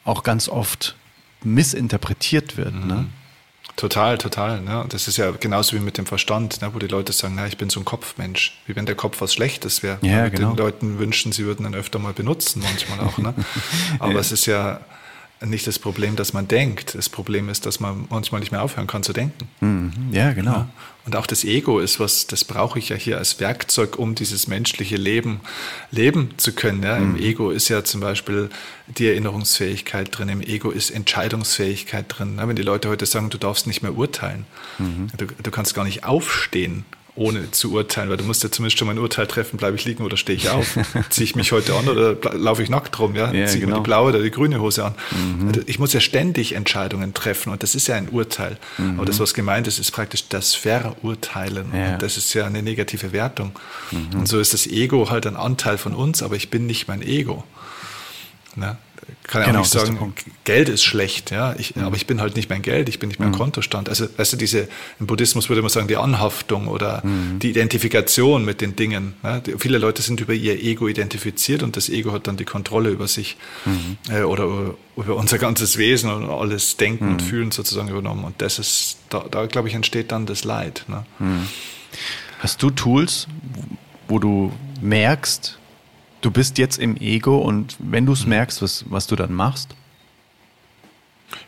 auch 0.03 0.23
ganz 0.23 0.49
oft 0.49 0.95
missinterpretiert 1.43 2.57
wird. 2.57 2.73
Ne? 2.73 2.79
Mhm. 2.81 2.87
Ne? 2.87 3.05
Total, 3.77 4.17
total. 4.17 4.61
Ne? 4.61 4.85
Das 4.89 5.07
ist 5.07 5.17
ja 5.17 5.31
genauso 5.31 5.75
wie 5.75 5.79
mit 5.79 5.97
dem 5.97 6.07
Verstand, 6.07 6.61
ne? 6.61 6.73
wo 6.73 6.79
die 6.79 6.87
Leute 6.87 7.13
sagen, 7.13 7.35
na, 7.35 7.45
ich 7.45 7.57
bin 7.57 7.69
so 7.69 7.79
ein 7.79 7.85
Kopfmensch. 7.85 8.59
Wie 8.65 8.75
wenn 8.75 8.87
der 8.87 8.95
Kopf 8.95 9.21
was 9.21 9.33
Schlechtes 9.33 9.83
wäre. 9.83 9.99
Ja, 10.01 10.29
genau. 10.29 10.49
Den 10.49 10.57
Leuten 10.57 10.99
wünschen, 10.99 11.31
sie 11.31 11.45
würden 11.45 11.65
ihn 11.65 11.75
öfter 11.75 11.99
mal 11.99 12.13
benutzen, 12.13 12.63
manchmal 12.63 12.99
auch. 13.07 13.17
Ne? 13.19 13.33
Aber 13.99 14.13
ja. 14.13 14.19
es 14.19 14.31
ist 14.31 14.47
ja 14.47 14.81
nicht 15.45 15.67
das 15.67 15.77
Problem, 15.77 16.15
dass 16.15 16.33
man 16.33 16.47
denkt. 16.47 16.95
Das 16.95 17.09
Problem 17.09 17.49
ist, 17.49 17.65
dass 17.65 17.79
man 17.79 18.07
manchmal 18.09 18.39
nicht 18.41 18.51
mehr 18.51 18.63
aufhören 18.63 18.87
kann 18.87 19.03
zu 19.03 19.13
denken. 19.13 19.47
Mhm. 19.59 19.91
Ja, 20.11 20.33
genau. 20.33 20.51
Ja. 20.51 20.69
Und 21.05 21.15
auch 21.15 21.27
das 21.27 21.43
Ego 21.45 21.79
ist 21.79 21.99
was, 21.99 22.27
das 22.27 22.43
brauche 22.43 22.79
ich 22.79 22.89
ja 22.89 22.95
hier 22.95 23.17
als 23.17 23.39
Werkzeug, 23.39 23.97
um 23.97 24.15
dieses 24.15 24.47
menschliche 24.47 24.97
Leben 24.97 25.39
leben 25.91 26.31
zu 26.37 26.53
können. 26.53 26.83
Ja? 26.83 26.99
Mhm. 26.99 27.15
Im 27.15 27.23
Ego 27.23 27.51
ist 27.51 27.69
ja 27.69 27.83
zum 27.83 28.01
Beispiel 28.01 28.49
die 28.87 29.07
Erinnerungsfähigkeit 29.07 30.09
drin, 30.17 30.29
im 30.29 30.41
Ego 30.41 30.69
ist 30.71 30.89
Entscheidungsfähigkeit 30.89 32.05
drin. 32.09 32.35
Ja, 32.37 32.47
wenn 32.47 32.55
die 32.55 32.61
Leute 32.61 32.89
heute 32.89 33.05
sagen, 33.05 33.29
du 33.29 33.37
darfst 33.37 33.67
nicht 33.67 33.81
mehr 33.83 33.95
urteilen, 33.95 34.45
mhm. 34.79 35.07
du, 35.17 35.27
du 35.27 35.51
kannst 35.51 35.73
gar 35.75 35.85
nicht 35.85 36.03
aufstehen 36.03 36.85
ohne 37.17 37.51
zu 37.51 37.73
urteilen, 37.73 38.09
weil 38.09 38.17
du 38.17 38.23
musst 38.23 38.43
ja 38.43 38.51
zumindest 38.51 38.77
schon 38.77 38.87
mal 38.87 38.93
ein 38.93 38.99
Urteil 38.99 39.27
treffen, 39.27 39.57
bleibe 39.57 39.75
ich 39.75 39.85
liegen 39.85 40.03
oder 40.03 40.17
stehe 40.17 40.37
ich 40.37 40.49
auf? 40.49 40.77
Ziehe 41.09 41.25
ich 41.25 41.35
mich 41.35 41.51
heute 41.51 41.73
an 41.75 41.89
oder 41.89 42.15
laufe 42.37 42.63
ich 42.63 42.69
nackt 42.69 42.97
rum? 42.99 43.15
Ja? 43.15 43.31
ja 43.31 43.45
Ziehe 43.47 43.55
ich 43.55 43.61
genau. 43.61 43.77
mir 43.77 43.81
die 43.81 43.83
blaue 43.83 44.09
oder 44.09 44.21
die 44.21 44.31
grüne 44.31 44.61
Hose 44.61 44.85
an? 44.85 44.95
Mhm. 45.11 45.47
Also 45.47 45.61
ich 45.65 45.79
muss 45.79 45.93
ja 45.93 45.99
ständig 45.99 46.53
Entscheidungen 46.53 47.13
treffen 47.13 47.51
und 47.51 47.63
das 47.63 47.75
ist 47.75 47.87
ja 47.87 47.95
ein 47.95 48.09
Urteil. 48.09 48.57
Mhm. 48.77 48.97
Aber 48.97 49.05
das, 49.05 49.19
was 49.19 49.33
gemeint 49.33 49.67
ist, 49.67 49.79
ist 49.79 49.91
praktisch 49.91 50.27
das 50.29 50.55
Verurteilen. 50.55 51.71
Ja. 51.73 51.93
Und 51.93 52.01
das 52.01 52.17
ist 52.17 52.33
ja 52.33 52.45
eine 52.45 52.61
negative 52.61 53.11
Wertung. 53.11 53.51
Mhm. 53.91 54.19
Und 54.19 54.27
so 54.27 54.39
ist 54.39 54.53
das 54.53 54.67
Ego 54.67 55.09
halt 55.09 55.25
ein 55.27 55.35
Anteil 55.35 55.77
von 55.77 55.93
uns, 55.93 56.21
aber 56.21 56.35
ich 56.35 56.49
bin 56.49 56.65
nicht 56.65 56.87
mein 56.87 57.01
Ego. 57.01 57.43
Ne? 58.55 58.77
Kann 59.23 59.41
ja 59.41 59.47
genau, 59.47 59.59
auch 59.59 59.63
nicht 59.63 59.73
sagen, 59.73 60.13
Geld 60.43 60.69
ist 60.69 60.83
schlecht, 60.83 61.31
ja, 61.31 61.55
ich, 61.57 61.75
mhm. 61.75 61.83
aber 61.83 61.95
ich 61.95 62.07
bin 62.07 62.21
halt 62.21 62.35
nicht 62.35 62.49
mein 62.49 62.61
Geld, 62.61 62.89
ich 62.89 62.99
bin 62.99 63.09
nicht 63.09 63.19
mein 63.19 63.29
mhm. 63.29 63.35
Kontostand. 63.35 63.89
Also, 63.89 64.07
weißt 64.15 64.33
du, 64.33 64.37
diese, 64.37 64.67
im 64.99 65.07
Buddhismus 65.07 65.49
würde 65.49 65.61
man 65.61 65.69
sagen, 65.69 65.87
die 65.87 65.97
Anhaftung 65.97 66.67
oder 66.67 67.05
mhm. 67.05 67.39
die 67.39 67.49
Identifikation 67.49 68.45
mit 68.45 68.61
den 68.61 68.75
Dingen. 68.75 69.13
Ja? 69.23 69.39
Die, 69.39 69.55
viele 69.57 69.77
Leute 69.77 70.01
sind 70.01 70.19
über 70.21 70.33
ihr 70.33 70.61
Ego 70.63 70.87
identifiziert 70.87 71.63
und 71.63 71.75
das 71.75 71.89
Ego 71.89 72.11
hat 72.11 72.27
dann 72.27 72.37
die 72.37 72.45
Kontrolle 72.45 72.89
über 72.89 73.07
sich 73.07 73.37
mhm. 73.65 73.97
äh, 74.09 74.21
oder 74.21 74.45
über, 74.45 74.75
über, 74.95 75.15
unser 75.15 75.37
ganzes 75.37 75.77
Wesen 75.77 76.09
und 76.11 76.29
alles 76.29 76.77
Denken 76.77 77.09
und 77.09 77.21
mhm. 77.21 77.27
Fühlen 77.27 77.51
sozusagen 77.51 77.89
übernommen. 77.89 78.23
Und 78.23 78.41
das 78.41 78.59
ist, 78.59 78.97
da, 79.09 79.25
da 79.29 79.45
glaube 79.45 79.67
ich, 79.67 79.73
entsteht 79.73 80.11
dann 80.11 80.25
das 80.25 80.43
Leid. 80.43 80.85
Ne? 80.87 81.05
Mhm. 81.19 81.47
Hast 82.39 82.61
du 82.63 82.69
Tools, 82.69 83.27
wo 84.07 84.19
du 84.19 84.53
merkst, 84.81 85.57
du 86.21 86.31
bist 86.31 86.57
jetzt 86.57 86.77
im 86.77 86.97
Ego 86.97 87.37
und 87.37 87.75
wenn 87.79 88.05
du 88.05 88.13
es 88.13 88.23
mhm. 88.23 88.29
merkst, 88.29 88.61
was, 88.61 88.85
was 88.89 89.07
du 89.07 89.15
dann 89.15 89.33
machst? 89.33 89.75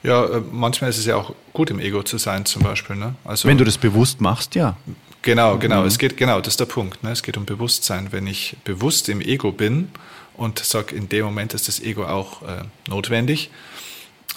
Ja, 0.03 0.25
äh, 0.25 0.41
manchmal 0.51 0.89
ist 0.89 0.97
es 0.97 1.05
ja 1.05 1.15
auch 1.15 1.33
gut, 1.53 1.69
im 1.69 1.79
Ego 1.79 2.03
zu 2.03 2.17
sein, 2.17 2.45
zum 2.45 2.63
Beispiel. 2.63 2.95
Ne? 2.95 3.15
Also, 3.23 3.47
wenn 3.47 3.57
du 3.57 3.63
das 3.63 3.77
bewusst 3.77 4.21
machst, 4.21 4.55
ja. 4.55 4.77
Genau, 5.21 5.57
genau. 5.57 5.81
Mhm. 5.81 5.87
Es 5.87 5.97
geht, 5.97 6.17
genau, 6.17 6.39
das 6.39 6.53
ist 6.53 6.59
der 6.59 6.65
Punkt. 6.65 7.03
Ne? 7.03 7.11
Es 7.11 7.23
geht 7.23 7.37
um 7.37 7.45
Bewusstsein. 7.45 8.11
Wenn 8.11 8.27
ich 8.27 8.55
bewusst 8.63 9.09
im 9.09 9.21
Ego 9.21 9.51
bin 9.51 9.89
und 10.35 10.59
sage, 10.59 10.95
in 10.95 11.09
dem 11.09 11.25
Moment 11.25 11.53
ist 11.53 11.67
das 11.67 11.81
Ego 11.81 12.05
auch 12.05 12.41
äh, 12.43 12.63
notwendig, 12.87 13.49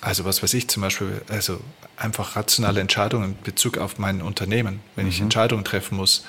also 0.01 0.25
was 0.25 0.43
weiß 0.43 0.55
ich 0.55 0.67
zum 0.67 0.83
Beispiel, 0.83 1.23
also 1.29 1.61
einfach 1.97 2.35
rationale 2.35 2.81
Entscheidungen 2.81 3.25
in 3.31 3.37
Bezug 3.45 3.79
auf 3.79 3.99
mein 3.99 4.21
Unternehmen, 4.21 4.81
wenn 4.97 5.05
mhm. 5.05 5.11
ich 5.11 5.21
Entscheidungen 5.21 5.65
treffen 5.65 5.97
muss, 5.97 6.25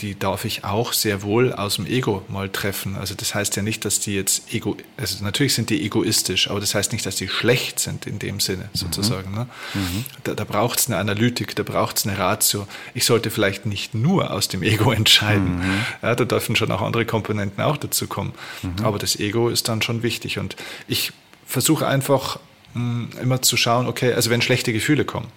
die 0.00 0.18
darf 0.18 0.44
ich 0.44 0.64
auch 0.64 0.92
sehr 0.92 1.22
wohl 1.22 1.52
aus 1.52 1.76
dem 1.76 1.86
Ego 1.86 2.22
mal 2.28 2.48
treffen. 2.48 2.96
Also 2.96 3.14
das 3.14 3.34
heißt 3.34 3.54
ja 3.56 3.62
nicht, 3.62 3.84
dass 3.84 4.00
die 4.00 4.14
jetzt 4.14 4.52
ego, 4.52 4.76
also 4.96 5.22
natürlich 5.22 5.54
sind 5.54 5.68
die 5.68 5.84
egoistisch, 5.84 6.48
aber 6.48 6.60
das 6.60 6.74
heißt 6.74 6.92
nicht, 6.92 7.04
dass 7.04 7.16
die 7.16 7.28
schlecht 7.28 7.78
sind 7.78 8.06
in 8.06 8.18
dem 8.18 8.40
Sinne 8.40 8.70
sozusagen. 8.72 9.30
Mhm. 9.30 9.36
Ne? 9.36 9.46
Mhm. 9.74 10.04
Da, 10.24 10.34
da 10.34 10.44
braucht 10.44 10.78
es 10.78 10.86
eine 10.86 10.96
Analytik, 10.96 11.54
da 11.54 11.62
braucht 11.62 11.98
es 11.98 12.06
eine 12.06 12.18
Ratio. 12.18 12.66
Ich 12.94 13.04
sollte 13.04 13.30
vielleicht 13.30 13.66
nicht 13.66 13.94
nur 13.94 14.30
aus 14.30 14.48
dem 14.48 14.62
Ego 14.62 14.90
entscheiden. 14.92 15.56
Mhm. 15.56 15.80
Ja, 16.02 16.14
da 16.14 16.24
dürfen 16.24 16.56
schon 16.56 16.72
auch 16.72 16.80
andere 16.80 17.04
Komponenten 17.04 17.62
auch 17.62 17.76
dazu 17.76 18.06
kommen. 18.06 18.32
Mhm. 18.62 18.84
Aber 18.84 18.98
das 18.98 19.16
Ego 19.16 19.50
ist 19.50 19.68
dann 19.68 19.82
schon 19.82 20.02
wichtig. 20.02 20.38
Und 20.38 20.56
ich 20.88 21.12
versuche 21.46 21.86
einfach 21.86 22.38
mh, 22.72 22.80
hm, 22.80 23.08
immer 23.20 23.42
zu 23.42 23.56
schauen, 23.58 23.86
okay, 23.86 24.14
also 24.14 24.30
wenn 24.30 24.40
schlechte 24.40 24.72
Gefühle 24.72 25.04
kommen, 25.04 25.28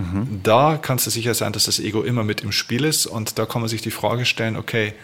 Mhm. 0.00 0.40
Da 0.42 0.78
kannst 0.80 1.06
du 1.06 1.10
sicher 1.10 1.34
sein, 1.34 1.52
dass 1.52 1.64
das 1.64 1.78
Ego 1.78 2.02
immer 2.02 2.24
mit 2.24 2.40
im 2.40 2.52
Spiel 2.52 2.84
ist 2.84 3.06
und 3.06 3.38
da 3.38 3.46
kann 3.46 3.60
man 3.60 3.68
sich 3.68 3.82
die 3.82 3.90
Frage 3.90 4.24
stellen, 4.24 4.56
okay, 4.56 4.94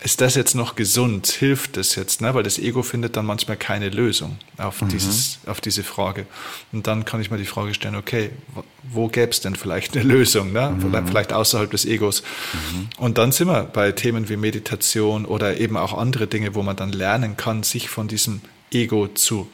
ist 0.00 0.20
das 0.20 0.36
jetzt 0.36 0.54
noch 0.54 0.76
gesund? 0.76 1.26
Hilft 1.26 1.76
das 1.76 1.96
jetzt? 1.96 2.20
Ne? 2.20 2.32
Weil 2.32 2.44
das 2.44 2.58
Ego 2.58 2.82
findet 2.82 3.16
dann 3.16 3.26
manchmal 3.26 3.56
keine 3.56 3.88
Lösung 3.88 4.38
auf, 4.56 4.80
mhm. 4.80 4.88
dieses, 4.88 5.40
auf 5.46 5.60
diese 5.60 5.82
Frage. 5.82 6.26
Und 6.70 6.86
dann 6.86 7.04
kann 7.04 7.20
ich 7.20 7.30
mir 7.32 7.38
die 7.38 7.44
Frage 7.44 7.74
stellen, 7.74 7.96
okay, 7.96 8.30
wo 8.84 9.08
gäbe 9.08 9.30
es 9.32 9.40
denn 9.40 9.56
vielleicht 9.56 9.96
eine 9.96 10.06
Lösung? 10.06 10.52
Ne? 10.52 10.70
Mhm. 10.70 11.06
Vielleicht 11.08 11.32
außerhalb 11.32 11.70
des 11.70 11.84
Egos. 11.84 12.22
Mhm. 12.52 12.88
Und 12.98 13.18
dann 13.18 13.32
sind 13.32 13.48
wir 13.48 13.64
bei 13.64 13.90
Themen 13.90 14.28
wie 14.28 14.36
Meditation 14.36 15.24
oder 15.24 15.58
eben 15.58 15.76
auch 15.76 15.98
andere 15.98 16.28
Dinge, 16.28 16.54
wo 16.54 16.62
man 16.62 16.76
dann 16.76 16.92
lernen 16.92 17.36
kann, 17.36 17.64
sich 17.64 17.88
von 17.88 18.06
diesem 18.06 18.40
Ego 18.70 19.08
zu 19.08 19.48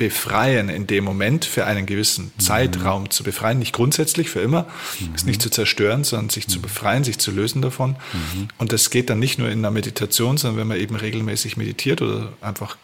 befreien 0.00 0.70
in 0.70 0.86
dem 0.86 1.04
Moment 1.04 1.44
für 1.44 1.66
einen 1.66 1.84
gewissen 1.84 2.32
mhm. 2.34 2.40
Zeitraum 2.40 3.10
zu 3.10 3.22
befreien, 3.22 3.58
nicht 3.58 3.74
grundsätzlich 3.74 4.30
für 4.30 4.40
immer, 4.40 4.62
mhm. 4.98 5.10
es 5.14 5.26
nicht 5.26 5.42
zu 5.42 5.50
zerstören, 5.50 6.04
sondern 6.04 6.30
sich 6.30 6.48
zu 6.48 6.56
mhm. 6.56 6.62
befreien, 6.62 7.04
sich 7.04 7.18
zu 7.18 7.30
lösen 7.30 7.60
davon. 7.60 7.96
Mhm. 8.14 8.48
Und 8.56 8.72
das 8.72 8.88
geht 8.88 9.10
dann 9.10 9.18
nicht 9.18 9.38
nur 9.38 9.50
in 9.50 9.58
einer 9.58 9.70
Meditation, 9.70 10.38
sondern 10.38 10.58
wenn 10.58 10.68
man 10.68 10.78
eben 10.78 10.96
regelmäßig 10.96 11.58
meditiert 11.58 12.00
oder 12.00 12.32
einfach 12.40 12.78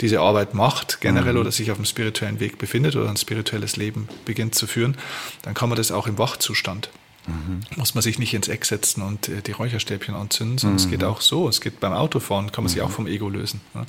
diese 0.00 0.18
Arbeit 0.18 0.52
macht, 0.52 1.00
generell 1.00 1.34
mhm. 1.34 1.40
oder 1.40 1.52
sich 1.52 1.70
auf 1.70 1.78
dem 1.78 1.84
spirituellen 1.84 2.40
Weg 2.40 2.58
befindet 2.58 2.96
oder 2.96 3.08
ein 3.08 3.16
spirituelles 3.16 3.76
Leben 3.76 4.08
beginnt 4.24 4.56
zu 4.56 4.66
führen, 4.66 4.96
dann 5.42 5.54
kann 5.54 5.68
man 5.68 5.76
das 5.76 5.92
auch 5.92 6.08
im 6.08 6.18
Wachzustand. 6.18 6.90
Mhm. 7.28 7.60
Muss 7.76 7.94
man 7.94 8.02
sich 8.02 8.18
nicht 8.18 8.32
ins 8.34 8.48
Eck 8.48 8.64
setzen 8.64 9.02
und 9.02 9.28
äh, 9.28 9.42
die 9.42 9.52
Räucherstäbchen 9.52 10.14
anzünden, 10.14 10.58
sondern 10.58 10.76
mhm. 10.76 10.84
es 10.84 10.90
geht 10.90 11.04
auch 11.04 11.20
so. 11.20 11.48
Es 11.48 11.60
geht 11.60 11.80
beim 11.80 11.92
Autofahren, 11.92 12.50
kann 12.52 12.64
man 12.64 12.72
sich 12.72 12.80
auch 12.80 12.90
vom 12.90 13.06
Ego 13.06 13.28
lösen. 13.28 13.60
Ne? 13.74 13.84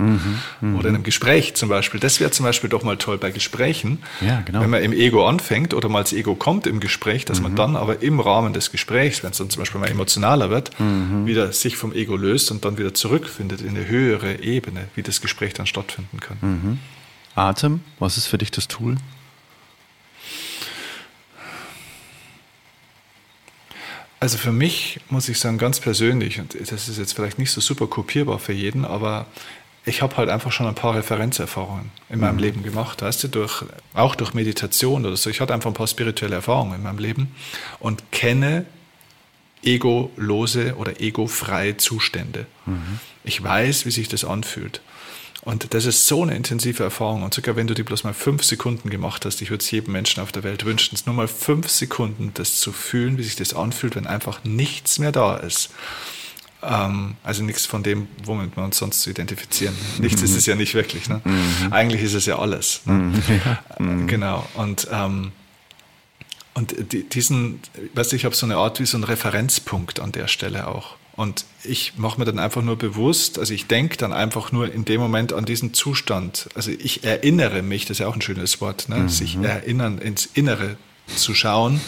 Mhm. 0.62 0.76
Oder 0.76 0.90
in 0.90 0.96
einem 0.96 1.04
Gespräch 1.04 1.56
zum 1.56 1.70
Beispiel. 1.70 2.00
Das 2.00 2.20
wäre 2.20 2.32
zum 2.32 2.46
Beispiel 2.46 2.70
doch 2.70 2.84
mal 2.84 2.98
toll 2.98 3.18
bei 3.18 3.32
Gesprächen, 3.32 4.00
ja, 4.22 4.42
genau. 4.42 4.62
wenn 4.62 4.70
man 4.70 4.84
im 4.84 4.92
Ego 4.92 5.26
anfängt 5.26 5.74
oder 5.74 5.90
mal 5.90 6.04
das 6.04 6.14
Ego 6.14 6.36
kommt 6.36 6.68
im 6.68 6.80
Gespräch, 6.80 7.26
dass 7.26 7.42
man 7.42 7.56
dann 7.56 7.76
aber 7.76 8.02
im 8.02 8.20
Rahmen 8.20 8.54
des 8.54 8.72
Gesprächs, 8.72 9.24
wenn 9.24 9.32
es 9.32 9.38
dann 9.38 9.50
zum 9.50 9.62
Beispiel 9.62 9.80
mal 9.80 9.90
emotionaler 9.90 10.50
wird, 10.50 10.72
wieder 11.26 11.52
sich 11.52 11.78
vom 11.78 11.94
Ego 11.94 12.16
löst 12.16 12.52
und 12.52 12.66
dann 12.66 12.78
wieder 12.78 12.94
zurückfindet 12.94 13.62
in 13.62 13.70
eine 13.70 13.88
höhere 13.88 14.42
Ebene, 14.42 14.88
wie 14.96 15.04
das 15.04 15.22
Gespräch 15.22 15.54
dann 15.54 15.66
stattfinden 15.66 16.20
kann. 16.20 16.80
Atem, 17.36 17.82
was 18.00 18.18
ist 18.18 18.28
für 18.28 18.38
dich 18.38 18.52
das 18.52 18.68
Tool? 18.68 18.98
Also 24.20 24.38
für 24.38 24.52
mich 24.52 25.00
muss 25.10 25.30
ich 25.30 25.40
sagen, 25.40 25.58
ganz 25.58 25.80
persönlich, 25.80 26.40
und 26.40 26.56
das 26.60 26.90
ist 26.90 26.98
jetzt 26.98 27.14
vielleicht 27.14 27.40
nicht 27.40 27.52
so 27.52 27.62
super 27.62 27.88
kopierbar 27.88 28.40
für 28.40 28.54
jeden, 28.54 28.84
aber 28.84 29.28
ich 29.86 30.02
habe 30.02 30.18
halt 30.18 30.30
einfach 30.30 30.52
schon 30.52 30.68
ein 30.68 30.76
paar 30.76 30.96
Referenzerfahrungen 30.96 31.92
in 32.10 32.20
meinem 32.20 32.36
mhm. 32.36 32.42
Leben 32.42 32.64
gemacht, 32.64 33.02
weißt 33.02 33.24
du, 33.24 33.28
durch, 33.30 33.64
auch 33.94 34.16
durch 34.16 34.34
Meditation 34.34 35.06
oder 35.06 35.16
so. 35.16 35.30
Ich 35.30 35.40
hatte 35.40 35.54
einfach 35.54 35.70
ein 35.70 35.74
paar 35.74 35.88
spirituelle 35.88 36.36
Erfahrungen 36.36 36.76
in 36.76 36.84
meinem 36.84 37.00
Leben 37.00 37.36
und 37.80 38.12
kenne 38.12 38.66
egolose 39.64 40.76
oder 40.76 41.02
egofreie 41.02 41.78
Zustände. 41.78 42.46
Mhm. 42.66 43.00
Ich 43.24 43.42
weiß, 43.42 43.86
wie 43.86 43.92
sich 43.92 44.10
das 44.10 44.26
anfühlt. 44.26 44.82
Und 45.42 45.74
das 45.74 45.86
ist 45.86 46.06
so 46.06 46.24
eine 46.24 46.36
intensive 46.36 46.84
Erfahrung. 46.84 47.24
Und 47.24 47.34
sogar 47.34 47.56
wenn 47.56 47.68
du 47.68 47.74
die 47.74 47.84
bloß 47.84 48.04
mal 48.04 48.14
fünf 48.14 48.44
Sekunden 48.44 48.90
gemacht 48.90 49.26
hast, 49.26 49.42
ich 49.42 49.50
würde 49.50 49.64
es 49.64 49.72
jedem 49.72 49.94
Menschen 49.94 50.22
auf 50.22 50.32
der 50.32 50.44
Welt 50.44 50.66
wünschen, 50.66 50.98
nur 51.06 51.16
mal 51.16 51.28
fünf 51.28 51.70
Sekunden 51.70 52.32
das 52.34 52.60
zu 52.60 52.72
fühlen, 52.72 53.18
wie 53.18 53.24
sich 53.24 53.36
das 53.36 53.54
anfühlt, 53.54 53.96
wenn 53.96 54.06
einfach 54.06 54.44
nichts 54.44 55.00
mehr 55.00 55.12
da 55.12 55.38
ist. 55.38 55.70
Ähm, 56.62 57.16
also 57.24 57.44
nichts 57.44 57.66
von 57.66 57.84
dem, 57.84 58.08
womit 58.26 58.58
wir 58.58 58.64
uns 58.64 58.78
sonst 58.78 59.02
zu 59.02 59.10
identifizieren. 59.10 59.76
Nichts 60.00 60.20
mhm. 60.22 60.26
ist 60.26 60.36
es 60.36 60.46
ja 60.46 60.56
nicht 60.56 60.74
wirklich. 60.74 61.08
Ne? 61.08 61.22
Mhm. 61.24 61.72
Eigentlich 61.72 62.02
ist 62.02 62.16
es 62.16 62.26
ja 62.26 62.38
alles. 62.38 62.82
Ne? 62.86 62.94
Mhm. 62.94 63.24
Ja. 63.46 63.64
Äh, 63.80 64.06
genau. 64.08 64.46
Und 64.56 64.88
ähm, 64.92 65.32
und 66.56 66.76
diesen, 67.14 67.62
weißt 67.94 68.12
du, 68.12 68.16
ich 68.18 68.26
habe 68.26 68.36
so 68.36 68.46
eine 68.46 68.58
Art 68.58 68.82
wie 68.82 68.86
so 68.86 68.98
einen 68.98 69.06
Referenzpunkt 69.06 70.02
an 70.02 70.12
der 70.12 70.28
Stelle 70.28 70.68
auch. 70.68 70.98
Und 71.20 71.44
ich 71.66 71.98
mache 71.98 72.18
mir 72.18 72.24
dann 72.24 72.40
einfach 72.40 72.62
nur 72.62 72.78
bewusst, 72.78 73.40
also 73.40 73.54
ich 73.54 73.68
denke 73.68 73.98
dann 73.98 74.14
einfach 74.14 74.54
nur 74.54 74.72
in 74.72 74.86
dem 74.86 75.02
Moment 75.02 75.34
an 75.34 75.44
diesen 75.44 75.74
Zustand. 75.74 76.48
Also 76.56 76.72
ich 76.72 77.04
erinnere 77.04 77.62
mich, 77.62 77.84
das 77.84 77.96
ist 77.96 78.00
ja 78.00 78.08
auch 78.08 78.16
ein 78.16 78.22
schönes 78.22 78.62
Wort, 78.62 78.88
ne? 78.88 79.00
Mhm. 79.00 79.10
sich 79.10 79.36
erinnern, 79.36 79.98
ins 79.98 80.30
Innere 80.34 80.78
zu 81.14 81.36
schauen 81.36 81.82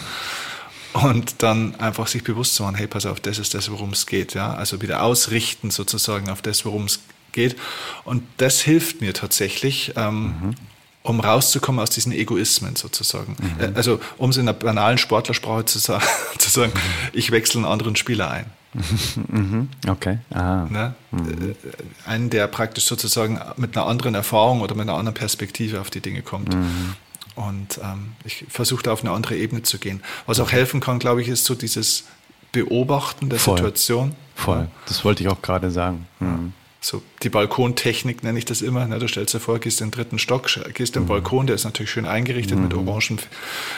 und 0.92 1.44
dann 1.44 1.76
einfach 1.76 2.08
sich 2.08 2.26
bewusst 2.26 2.56
zu 2.56 2.64
machen, 2.64 2.76
hey, 2.76 2.88
pass 2.88 3.06
auf, 3.06 3.22
das 3.22 3.40
ist 3.40 3.54
das, 3.54 3.72
worum 3.72 3.92
es 3.92 4.06
geht. 4.06 4.34
Ja? 4.34 4.54
Also 4.54 4.82
wieder 4.82 5.02
ausrichten 5.02 5.72
sozusagen 5.72 6.30
auf 6.30 6.42
das, 6.42 6.66
worum 6.66 6.84
es 6.84 7.00
geht. 7.32 7.56
Und 8.04 8.24
das 8.36 8.60
hilft 8.60 9.00
mir 9.00 9.14
tatsächlich, 9.14 9.94
ähm, 9.96 10.24
mhm. 10.26 10.56
um 11.04 11.22
rauszukommen 11.22 11.80
aus 11.80 11.92
diesen 11.92 12.12
Egoismen 12.12 12.76
sozusagen. 12.76 13.38
Mhm. 13.40 13.64
Äh, 13.64 13.72
also 13.76 14.02
um 14.18 14.32
es 14.32 14.36
in 14.36 14.50
einer 14.50 14.60
banalen 14.60 14.98
Sportlersprache 14.98 15.64
zu 15.64 15.80
sagen, 15.80 16.04
zu 16.38 16.50
sagen 16.50 16.74
mhm. 16.76 17.10
ich 17.14 17.32
wechsle 17.32 17.60
einen 17.60 17.72
anderen 17.72 17.96
Spieler 17.96 18.30
ein. 18.30 18.52
Mhm. 19.28 19.70
Okay. 19.88 20.20
Ah. 20.30 20.66
Ne? 20.70 20.96
Mhm. 21.12 21.52
Äh, 21.52 22.10
einen, 22.10 22.30
der 22.30 22.48
praktisch 22.48 22.86
sozusagen 22.86 23.40
mit 23.58 23.76
einer 23.76 23.86
anderen 23.86 24.16
Erfahrung 24.16 24.62
oder 24.62 24.76
mit 24.76 24.88
einer 24.88 24.98
anderen 24.98 25.16
Perspektive 25.16 25.82
auf 25.82 25.90
die 25.90 26.00
Dinge 26.00 26.22
kommt. 26.22 26.54
Mhm. 26.54 26.96
Und 27.36 27.80
ähm, 27.84 28.14
ich 28.24 28.46
versuche 28.50 28.84
da 28.84 28.92
auf 28.92 29.04
eine 29.04 29.12
andere 29.12 29.36
Ebene 29.36 29.64
zu 29.64 29.78
gehen. 29.78 30.02
Was 30.26 30.40
auch 30.40 30.52
helfen 30.52 30.80
kann, 30.80 31.00
glaube 31.00 31.22
ich, 31.22 31.28
ist 31.28 31.46
so 31.46 31.56
dieses 31.56 32.06
Beobachten 32.52 33.30
der 33.30 33.40
Voll. 33.40 33.58
Situation. 33.58 34.16
Voll. 34.36 34.68
Das 34.88 35.04
wollte 35.06 35.24
ich 35.24 35.30
auch 35.30 35.42
gerade 35.42 35.72
sagen. 35.72 36.08
Mhm 36.20 36.54
so 36.84 37.04
die 37.22 37.30
Balkontechnik 37.30 38.24
nenne 38.24 38.40
ich 38.40 38.46
das 38.46 38.64
immer. 38.64 38.88
Ne? 38.88 38.98
Du 38.98 39.08
stellst 39.08 39.36
dir 39.36 39.40
vor, 39.40 39.60
gehst 39.60 39.82
in 39.82 39.88
den 39.88 39.92
dritten 39.92 40.18
Stock, 40.18 40.50
gehst 40.74 40.96
in 40.96 41.04
den 41.04 41.04
mhm. 41.04 41.10
Balkon, 41.10 41.46
der 41.46 41.56
ist 41.56 41.64
natürlich 41.64 41.92
schön 41.92 42.08
eingerichtet 42.08 42.58
mhm. 42.58 42.64
mit 42.64 42.74
orangen, 42.74 43.20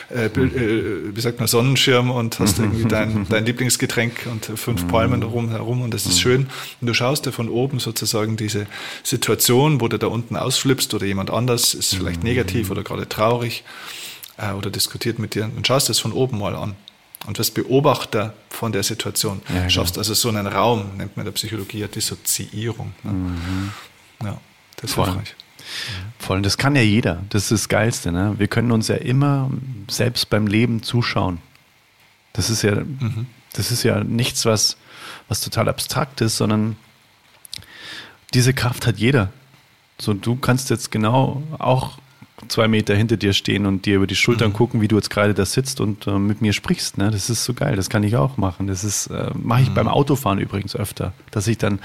äh, 0.09 0.27
äh, 0.27 1.13
wie 1.13 1.19
sagt 1.19 1.39
man, 1.39 1.49
Sonnenschirm 1.49 2.09
und 2.09 2.39
hast 2.39 2.59
mhm. 2.59 2.65
irgendwie 2.65 2.87
dein, 2.87 3.27
dein 3.29 3.45
Lieblingsgetränk 3.45 4.25
und 4.31 4.45
fünf 4.57 4.83
mhm. 4.83 4.87
Palmen 4.87 5.21
herum, 5.21 5.49
herum 5.49 5.81
und 5.81 5.93
das 5.93 6.05
ist 6.05 6.15
mhm. 6.15 6.21
schön. 6.21 6.49
Und 6.79 6.87
du 6.87 6.93
schaust 6.93 7.25
dir 7.25 7.33
von 7.33 7.49
oben 7.49 7.79
sozusagen 7.79 8.37
diese 8.37 8.67
Situation, 9.03 9.81
wo 9.81 9.89
du 9.89 9.99
da 9.99 10.07
unten 10.07 10.37
ausflippst 10.37 10.93
oder 10.93 11.05
jemand 11.05 11.29
anders 11.29 11.73
ist 11.73 11.95
vielleicht 11.95 12.23
negativ 12.23 12.71
oder 12.71 12.83
gerade 12.83 13.09
traurig 13.09 13.65
äh, 14.37 14.53
oder 14.53 14.69
diskutiert 14.69 15.19
mit 15.19 15.35
dir 15.35 15.51
und 15.53 15.67
schaust 15.67 15.89
das 15.89 15.99
von 15.99 16.13
oben 16.13 16.39
mal 16.39 16.55
an 16.55 16.75
und 17.26 17.39
wirst 17.39 17.53
Beobachter 17.53 18.34
von 18.49 18.71
der 18.71 18.84
Situation. 18.84 19.41
Ja, 19.49 19.55
genau. 19.55 19.69
Schaffst 19.69 19.97
also 19.97 20.13
so 20.13 20.30
einen 20.30 20.47
Raum, 20.47 20.97
nennt 20.97 21.15
man 21.15 21.26
in 21.26 21.26
der 21.26 21.32
Psychologie 21.32 21.88
Dissoziierung. 21.88 22.93
Ne? 23.03 23.11
Mhm. 23.11 23.71
Ja, 24.24 24.41
das 24.78 24.91
ist 24.91 24.95
hilfreich. 24.95 25.36
Voll, 26.19 26.38
und 26.38 26.43
das 26.43 26.57
kann 26.57 26.76
ja 26.76 26.82
jeder. 26.82 27.24
Das 27.30 27.43
ist 27.43 27.51
das 27.51 27.69
Geilste. 27.69 28.11
Ne? 28.11 28.36
Wir 28.38 28.47
können 28.47 28.71
uns 28.71 28.88
ja 28.88 28.95
immer 28.95 29.49
selbst 29.89 30.30
beim 30.30 30.47
Leben 30.47 30.84
zuschauen. 30.84 31.39
Das 32.34 32.49
ist 32.49 32.63
ja, 32.63 32.76
mhm. 32.76 33.28
das 33.53 33.71
ist 33.71 33.84
ja 33.84 34.03
nichts, 34.03 34.45
was, 34.45 34.78
was 35.28 35.41
total 35.41 35.69
abstrakt 35.69 36.21
ist, 36.21 36.38
sondern 36.38 36.76
diese 38.34 38.53
Kraft 38.53 38.88
hat 38.88 38.97
jeder. 38.97 39.32
So, 39.99 40.13
du 40.13 40.36
kannst 40.36 40.69
jetzt 40.69 40.91
genau 40.91 41.43
auch 41.59 41.97
zwei 42.47 42.67
Meter 42.67 42.95
hinter 42.95 43.17
dir 43.17 43.33
stehen 43.33 43.65
und 43.65 43.85
dir 43.85 43.97
über 43.97 44.07
die 44.07 44.15
Schultern 44.15 44.49
mhm. 44.49 44.53
gucken, 44.53 44.81
wie 44.81 44.87
du 44.87 44.95
jetzt 44.95 45.09
gerade 45.09 45.33
da 45.33 45.45
sitzt 45.45 45.81
und 45.81 46.07
äh, 46.07 46.11
mit 46.11 46.41
mir 46.41 46.53
sprichst. 46.53 46.97
Ne? 46.97 47.11
Das 47.11 47.29
ist 47.29 47.43
so 47.43 47.53
geil, 47.53 47.75
das 47.75 47.89
kann 47.89 48.03
ich 48.03 48.15
auch 48.15 48.37
machen. 48.37 48.67
Das 48.67 48.83
ist, 48.83 49.07
äh, 49.07 49.31
mache 49.33 49.61
ich 49.61 49.69
mhm. 49.69 49.75
beim 49.75 49.87
Autofahren 49.87 50.39
übrigens 50.39 50.75
öfter, 50.75 51.13
dass 51.31 51.47
ich 51.47 51.57
dann 51.57 51.79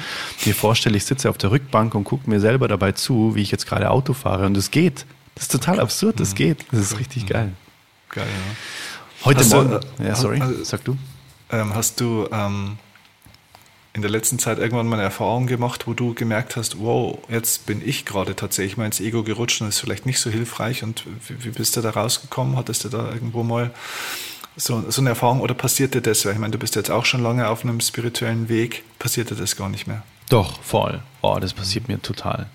mir 0.44 0.54
vorstelle, 0.54 0.96
ich 0.96 1.04
sitze 1.04 1.30
auf 1.30 1.38
der 1.38 1.50
Rückbank 1.50 1.94
und 1.94 2.04
gucke 2.04 2.28
mir 2.28 2.40
selber 2.40 2.68
dabei 2.68 2.92
zu, 2.92 3.34
wie 3.34 3.42
ich 3.42 3.50
jetzt 3.50 3.66
gerade 3.66 3.90
Auto 3.90 4.12
fahre. 4.12 4.46
Und 4.46 4.56
es 4.56 4.70
geht. 4.70 5.06
Das 5.34 5.44
ist 5.44 5.52
total 5.52 5.80
absurd, 5.80 6.18
das 6.20 6.32
mhm. 6.32 6.36
geht. 6.36 6.66
Das 6.70 6.80
ist 6.80 6.98
richtig 6.98 7.24
mhm. 7.24 7.28
geil. 7.28 7.52
Geil, 8.10 8.26
ja. 8.26 9.24
Heute 9.24 9.40
hast 9.40 9.52
Morgen. 9.52 9.70
Du, 9.70 10.02
äh, 10.02 10.08
ja, 10.08 10.14
sorry, 10.14 10.40
also, 10.40 10.64
sag 10.64 10.84
du. 10.84 10.96
Ähm, 11.50 11.74
hast 11.74 12.00
du 12.00 12.28
ähm, 12.32 12.78
in 13.94 14.02
der 14.02 14.10
letzten 14.10 14.38
Zeit 14.38 14.58
irgendwann 14.58 14.86
mal 14.86 14.96
eine 14.96 15.04
Erfahrung 15.04 15.46
gemacht, 15.46 15.86
wo 15.86 15.94
du 15.94 16.14
gemerkt 16.14 16.56
hast, 16.56 16.78
wow, 16.78 17.18
jetzt 17.28 17.66
bin 17.66 17.86
ich 17.86 18.04
gerade 18.04 18.36
tatsächlich 18.36 18.76
mal 18.76 18.86
ins 18.86 19.00
Ego 19.00 19.22
gerutscht 19.22 19.60
und 19.60 19.68
ist 19.68 19.80
vielleicht 19.80 20.06
nicht 20.06 20.20
so 20.20 20.30
hilfreich 20.30 20.82
und 20.82 21.04
wie, 21.26 21.44
wie 21.44 21.50
bist 21.50 21.76
du 21.76 21.80
da 21.80 21.90
rausgekommen? 21.90 22.56
Hattest 22.56 22.84
du 22.84 22.88
da 22.88 23.12
irgendwo 23.12 23.42
mal 23.42 23.72
so, 24.56 24.90
so 24.90 25.00
eine 25.00 25.10
Erfahrung 25.10 25.40
oder 25.40 25.54
passierte 25.54 26.02
das? 26.02 26.24
Weil 26.24 26.34
ich 26.34 26.38
meine, 26.38 26.52
du 26.52 26.58
bist 26.58 26.76
jetzt 26.76 26.90
auch 26.90 27.04
schon 27.04 27.22
lange 27.22 27.48
auf 27.48 27.64
einem 27.64 27.80
spirituellen 27.80 28.48
Weg, 28.48 28.84
passierte 28.98 29.34
das 29.34 29.56
gar 29.56 29.68
nicht 29.68 29.86
mehr? 29.86 30.02
Doch, 30.28 30.62
voll. 30.62 31.02
Oh, 31.22 31.38
das 31.40 31.54
passiert 31.54 31.88
mir 31.88 32.00
total. 32.00 32.46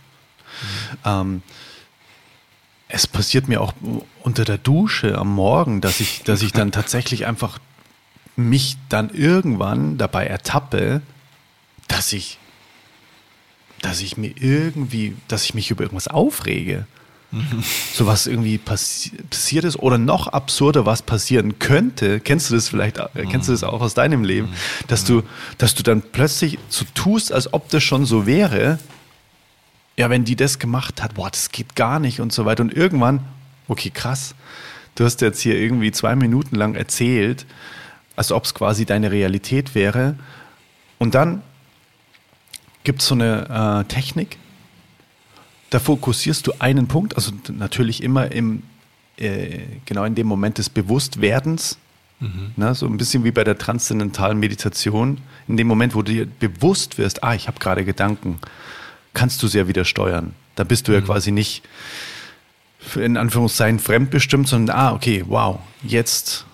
Mhm. 0.61 0.97
Ähm, 1.05 1.41
es 2.87 3.07
passiert 3.07 3.47
mir 3.47 3.59
auch 3.59 3.73
unter 4.21 4.45
der 4.45 4.59
Dusche 4.59 5.17
am 5.17 5.33
Morgen, 5.33 5.81
dass 5.81 5.99
ich, 5.99 6.21
dass 6.23 6.43
ich 6.43 6.51
dann 6.53 6.71
tatsächlich 6.71 7.25
einfach 7.25 7.57
mich 8.35 8.77
dann 8.89 9.09
irgendwann 9.09 9.97
dabei 9.97 10.27
ertappe, 10.27 11.01
dass 11.93 12.11
ich, 12.11 12.39
dass 13.81 14.01
ich 14.01 14.17
mir 14.17 14.33
irgendwie, 14.35 15.15
dass 15.27 15.45
ich 15.45 15.53
mich 15.53 15.69
über 15.69 15.83
irgendwas 15.83 16.07
aufrege. 16.07 16.87
Mhm. 17.31 17.63
So 17.93 18.07
was 18.07 18.25
irgendwie 18.25 18.57
passi 18.57 19.11
passiert 19.29 19.63
ist 19.63 19.77
oder 19.77 19.97
noch 19.99 20.27
absurder, 20.27 20.85
was 20.87 21.03
passieren 21.03 21.59
könnte. 21.59 22.19
Kennst 22.19 22.49
du 22.49 22.55
das 22.55 22.67
vielleicht, 22.67 22.97
mhm. 22.97 23.29
kennst 23.29 23.47
du 23.47 23.51
das 23.51 23.63
auch 23.63 23.81
aus 23.81 23.93
deinem 23.93 24.23
Leben? 24.23 24.49
Mhm. 24.49 24.87
Dass 24.87 25.05
du, 25.05 25.21
dass 25.59 25.75
du 25.75 25.83
dann 25.83 26.01
plötzlich 26.01 26.57
so 26.67 26.85
tust, 26.95 27.31
als 27.31 27.53
ob 27.53 27.69
das 27.69 27.83
schon 27.83 28.05
so 28.05 28.25
wäre. 28.25 28.79
Ja, 29.95 30.09
wenn 30.09 30.25
die 30.25 30.35
das 30.35 30.57
gemacht 30.57 31.03
hat, 31.03 31.13
boah, 31.13 31.29
das 31.29 31.51
geht 31.51 31.75
gar 31.75 31.99
nicht 31.99 32.19
und 32.19 32.33
so 32.33 32.45
weiter. 32.45 32.63
Und 32.63 32.73
irgendwann, 32.73 33.19
okay, 33.67 33.91
krass. 33.91 34.33
Du 34.95 35.05
hast 35.05 35.21
jetzt 35.21 35.41
hier 35.41 35.59
irgendwie 35.59 35.91
zwei 35.91 36.15
Minuten 36.15 36.55
lang 36.55 36.73
erzählt, 36.73 37.45
als 38.15 38.31
ob 38.31 38.45
es 38.45 38.55
quasi 38.55 38.85
deine 38.85 39.11
Realität 39.11 39.75
wäre. 39.75 40.15
Und 40.97 41.13
dann 41.13 41.43
gibt 42.83 43.01
es 43.01 43.07
so 43.07 43.15
eine 43.15 43.83
äh, 43.85 43.91
Technik, 43.91 44.37
da 45.69 45.79
fokussierst 45.79 46.45
du 46.45 46.53
einen 46.59 46.87
Punkt, 46.87 47.15
also 47.15 47.31
natürlich 47.51 48.03
immer 48.03 48.31
im, 48.31 48.63
äh, 49.17 49.59
genau 49.85 50.03
in 50.03 50.15
dem 50.15 50.27
Moment 50.27 50.57
des 50.57 50.69
Bewusstwerdens, 50.69 51.79
mhm. 52.19 52.51
ne, 52.55 52.75
so 52.75 52.85
ein 52.85 52.97
bisschen 52.97 53.23
wie 53.23 53.31
bei 53.31 53.43
der 53.43 53.57
transzendentalen 53.57 54.39
Meditation, 54.39 55.19
in 55.47 55.57
dem 55.57 55.67
Moment, 55.67 55.95
wo 55.95 56.01
du 56.01 56.11
dir 56.11 56.27
bewusst 56.27 56.97
wirst, 56.97 57.23
ah, 57.23 57.33
ich 57.33 57.47
habe 57.47 57.59
gerade 57.59 57.85
Gedanken, 57.85 58.39
kannst 59.13 59.41
du 59.41 59.47
sie 59.47 59.57
ja 59.57 59.67
wieder 59.67 59.85
steuern. 59.85 60.33
Da 60.55 60.63
bist 60.63 60.87
du 60.87 60.91
mhm. 60.91 60.99
ja 60.99 61.01
quasi 61.05 61.31
nicht 61.31 61.63
in 62.95 63.17
Anführungszeichen 63.17 63.79
fremdbestimmt, 63.79 64.47
sondern 64.47 64.75
ah, 64.75 64.93
okay, 64.93 65.23
wow, 65.27 65.59
jetzt 65.81 66.45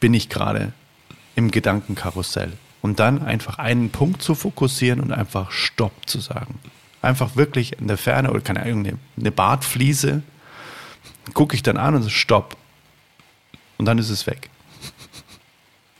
bin 0.00 0.12
ich 0.12 0.28
gerade 0.28 0.72
im 1.36 1.50
Gedankenkarussell 1.50 2.52
und 2.82 3.00
dann 3.00 3.22
einfach 3.22 3.58
einen 3.58 3.90
Punkt 3.90 4.22
zu 4.22 4.34
fokussieren 4.34 5.00
und 5.00 5.12
einfach 5.12 5.50
Stopp 5.50 5.92
zu 6.06 6.20
sagen. 6.20 6.58
Einfach 7.02 7.36
wirklich 7.36 7.78
in 7.78 7.88
der 7.88 7.98
Ferne 7.98 8.30
oder 8.30 8.40
keine 8.40 8.62
Ahnung, 8.62 8.86
eine, 8.86 8.98
eine 9.18 9.30
Bartfliese, 9.30 10.22
gucke 11.34 11.54
ich 11.54 11.62
dann 11.62 11.76
an 11.76 11.94
und 11.94 12.02
so 12.02 12.08
Stopp. 12.08 12.56
Und 13.76 13.84
dann 13.84 13.98
ist 13.98 14.10
es 14.10 14.26
weg. 14.26 14.50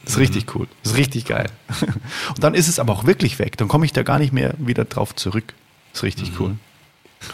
Das 0.04 0.12
ist 0.14 0.18
richtig 0.18 0.54
cool. 0.54 0.66
Das 0.82 0.92
ist 0.92 0.98
richtig 0.98 1.26
geil. 1.26 1.48
Und 2.28 2.42
dann 2.42 2.54
ist 2.54 2.66
es 2.66 2.80
aber 2.80 2.92
auch 2.92 3.04
wirklich 3.04 3.38
weg. 3.38 3.56
Dann 3.56 3.68
komme 3.68 3.86
ich 3.86 3.92
da 3.92 4.02
gar 4.02 4.18
nicht 4.18 4.32
mehr 4.32 4.54
wieder 4.58 4.84
drauf 4.84 5.14
zurück. 5.14 5.54
Das 5.92 6.00
ist 6.00 6.02
richtig 6.02 6.32
mhm. 6.32 6.36
cool. 6.40 6.56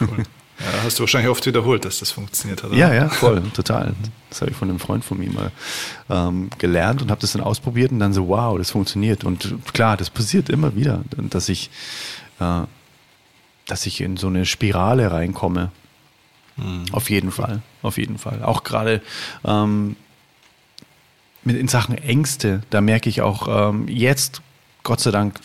Cool. 0.01 0.23
Ja, 0.59 0.83
hast 0.83 0.99
du 0.99 1.03
wahrscheinlich 1.03 1.29
oft 1.29 1.45
wiederholt, 1.45 1.83
dass 1.83 1.99
das 1.99 2.11
funktioniert 2.11 2.63
hat. 2.63 2.69
Oder? 2.69 2.79
Ja, 2.79 2.93
ja, 2.93 3.09
voll, 3.09 3.41
total. 3.53 3.93
Das 4.29 4.41
habe 4.41 4.51
ich 4.51 4.57
von 4.57 4.69
einem 4.69 4.79
Freund 4.79 5.03
von 5.03 5.17
mir 5.17 5.29
mal 5.29 5.51
ähm, 6.09 6.49
gelernt 6.57 7.01
und 7.01 7.11
habe 7.11 7.21
das 7.21 7.33
dann 7.33 7.41
ausprobiert 7.41 7.91
und 7.91 7.99
dann 7.99 8.13
so, 8.13 8.29
wow, 8.29 8.57
das 8.57 8.71
funktioniert. 8.71 9.23
Und 9.23 9.53
klar, 9.73 9.97
das 9.97 10.09
passiert 10.09 10.49
immer 10.49 10.75
wieder, 10.75 11.03
dass 11.17 11.49
ich, 11.49 11.69
äh, 12.39 12.61
dass 13.67 13.85
ich 13.85 13.99
in 13.99 14.15
so 14.15 14.27
eine 14.27 14.45
Spirale 14.45 15.11
reinkomme. 15.11 15.71
Mhm. 16.55 16.85
Auf 16.93 17.09
jeden 17.09 17.31
Fall, 17.31 17.61
auf 17.81 17.97
jeden 17.97 18.17
Fall. 18.17 18.41
Auch 18.41 18.63
gerade 18.63 19.01
ähm, 19.43 19.97
mit 21.43 21.57
in 21.57 21.67
Sachen 21.67 21.97
Ängste, 21.97 22.61
da 22.69 22.79
merke 22.79 23.09
ich 23.09 23.21
auch 23.21 23.69
ähm, 23.69 23.87
jetzt, 23.89 24.41
Gott 24.83 25.01
sei 25.01 25.11
Dank, 25.11 25.39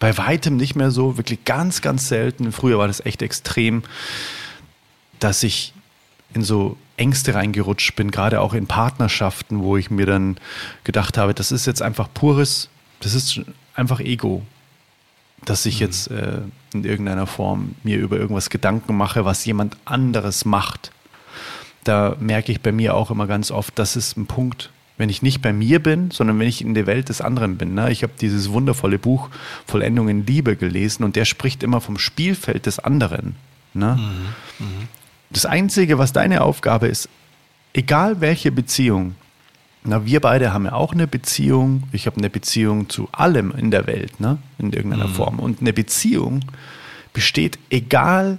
bei 0.00 0.16
weitem 0.16 0.56
nicht 0.56 0.74
mehr 0.74 0.90
so, 0.90 1.16
wirklich 1.16 1.44
ganz, 1.44 1.82
ganz 1.82 2.08
selten. 2.08 2.50
Früher 2.50 2.78
war 2.78 2.88
das 2.88 3.04
echt 3.04 3.22
extrem, 3.22 3.84
dass 5.20 5.44
ich 5.44 5.72
in 6.32 6.42
so 6.42 6.76
Ängste 6.96 7.34
reingerutscht 7.34 7.94
bin, 7.96 8.10
gerade 8.10 8.40
auch 8.40 8.54
in 8.54 8.66
Partnerschaften, 8.66 9.60
wo 9.60 9.76
ich 9.76 9.90
mir 9.90 10.06
dann 10.06 10.38
gedacht 10.84 11.18
habe, 11.18 11.34
das 11.34 11.52
ist 11.52 11.66
jetzt 11.66 11.82
einfach 11.82 12.08
pures, 12.12 12.68
das 13.00 13.14
ist 13.14 13.40
einfach 13.74 14.00
Ego, 14.00 14.42
dass 15.44 15.66
ich 15.66 15.76
mhm. 15.76 15.86
jetzt 15.86 16.10
äh, 16.10 16.40
in 16.72 16.84
irgendeiner 16.84 17.26
Form 17.26 17.74
mir 17.82 17.98
über 17.98 18.16
irgendwas 18.16 18.50
Gedanken 18.50 18.96
mache, 18.96 19.24
was 19.24 19.44
jemand 19.44 19.76
anderes 19.84 20.44
macht. 20.44 20.92
Da 21.84 22.16
merke 22.20 22.52
ich 22.52 22.60
bei 22.60 22.72
mir 22.72 22.94
auch 22.94 23.10
immer 23.10 23.26
ganz 23.26 23.50
oft, 23.50 23.78
das 23.78 23.96
ist 23.96 24.16
ein 24.16 24.26
Punkt, 24.26 24.70
wenn 25.00 25.08
ich 25.08 25.22
nicht 25.22 25.40
bei 25.40 25.54
mir 25.54 25.82
bin, 25.82 26.10
sondern 26.10 26.38
wenn 26.38 26.46
ich 26.46 26.60
in 26.60 26.74
der 26.74 26.86
Welt 26.86 27.08
des 27.08 27.22
anderen 27.22 27.56
bin. 27.56 27.72
Ne? 27.72 27.90
Ich 27.90 28.02
habe 28.02 28.12
dieses 28.20 28.52
wundervolle 28.52 28.98
Buch 28.98 29.30
Vollendung 29.66 30.10
in 30.10 30.26
Liebe 30.26 30.56
gelesen 30.56 31.04
und 31.04 31.16
der 31.16 31.24
spricht 31.24 31.62
immer 31.62 31.80
vom 31.80 31.96
Spielfeld 31.96 32.66
des 32.66 32.78
anderen. 32.78 33.34
Ne? 33.72 33.98
Mhm. 33.98 34.66
Mhm. 34.66 34.88
Das 35.30 35.46
Einzige, 35.46 35.98
was 35.98 36.12
deine 36.12 36.42
Aufgabe 36.42 36.86
ist, 36.86 37.08
egal 37.72 38.20
welche 38.20 38.52
Beziehung, 38.52 39.14
na, 39.84 40.04
wir 40.04 40.20
beide 40.20 40.52
haben 40.52 40.66
ja 40.66 40.74
auch 40.74 40.92
eine 40.92 41.06
Beziehung. 41.06 41.84
Ich 41.92 42.04
habe 42.04 42.18
eine 42.18 42.28
Beziehung 42.28 42.90
zu 42.90 43.08
allem 43.10 43.52
in 43.52 43.70
der 43.70 43.86
Welt, 43.86 44.20
ne? 44.20 44.36
in 44.58 44.70
irgendeiner 44.74 45.08
mhm. 45.08 45.14
Form. 45.14 45.38
Und 45.38 45.62
eine 45.62 45.72
Beziehung 45.72 46.44
besteht, 47.14 47.58
egal 47.70 48.38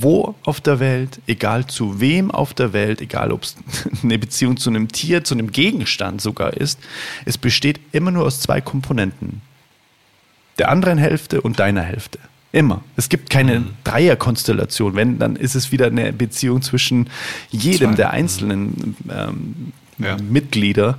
wo 0.00 0.34
auf 0.44 0.60
der 0.60 0.80
Welt, 0.80 1.20
egal 1.26 1.66
zu 1.66 2.00
wem 2.00 2.30
auf 2.30 2.54
der 2.54 2.72
Welt, 2.72 3.00
egal 3.00 3.32
ob 3.32 3.42
es 3.42 3.56
eine 4.02 4.18
Beziehung 4.18 4.56
zu 4.56 4.70
einem 4.70 4.88
Tier, 4.88 5.24
zu 5.24 5.34
einem 5.34 5.52
Gegenstand 5.52 6.20
sogar 6.20 6.54
ist, 6.54 6.78
es 7.24 7.38
besteht 7.38 7.80
immer 7.92 8.10
nur 8.10 8.24
aus 8.24 8.40
zwei 8.40 8.60
Komponenten. 8.60 9.42
Der 10.58 10.70
anderen 10.70 10.98
Hälfte 10.98 11.40
und 11.40 11.58
deiner 11.58 11.82
Hälfte. 11.82 12.18
Immer. 12.50 12.82
Es 12.96 13.08
gibt 13.08 13.30
keine 13.30 13.60
mhm. 13.60 13.70
Dreierkonstellation. 13.84 14.94
Wenn, 14.94 15.18
dann 15.18 15.36
ist 15.36 15.54
es 15.54 15.70
wieder 15.70 15.86
eine 15.86 16.12
Beziehung 16.12 16.62
zwischen 16.62 17.10
jedem 17.50 17.90
zwei. 17.90 17.96
der 17.96 18.10
einzelnen 18.10 18.96
ähm, 19.10 19.72
ja. 19.98 20.16
Mitglieder. 20.16 20.96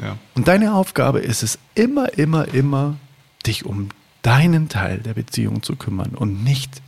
Ja. 0.00 0.18
Und 0.34 0.48
deine 0.48 0.74
Aufgabe 0.74 1.20
ist 1.20 1.42
es 1.42 1.58
immer, 1.74 2.18
immer, 2.18 2.52
immer, 2.52 2.96
dich 3.46 3.64
um 3.64 3.88
deinen 4.22 4.68
Teil 4.68 4.98
der 4.98 5.14
Beziehung 5.14 5.62
zu 5.62 5.76
kümmern 5.76 6.10
und 6.14 6.44
nicht 6.44 6.82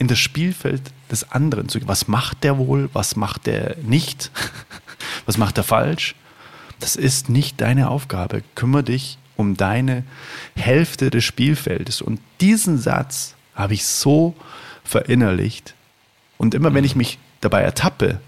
in 0.00 0.08
das 0.08 0.18
Spielfeld 0.18 0.80
des 1.10 1.30
anderen 1.30 1.68
zu 1.68 1.78
gehen. 1.78 1.86
Was 1.86 2.08
macht 2.08 2.42
der 2.42 2.56
wohl? 2.56 2.88
Was 2.94 3.16
macht 3.16 3.46
der 3.46 3.76
nicht? 3.82 4.30
Was 5.26 5.36
macht 5.36 5.58
er 5.58 5.62
falsch? 5.62 6.14
Das 6.80 6.96
ist 6.96 7.28
nicht 7.28 7.60
deine 7.60 7.90
Aufgabe. 7.90 8.42
Kümmere 8.54 8.82
dich 8.82 9.18
um 9.36 9.58
deine 9.58 10.04
Hälfte 10.56 11.10
des 11.10 11.22
Spielfeldes. 11.24 12.00
Und 12.00 12.18
diesen 12.40 12.78
Satz 12.78 13.34
habe 13.54 13.74
ich 13.74 13.84
so 13.84 14.34
verinnerlicht. 14.84 15.74
Und 16.38 16.54
immer 16.54 16.72
wenn 16.72 16.84
ich 16.84 16.96
mich 16.96 17.18
dabei 17.42 17.60
ertappe, 17.60 18.20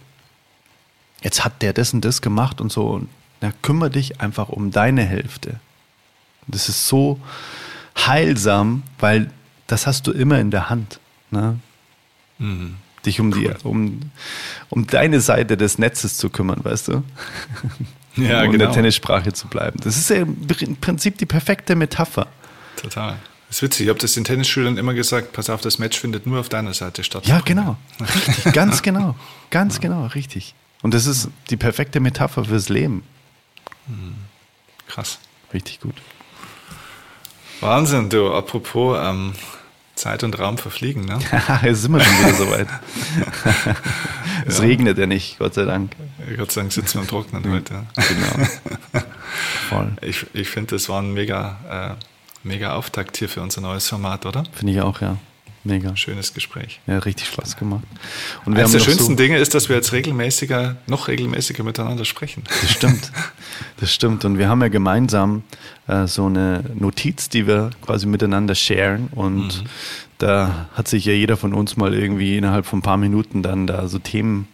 jetzt 1.23 1.43
hat 1.43 1.63
der 1.63 1.73
das 1.73 1.95
und 1.95 2.05
das 2.05 2.21
gemacht 2.21 2.61
und 2.61 2.71
so, 2.71 3.07
na, 3.41 3.51
kümmere 3.63 3.89
dich 3.89 4.21
einfach 4.21 4.51
um 4.51 4.73
deine 4.73 5.05
Hälfte. 5.05 5.59
Das 6.47 6.69
ist 6.69 6.87
so 6.87 7.19
heilsam, 7.97 8.83
weil 8.99 9.31
das 9.69 9.87
hast 9.87 10.07
du 10.07 10.13
immer 10.13 10.39
in 10.39 10.51
der 10.51 10.69
Hand. 10.69 11.01
Ne? 11.33 11.59
Mhm. 12.39 12.77
Dich 13.05 13.19
um, 13.19 13.33
cool. 13.33 13.41
die, 13.41 13.67
um, 13.67 14.01
um 14.69 14.87
deine 14.87 15.21
Seite 15.21 15.57
des 15.57 15.79
Netzes 15.79 16.19
zu 16.19 16.31
kümmern, 16.31 16.61
weißt 16.63 16.89
du? 16.89 17.03
Ja, 18.17 18.43
um 18.45 18.53
genau. 18.53 18.53
in 18.53 18.59
der 18.59 18.73
Tennissprache 18.73 19.33
zu 19.33 19.49
bleiben. 19.49 19.81
Das 19.83 19.97
ist 19.97 20.09
ja 20.11 20.17
im 20.17 20.77
Prinzip 20.77 21.19
die 21.19 21.27
perfekte 21.27 21.75
Metapher. 21.75 22.29
Total. 22.77 23.17
Das 23.49 23.59
ist 23.59 23.63
witzig, 23.63 23.85
ich 23.85 23.89
habe 23.91 23.99
das 23.99 24.13
den 24.13 24.25
Tennisschülern 24.25 24.79
immer 24.79 24.95
gesagt, 24.95 25.33
pass 25.33 25.51
auf, 25.51 25.61
das 25.61 25.79
Match 25.79 25.99
findet 25.99 26.27
nur 26.27 26.41
auf 26.41 26.49
deiner 26.49 26.73
Seite 26.73 27.05
statt. 27.05 27.27
Ja, 27.27 27.41
genau. 27.41 27.77
Richtig, 28.01 28.45
ganz 28.53 28.83
genau. 28.83 29.17
Ganz 29.51 29.75
ja. 29.75 29.81
genau, 29.81 30.07
richtig. 30.07 30.55
Und 30.83 30.95
das 30.95 31.07
ist 31.07 31.29
die 31.51 31.57
perfekte 31.57 32.01
Metapher 32.01 32.45
fürs 32.45 32.69
Leben. 32.69 33.03
Mhm. 33.89 34.15
Krass. 34.87 35.19
Richtig 35.53 35.81
gut. 35.81 35.95
Wahnsinn, 37.61 38.09
du. 38.09 38.33
Apropos, 38.33 38.99
ähm, 39.01 39.35
Zeit 39.95 40.25
und 40.25 40.39
Raum 40.39 40.59
verfliegen, 40.59 41.05
ne? 41.05 41.19
Jetzt 41.63 41.83
sind 41.83 41.93
wir 41.93 42.01
schon 42.01 42.19
wieder 42.19 42.35
soweit. 42.35 42.69
es 44.47 44.59
ja. 44.59 44.65
regnet 44.65 44.99
ja 44.99 45.07
nicht, 45.07 45.39
Gott 45.39 45.55
sei 45.55 45.65
Dank. 45.65 45.93
Gott 46.37 46.51
sei 46.51 46.63
Dank 46.63 46.73
sitzen 46.73 46.95
wir 46.95 47.03
im 47.03 47.09
Trocknen 47.09 47.53
heute. 47.53 47.87
Genau. 47.95 49.05
Voll. 49.69 49.93
Ich, 50.01 50.27
ich 50.33 50.49
finde, 50.49 50.77
das 50.77 50.89
war 50.89 51.01
ein 51.01 51.13
mega, 51.13 51.97
äh, 51.99 52.49
mega 52.49 52.75
Auftakt 52.75 53.17
hier 53.17 53.29
für 53.29 53.43
unser 53.43 53.61
neues 53.61 53.89
Format, 53.89 54.27
oder? 54.27 54.45
Finde 54.53 54.73
ich 54.73 54.81
auch, 54.81 55.01
ja. 55.01 55.19
Mega. 55.65 55.95
Schönes 55.97 56.35
Gespräch. 56.35 56.81
Ja, 56.89 56.99
richtig 56.99 57.29
Spaß 57.29 57.57
gemacht. 57.57 57.85
Und 58.45 58.57
Eines 58.59 58.73
der 58.73 58.81
schönsten 58.81 59.13
so 59.13 59.15
Dinge 59.15 59.39
ist, 59.39 59.55
dass 59.55 59.69
wir 59.69 59.77
jetzt 59.77 59.93
regelmäßiger, 59.93 60.77
noch 60.89 61.07
regelmäßiger 61.07 61.63
miteinander 61.63 62.05
sprechen. 62.05 62.43
Das 62.63 62.71
stimmt. 62.71 63.13
Das 63.79 63.93
stimmt. 63.93 64.25
Und 64.25 64.39
wir 64.39 64.49
haben 64.49 64.61
ja 64.61 64.69
gemeinsam 64.69 65.45
äh, 65.87 66.07
so 66.07 66.27
eine 66.27 66.65
Notiz, 66.75 67.29
die 67.29 67.47
wir 67.47 67.71
quasi 67.81 68.07
miteinander 68.07 68.57
sharen. 68.57 69.09
Und 69.15 69.63
mhm. 69.63 69.67
da 70.19 70.69
hat 70.75 70.89
sich 70.89 71.05
ja 71.05 71.13
jeder 71.13 71.37
von 71.37 71.55
uns 71.55 71.77
mal 71.77 71.95
irgendwie 71.95 72.37
innerhalb 72.37 72.67
von 72.67 72.81
ein 72.81 72.83
paar 72.83 72.97
Minuten 72.97 73.43
dann 73.43 73.69
da 73.69 73.87
so 73.87 74.01
Themen 74.01 74.49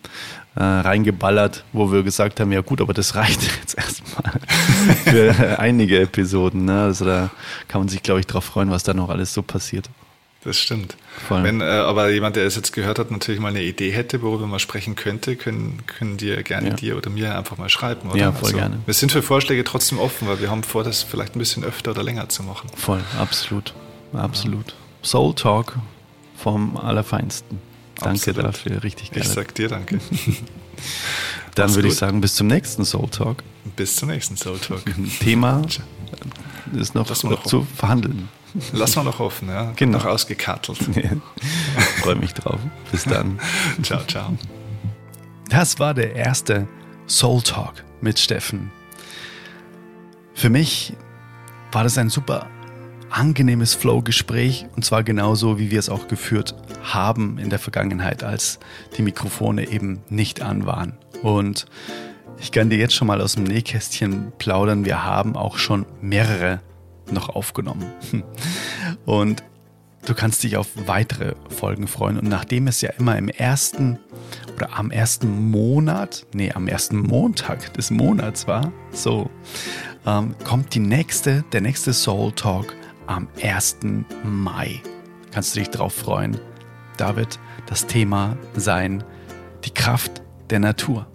äh, 0.57 0.63
reingeballert, 0.63 1.65
wo 1.73 1.91
wir 1.91 2.03
gesagt 2.03 2.41
haben, 2.41 2.53
ja 2.53 2.61
gut, 2.61 2.81
aber 2.81 2.93
das 2.93 3.15
reicht 3.15 3.43
jetzt 3.61 3.79
erstmal 3.79 4.41
für 5.05 5.59
einige 5.59 6.01
Episoden. 6.01 6.67
Ne? 6.67 6.83
Also 6.83 7.07
da 7.07 7.31
kann 7.69 7.81
man 7.81 7.89
sich, 7.89 8.03
glaube 8.03 8.21
ich, 8.21 8.27
drauf 8.27 8.45
freuen, 8.45 8.71
was 8.71 8.83
da 8.83 8.93
noch 8.93 9.09
alles 9.09 9.33
so 9.33 9.41
passiert. 9.41 9.89
Das 10.45 10.57
stimmt. 10.57 10.97
Voll. 11.27 11.43
Wenn 11.43 11.61
äh, 11.61 11.65
aber 11.65 12.11
jemand, 12.11 12.37
der 12.37 12.47
es 12.47 12.55
jetzt 12.55 12.73
gehört 12.73 12.99
hat, 13.01 13.11
natürlich 13.11 13.41
mal 13.41 13.49
eine 13.49 13.63
Idee 13.63 13.91
hätte, 13.91 14.23
worüber 14.23 14.47
man 14.47 14.61
sprechen 14.61 14.95
könnte, 14.95 15.35
können, 15.35 15.83
können 15.87 16.17
dir 16.17 16.43
gerne 16.45 16.69
ja. 16.69 16.75
dir 16.75 16.97
oder 16.97 17.11
mir 17.11 17.37
einfach 17.37 17.59
mal 17.59 17.69
schreiben, 17.69 18.09
oder? 18.09 18.19
Ja, 18.19 18.33
voll 18.33 18.47
also, 18.47 18.57
gerne. 18.57 18.79
Wir 18.87 18.95
sind 18.95 19.11
für 19.11 19.23
Vorschläge 19.23 19.65
trotzdem 19.65 19.99
offen, 19.99 20.29
weil 20.29 20.41
wir 20.41 20.51
haben 20.51 20.63
vor, 20.63 20.85
das 20.85 21.03
vielleicht 21.03 21.35
ein 21.35 21.41
bisschen 21.41 21.65
öfter 21.65 21.91
oder 21.91 22.05
länger 22.05 22.29
zu 22.29 22.45
machen. 22.45 22.71
Voll, 22.77 23.03
absolut. 23.19 23.75
Absolut. 24.13 24.75
Soul 25.03 25.35
Talk 25.35 25.77
vom 26.37 26.77
Allerfeinsten. 26.77 27.59
Danke 27.97 28.31
absolut. 28.31 28.45
dafür, 28.45 28.83
richtig 28.85 29.11
geil. 29.11 29.23
Ich 29.23 29.29
sag 29.29 29.55
dir 29.57 29.69
danke. 29.69 29.99
Dann 31.57 31.75
würde 31.75 31.89
ich 31.89 31.97
sagen, 31.97 32.21
bis 32.21 32.37
zum 32.37 32.47
nächsten 32.47 32.85
Soul 32.85 33.09
Talk. 33.09 33.43
Bis 33.75 33.97
zum 33.97 34.09
nächsten 34.09 34.37
Soul 34.37 34.59
Talk. 34.61 34.83
Thema 35.21 35.63
ist 36.73 36.95
noch, 36.95 37.23
noch 37.25 37.43
zu 37.43 37.67
verhandeln. 37.77 38.29
Lass 38.73 38.97
mal 38.97 39.05
noch 39.05 39.21
offen, 39.21 39.49
ja. 39.49 39.73
Genau. 39.77 39.99
Noch 39.99 40.07
ausgekartelt. 40.07 40.79
Freue 42.03 42.17
mich 42.17 42.35
drauf. 42.35 42.61
Bis 42.91 43.05
dann. 43.05 43.39
ciao, 43.83 44.03
ciao. 44.07 44.37
Das 45.49 45.79
war 45.79 45.95
der 45.95 46.15
erste 46.15 46.69
Soul 47.07 47.43
Talk 47.43 47.85
mit 48.01 48.19
Steffen. 48.19 48.71
Für 50.35 50.51
mich 50.51 50.95
war 51.73 51.85
das 51.85 51.99
ein 51.99 52.11
super 52.11 52.47
angenehmes 53.11 53.75
Flow-Gespräch 53.75 54.67
und 54.77 54.85
zwar 54.85 55.03
genauso, 55.03 55.59
wie 55.59 55.71
wir 55.71 55.79
es 55.79 55.89
auch 55.89 56.09
geführt 56.09 56.55
haben 56.83 57.39
in 57.39 57.51
der 57.51 57.59
Vergangenheit, 57.59 58.23
als 58.23 58.59
die 58.97 59.03
Mikrofone 59.03 59.69
eben 59.69 60.01
nicht 60.09 60.43
an 60.43 60.67
waren. 60.67 60.97
Und 61.23 61.67
ich 62.39 62.53
kann 62.53 62.71
dir 62.71 62.79
jetzt 62.79 62.95
schon 62.95 63.09
mal 63.09 63.21
aus 63.21 63.35
dem 63.35 63.45
Nähkästchen 63.45 64.33
plaudern. 64.39 64.85
Wir 64.85 65.05
haben 65.05 65.37
auch 65.37 65.59
schon 65.59 65.87
mehrere 66.01 66.61
noch 67.13 67.29
aufgenommen. 67.29 67.85
Und 69.05 69.43
du 70.07 70.15
kannst 70.15 70.43
dich 70.43 70.57
auf 70.57 70.69
weitere 70.87 71.35
Folgen 71.49 71.87
freuen. 71.87 72.19
Und 72.19 72.29
nachdem 72.29 72.67
es 72.67 72.81
ja 72.81 72.91
immer 72.99 73.17
im 73.17 73.29
ersten 73.29 73.99
oder 74.57 74.77
am 74.77 74.91
ersten 74.91 75.51
Monat, 75.51 76.27
nee, 76.33 76.53
am 76.53 76.69
ersten 76.69 76.99
Montag 76.99 77.73
des 77.75 77.91
Monats 77.91 78.47
war, 78.47 78.73
so, 78.93 79.31
ähm, 80.07 80.35
kommt 80.45 80.75
die 80.75 80.81
nächste, 80.81 81.45
der 81.53 81.61
nächste 81.61 81.93
Soul 81.93 82.33
Talk 82.33 82.75
am 83.07 83.29
1. 83.43 83.79
Mai. 84.25 84.83
Kannst 85.33 85.55
du 85.55 85.61
dich 85.61 85.71
drauf 85.71 85.95
freuen. 85.95 86.39
Da 86.97 87.17
wird 87.17 87.39
das 87.67 87.87
Thema 87.87 88.37
sein, 88.55 89.05
die 89.65 89.71
Kraft 89.71 90.23
der 90.51 90.59
Natur. 90.59 91.07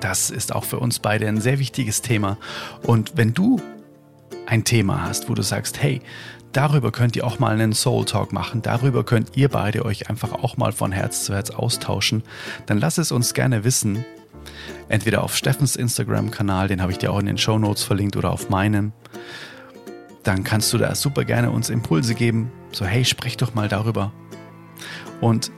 Das 0.00 0.30
ist 0.30 0.54
auch 0.54 0.64
für 0.64 0.78
uns 0.78 0.98
beide 0.98 1.28
ein 1.28 1.40
sehr 1.40 1.58
wichtiges 1.58 2.02
Thema. 2.02 2.38
Und 2.82 3.16
wenn 3.16 3.34
du 3.34 3.60
ein 4.50 4.64
Thema 4.64 5.04
hast, 5.04 5.28
wo 5.30 5.34
du 5.34 5.42
sagst, 5.42 5.80
hey, 5.80 6.02
darüber 6.52 6.90
könnt 6.90 7.14
ihr 7.14 7.24
auch 7.24 7.38
mal 7.38 7.52
einen 7.52 7.72
Soul 7.72 8.04
Talk 8.04 8.32
machen, 8.32 8.62
darüber 8.62 9.04
könnt 9.04 9.36
ihr 9.36 9.48
beide 9.48 9.84
euch 9.84 10.10
einfach 10.10 10.32
auch 10.32 10.56
mal 10.56 10.72
von 10.72 10.90
Herz 10.90 11.24
zu 11.24 11.34
Herz 11.34 11.50
austauschen, 11.50 12.24
dann 12.66 12.78
lass 12.78 12.98
es 12.98 13.12
uns 13.12 13.32
gerne 13.32 13.62
wissen. 13.62 14.04
Entweder 14.88 15.22
auf 15.22 15.36
Steffens 15.36 15.76
Instagram-Kanal, 15.76 16.66
den 16.66 16.82
habe 16.82 16.90
ich 16.90 16.98
dir 16.98 17.12
auch 17.12 17.20
in 17.20 17.26
den 17.26 17.38
Show 17.38 17.58
Notes 17.60 17.84
verlinkt, 17.84 18.16
oder 18.16 18.32
auf 18.32 18.50
meinen. 18.50 18.92
Dann 20.24 20.42
kannst 20.42 20.72
du 20.72 20.78
da 20.78 20.96
super 20.96 21.24
gerne 21.24 21.52
uns 21.52 21.70
Impulse 21.70 22.16
geben. 22.16 22.50
So, 22.72 22.84
hey, 22.84 23.04
sprech 23.04 23.36
doch 23.36 23.54
mal 23.54 23.68
darüber. 23.68 24.12
Und 25.20 25.52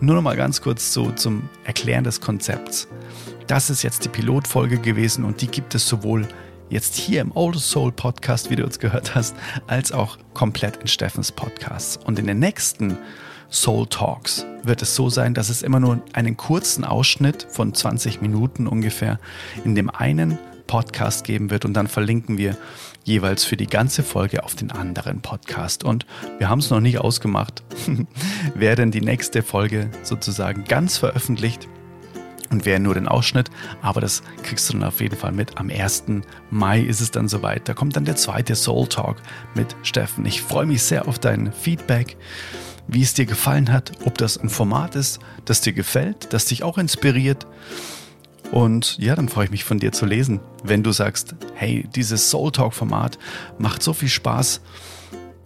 nur 0.00 0.16
noch 0.16 0.22
mal 0.22 0.36
ganz 0.36 0.60
kurz 0.60 0.92
so 0.92 1.12
zum 1.12 1.48
Erklären 1.64 2.02
des 2.02 2.20
Konzepts. 2.20 2.88
Das 3.46 3.70
ist 3.70 3.82
jetzt 3.82 4.04
die 4.04 4.08
Pilotfolge 4.08 4.78
gewesen 4.78 5.24
und 5.24 5.40
die 5.42 5.46
gibt 5.46 5.76
es 5.76 5.86
sowohl 5.86 6.26
jetzt 6.68 6.96
hier 6.96 7.20
im 7.20 7.32
Old 7.34 7.58
Soul 7.58 7.92
Podcast, 7.92 8.50
wie 8.50 8.56
du 8.56 8.64
uns 8.64 8.78
gehört 8.78 9.14
hast, 9.14 9.36
als 9.66 9.92
auch 9.92 10.18
komplett 10.34 10.76
in 10.76 10.88
Steffens 10.88 11.32
Podcast. 11.32 12.04
Und 12.04 12.18
in 12.18 12.26
den 12.26 12.38
nächsten 12.38 12.98
Soul 13.50 13.86
Talks 13.86 14.44
wird 14.62 14.82
es 14.82 14.94
so 14.94 15.08
sein, 15.08 15.34
dass 15.34 15.48
es 15.48 15.62
immer 15.62 15.80
nur 15.80 16.02
einen 16.12 16.36
kurzen 16.36 16.84
Ausschnitt 16.84 17.46
von 17.50 17.74
20 17.74 18.20
Minuten 18.20 18.66
ungefähr 18.66 19.20
in 19.64 19.74
dem 19.74 19.90
einen 19.90 20.38
Podcast 20.66 21.24
geben 21.24 21.50
wird 21.50 21.64
und 21.64 21.74
dann 21.74 21.86
verlinken 21.86 22.38
wir 22.38 22.56
jeweils 23.04 23.44
für 23.44 23.56
die 23.56 23.68
ganze 23.68 24.02
Folge 24.02 24.42
auf 24.42 24.56
den 24.56 24.72
anderen 24.72 25.20
Podcast. 25.20 25.84
Und 25.84 26.06
wir 26.38 26.48
haben 26.48 26.58
es 26.58 26.70
noch 26.70 26.80
nicht 26.80 26.98
ausgemacht, 26.98 27.62
wer 28.56 28.74
denn 28.74 28.90
die 28.90 29.00
nächste 29.00 29.44
Folge 29.44 29.90
sozusagen 30.02 30.64
ganz 30.64 30.98
veröffentlicht 30.98 31.68
und 32.50 32.64
wer 32.64 32.78
nur 32.78 32.94
den 32.94 33.08
Ausschnitt, 33.08 33.50
aber 33.82 34.00
das 34.00 34.22
kriegst 34.42 34.68
du 34.68 34.74
dann 34.74 34.84
auf 34.84 35.00
jeden 35.00 35.16
Fall 35.16 35.32
mit. 35.32 35.58
Am 35.58 35.70
1. 35.70 36.04
Mai 36.50 36.80
ist 36.80 37.00
es 37.00 37.10
dann 37.10 37.28
soweit. 37.28 37.68
Da 37.68 37.74
kommt 37.74 37.96
dann 37.96 38.04
der 38.04 38.16
zweite 38.16 38.54
Soul 38.54 38.88
Talk 38.88 39.16
mit 39.54 39.76
Steffen. 39.82 40.24
Ich 40.26 40.42
freue 40.42 40.66
mich 40.66 40.82
sehr 40.82 41.08
auf 41.08 41.18
dein 41.18 41.52
Feedback, 41.52 42.16
wie 42.88 43.02
es 43.02 43.14
dir 43.14 43.26
gefallen 43.26 43.72
hat, 43.72 43.92
ob 44.04 44.18
das 44.18 44.36
ein 44.38 44.48
Format 44.48 44.94
ist, 44.94 45.20
das 45.44 45.60
dir 45.60 45.72
gefällt, 45.72 46.32
das 46.32 46.44
dich 46.46 46.62
auch 46.62 46.78
inspiriert. 46.78 47.46
Und 48.52 48.96
ja, 48.98 49.16
dann 49.16 49.28
freue 49.28 49.46
ich 49.46 49.50
mich 49.50 49.64
von 49.64 49.78
dir 49.78 49.92
zu 49.92 50.06
lesen, 50.06 50.40
wenn 50.62 50.82
du 50.82 50.92
sagst, 50.92 51.34
hey, 51.54 51.88
dieses 51.94 52.30
Soul 52.30 52.52
Talk 52.52 52.74
Format 52.74 53.18
macht 53.58 53.82
so 53.82 53.92
viel 53.92 54.08
Spaß. 54.08 54.60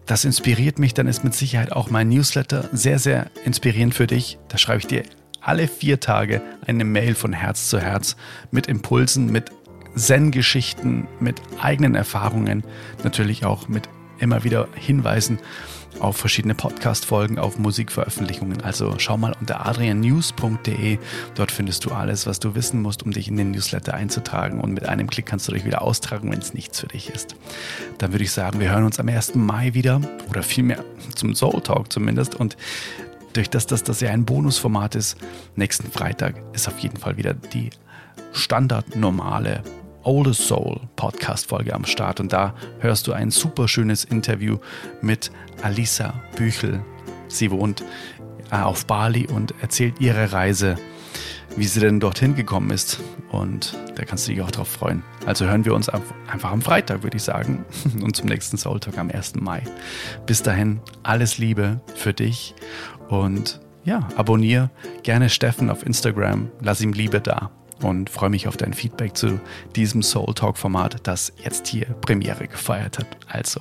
Das 0.06 0.24
inspiriert 0.24 0.78
mich, 0.78 0.92
dann 0.92 1.06
ist 1.06 1.24
mit 1.24 1.34
Sicherheit 1.34 1.72
auch 1.72 1.88
mein 1.88 2.08
Newsletter 2.08 2.68
sehr, 2.72 2.98
sehr 2.98 3.30
inspirierend 3.44 3.94
für 3.94 4.06
dich. 4.06 4.38
Da 4.48 4.58
schreibe 4.58 4.80
ich 4.80 4.86
dir 4.86 5.04
alle 5.40 5.68
vier 5.68 6.00
Tage 6.00 6.42
eine 6.66 6.84
Mail 6.84 7.14
von 7.14 7.32
Herz 7.32 7.68
zu 7.68 7.80
Herz 7.80 8.16
mit 8.50 8.66
Impulsen, 8.66 9.30
mit 9.30 9.50
Zen-Geschichten, 9.94 11.08
mit 11.18 11.40
eigenen 11.60 11.94
Erfahrungen, 11.94 12.64
natürlich 13.02 13.44
auch 13.44 13.68
mit 13.68 13.88
immer 14.18 14.44
wieder 14.44 14.68
Hinweisen 14.74 15.38
auf 15.98 16.16
verschiedene 16.16 16.54
Podcast-Folgen, 16.54 17.38
auf 17.38 17.58
Musikveröffentlichungen. 17.58 18.62
Also 18.62 18.94
schau 18.98 19.16
mal 19.16 19.34
unter 19.40 19.66
adriannews.de. 19.66 20.98
Dort 21.34 21.50
findest 21.50 21.84
du 21.84 21.90
alles, 21.90 22.26
was 22.26 22.38
du 22.38 22.54
wissen 22.54 22.80
musst, 22.80 23.02
um 23.02 23.10
dich 23.10 23.28
in 23.28 23.36
den 23.36 23.50
Newsletter 23.50 23.94
einzutragen. 23.94 24.60
Und 24.60 24.72
mit 24.72 24.88
einem 24.88 25.10
Klick 25.10 25.26
kannst 25.26 25.48
du 25.48 25.52
dich 25.52 25.64
wieder 25.64 25.82
austragen, 25.82 26.30
wenn 26.30 26.38
es 26.38 26.54
nichts 26.54 26.80
für 26.80 26.86
dich 26.86 27.10
ist. 27.10 27.34
Dann 27.98 28.12
würde 28.12 28.24
ich 28.24 28.30
sagen, 28.30 28.60
wir 28.60 28.70
hören 28.70 28.84
uns 28.84 29.00
am 29.00 29.08
1. 29.08 29.34
Mai 29.34 29.74
wieder 29.74 30.00
oder 30.28 30.42
vielmehr 30.42 30.84
zum 31.14 31.34
Soul 31.34 31.60
Talk 31.60 31.92
zumindest. 31.92 32.34
Und 32.34 32.56
durch 33.32 33.50
das, 33.50 33.66
dass 33.66 33.82
das 33.82 34.00
ja 34.00 34.10
ein 34.10 34.24
Bonusformat 34.24 34.94
ist, 34.94 35.16
nächsten 35.56 35.90
Freitag 35.90 36.34
ist 36.52 36.68
auf 36.68 36.78
jeden 36.78 36.96
Fall 36.96 37.16
wieder 37.16 37.34
die 37.34 37.70
standardnormale 38.32 39.62
Oldest 40.02 40.46
Soul 40.46 40.80
Podcast 40.96 41.48
Folge 41.48 41.74
am 41.74 41.84
Start 41.84 42.20
und 42.20 42.32
da 42.32 42.54
hörst 42.78 43.06
du 43.06 43.12
ein 43.12 43.30
super 43.30 43.68
schönes 43.68 44.04
Interview 44.04 44.58
mit 45.02 45.30
Alisa 45.62 46.14
Büchel. 46.36 46.82
Sie 47.28 47.50
wohnt 47.50 47.84
äh, 48.50 48.56
auf 48.56 48.86
Bali 48.86 49.26
und 49.26 49.54
erzählt 49.60 50.00
ihre 50.00 50.32
Reise, 50.32 50.76
wie 51.56 51.66
sie 51.66 51.80
denn 51.80 52.00
dorthin 52.00 52.34
gekommen 52.34 52.70
ist 52.70 53.00
und 53.30 53.76
da 53.94 54.04
kannst 54.04 54.26
du 54.26 54.32
dich 54.32 54.40
auch 54.40 54.50
drauf 54.50 54.68
freuen. 54.68 55.02
Also 55.26 55.44
hören 55.44 55.64
wir 55.66 55.74
uns 55.74 55.88
einfach 55.90 56.50
am 56.50 56.62
Freitag, 56.62 57.02
würde 57.02 57.18
ich 57.18 57.22
sagen, 57.22 57.64
und 58.02 58.16
zum 58.16 58.28
nächsten 58.28 58.56
Soul 58.56 58.80
Talk 58.80 58.96
am 58.96 59.10
1. 59.10 59.34
Mai. 59.36 59.62
Bis 60.24 60.42
dahin 60.42 60.80
alles 61.02 61.36
Liebe 61.36 61.80
für 61.94 62.14
dich 62.14 62.54
und 63.10 63.60
ja, 63.84 64.08
abonniere 64.16 64.70
gerne 65.02 65.28
Steffen 65.28 65.70
auf 65.70 65.84
Instagram, 65.84 66.50
lass 66.60 66.80
ihm 66.80 66.92
Liebe 66.92 67.20
da 67.20 67.50
und 67.82 68.10
freue 68.10 68.30
mich 68.30 68.46
auf 68.46 68.56
dein 68.56 68.74
Feedback 68.74 69.16
zu 69.16 69.40
diesem 69.74 70.02
Soul 70.02 70.34
Talk 70.34 70.56
Format, 70.56 70.96
das 71.06 71.32
jetzt 71.42 71.66
hier 71.66 71.86
Premiere 72.00 72.46
gefeiert 72.46 72.98
hat. 72.98 73.06
Also, 73.26 73.60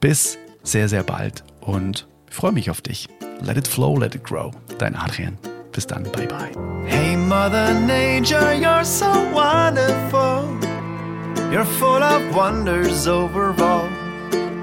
bis 0.00 0.38
sehr, 0.62 0.88
sehr 0.88 1.02
bald 1.02 1.44
und 1.60 2.06
freue 2.30 2.52
mich 2.52 2.70
auf 2.70 2.80
dich. 2.80 3.08
Let 3.40 3.56
it 3.56 3.68
flow, 3.68 3.96
let 3.98 4.14
it 4.14 4.24
grow. 4.24 4.52
Dein 4.78 4.96
Adrian. 4.96 5.38
Bis 5.72 5.86
dann, 5.86 6.04
bye 6.04 6.26
bye. 6.26 6.50
Hey 6.86 7.16
Mother 7.16 7.74
Nature, 7.74 8.54
you're 8.54 8.84
so 8.84 9.06
wonderful. 9.32 10.48
You're 11.52 11.64
full 11.64 12.02
of 12.02 12.34
wonders 12.34 13.06
overall. 13.06 13.88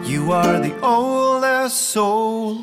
You 0.03 0.31
are 0.31 0.61
the 0.61 0.73
oldest 0.81 1.91
soul. 1.91 2.57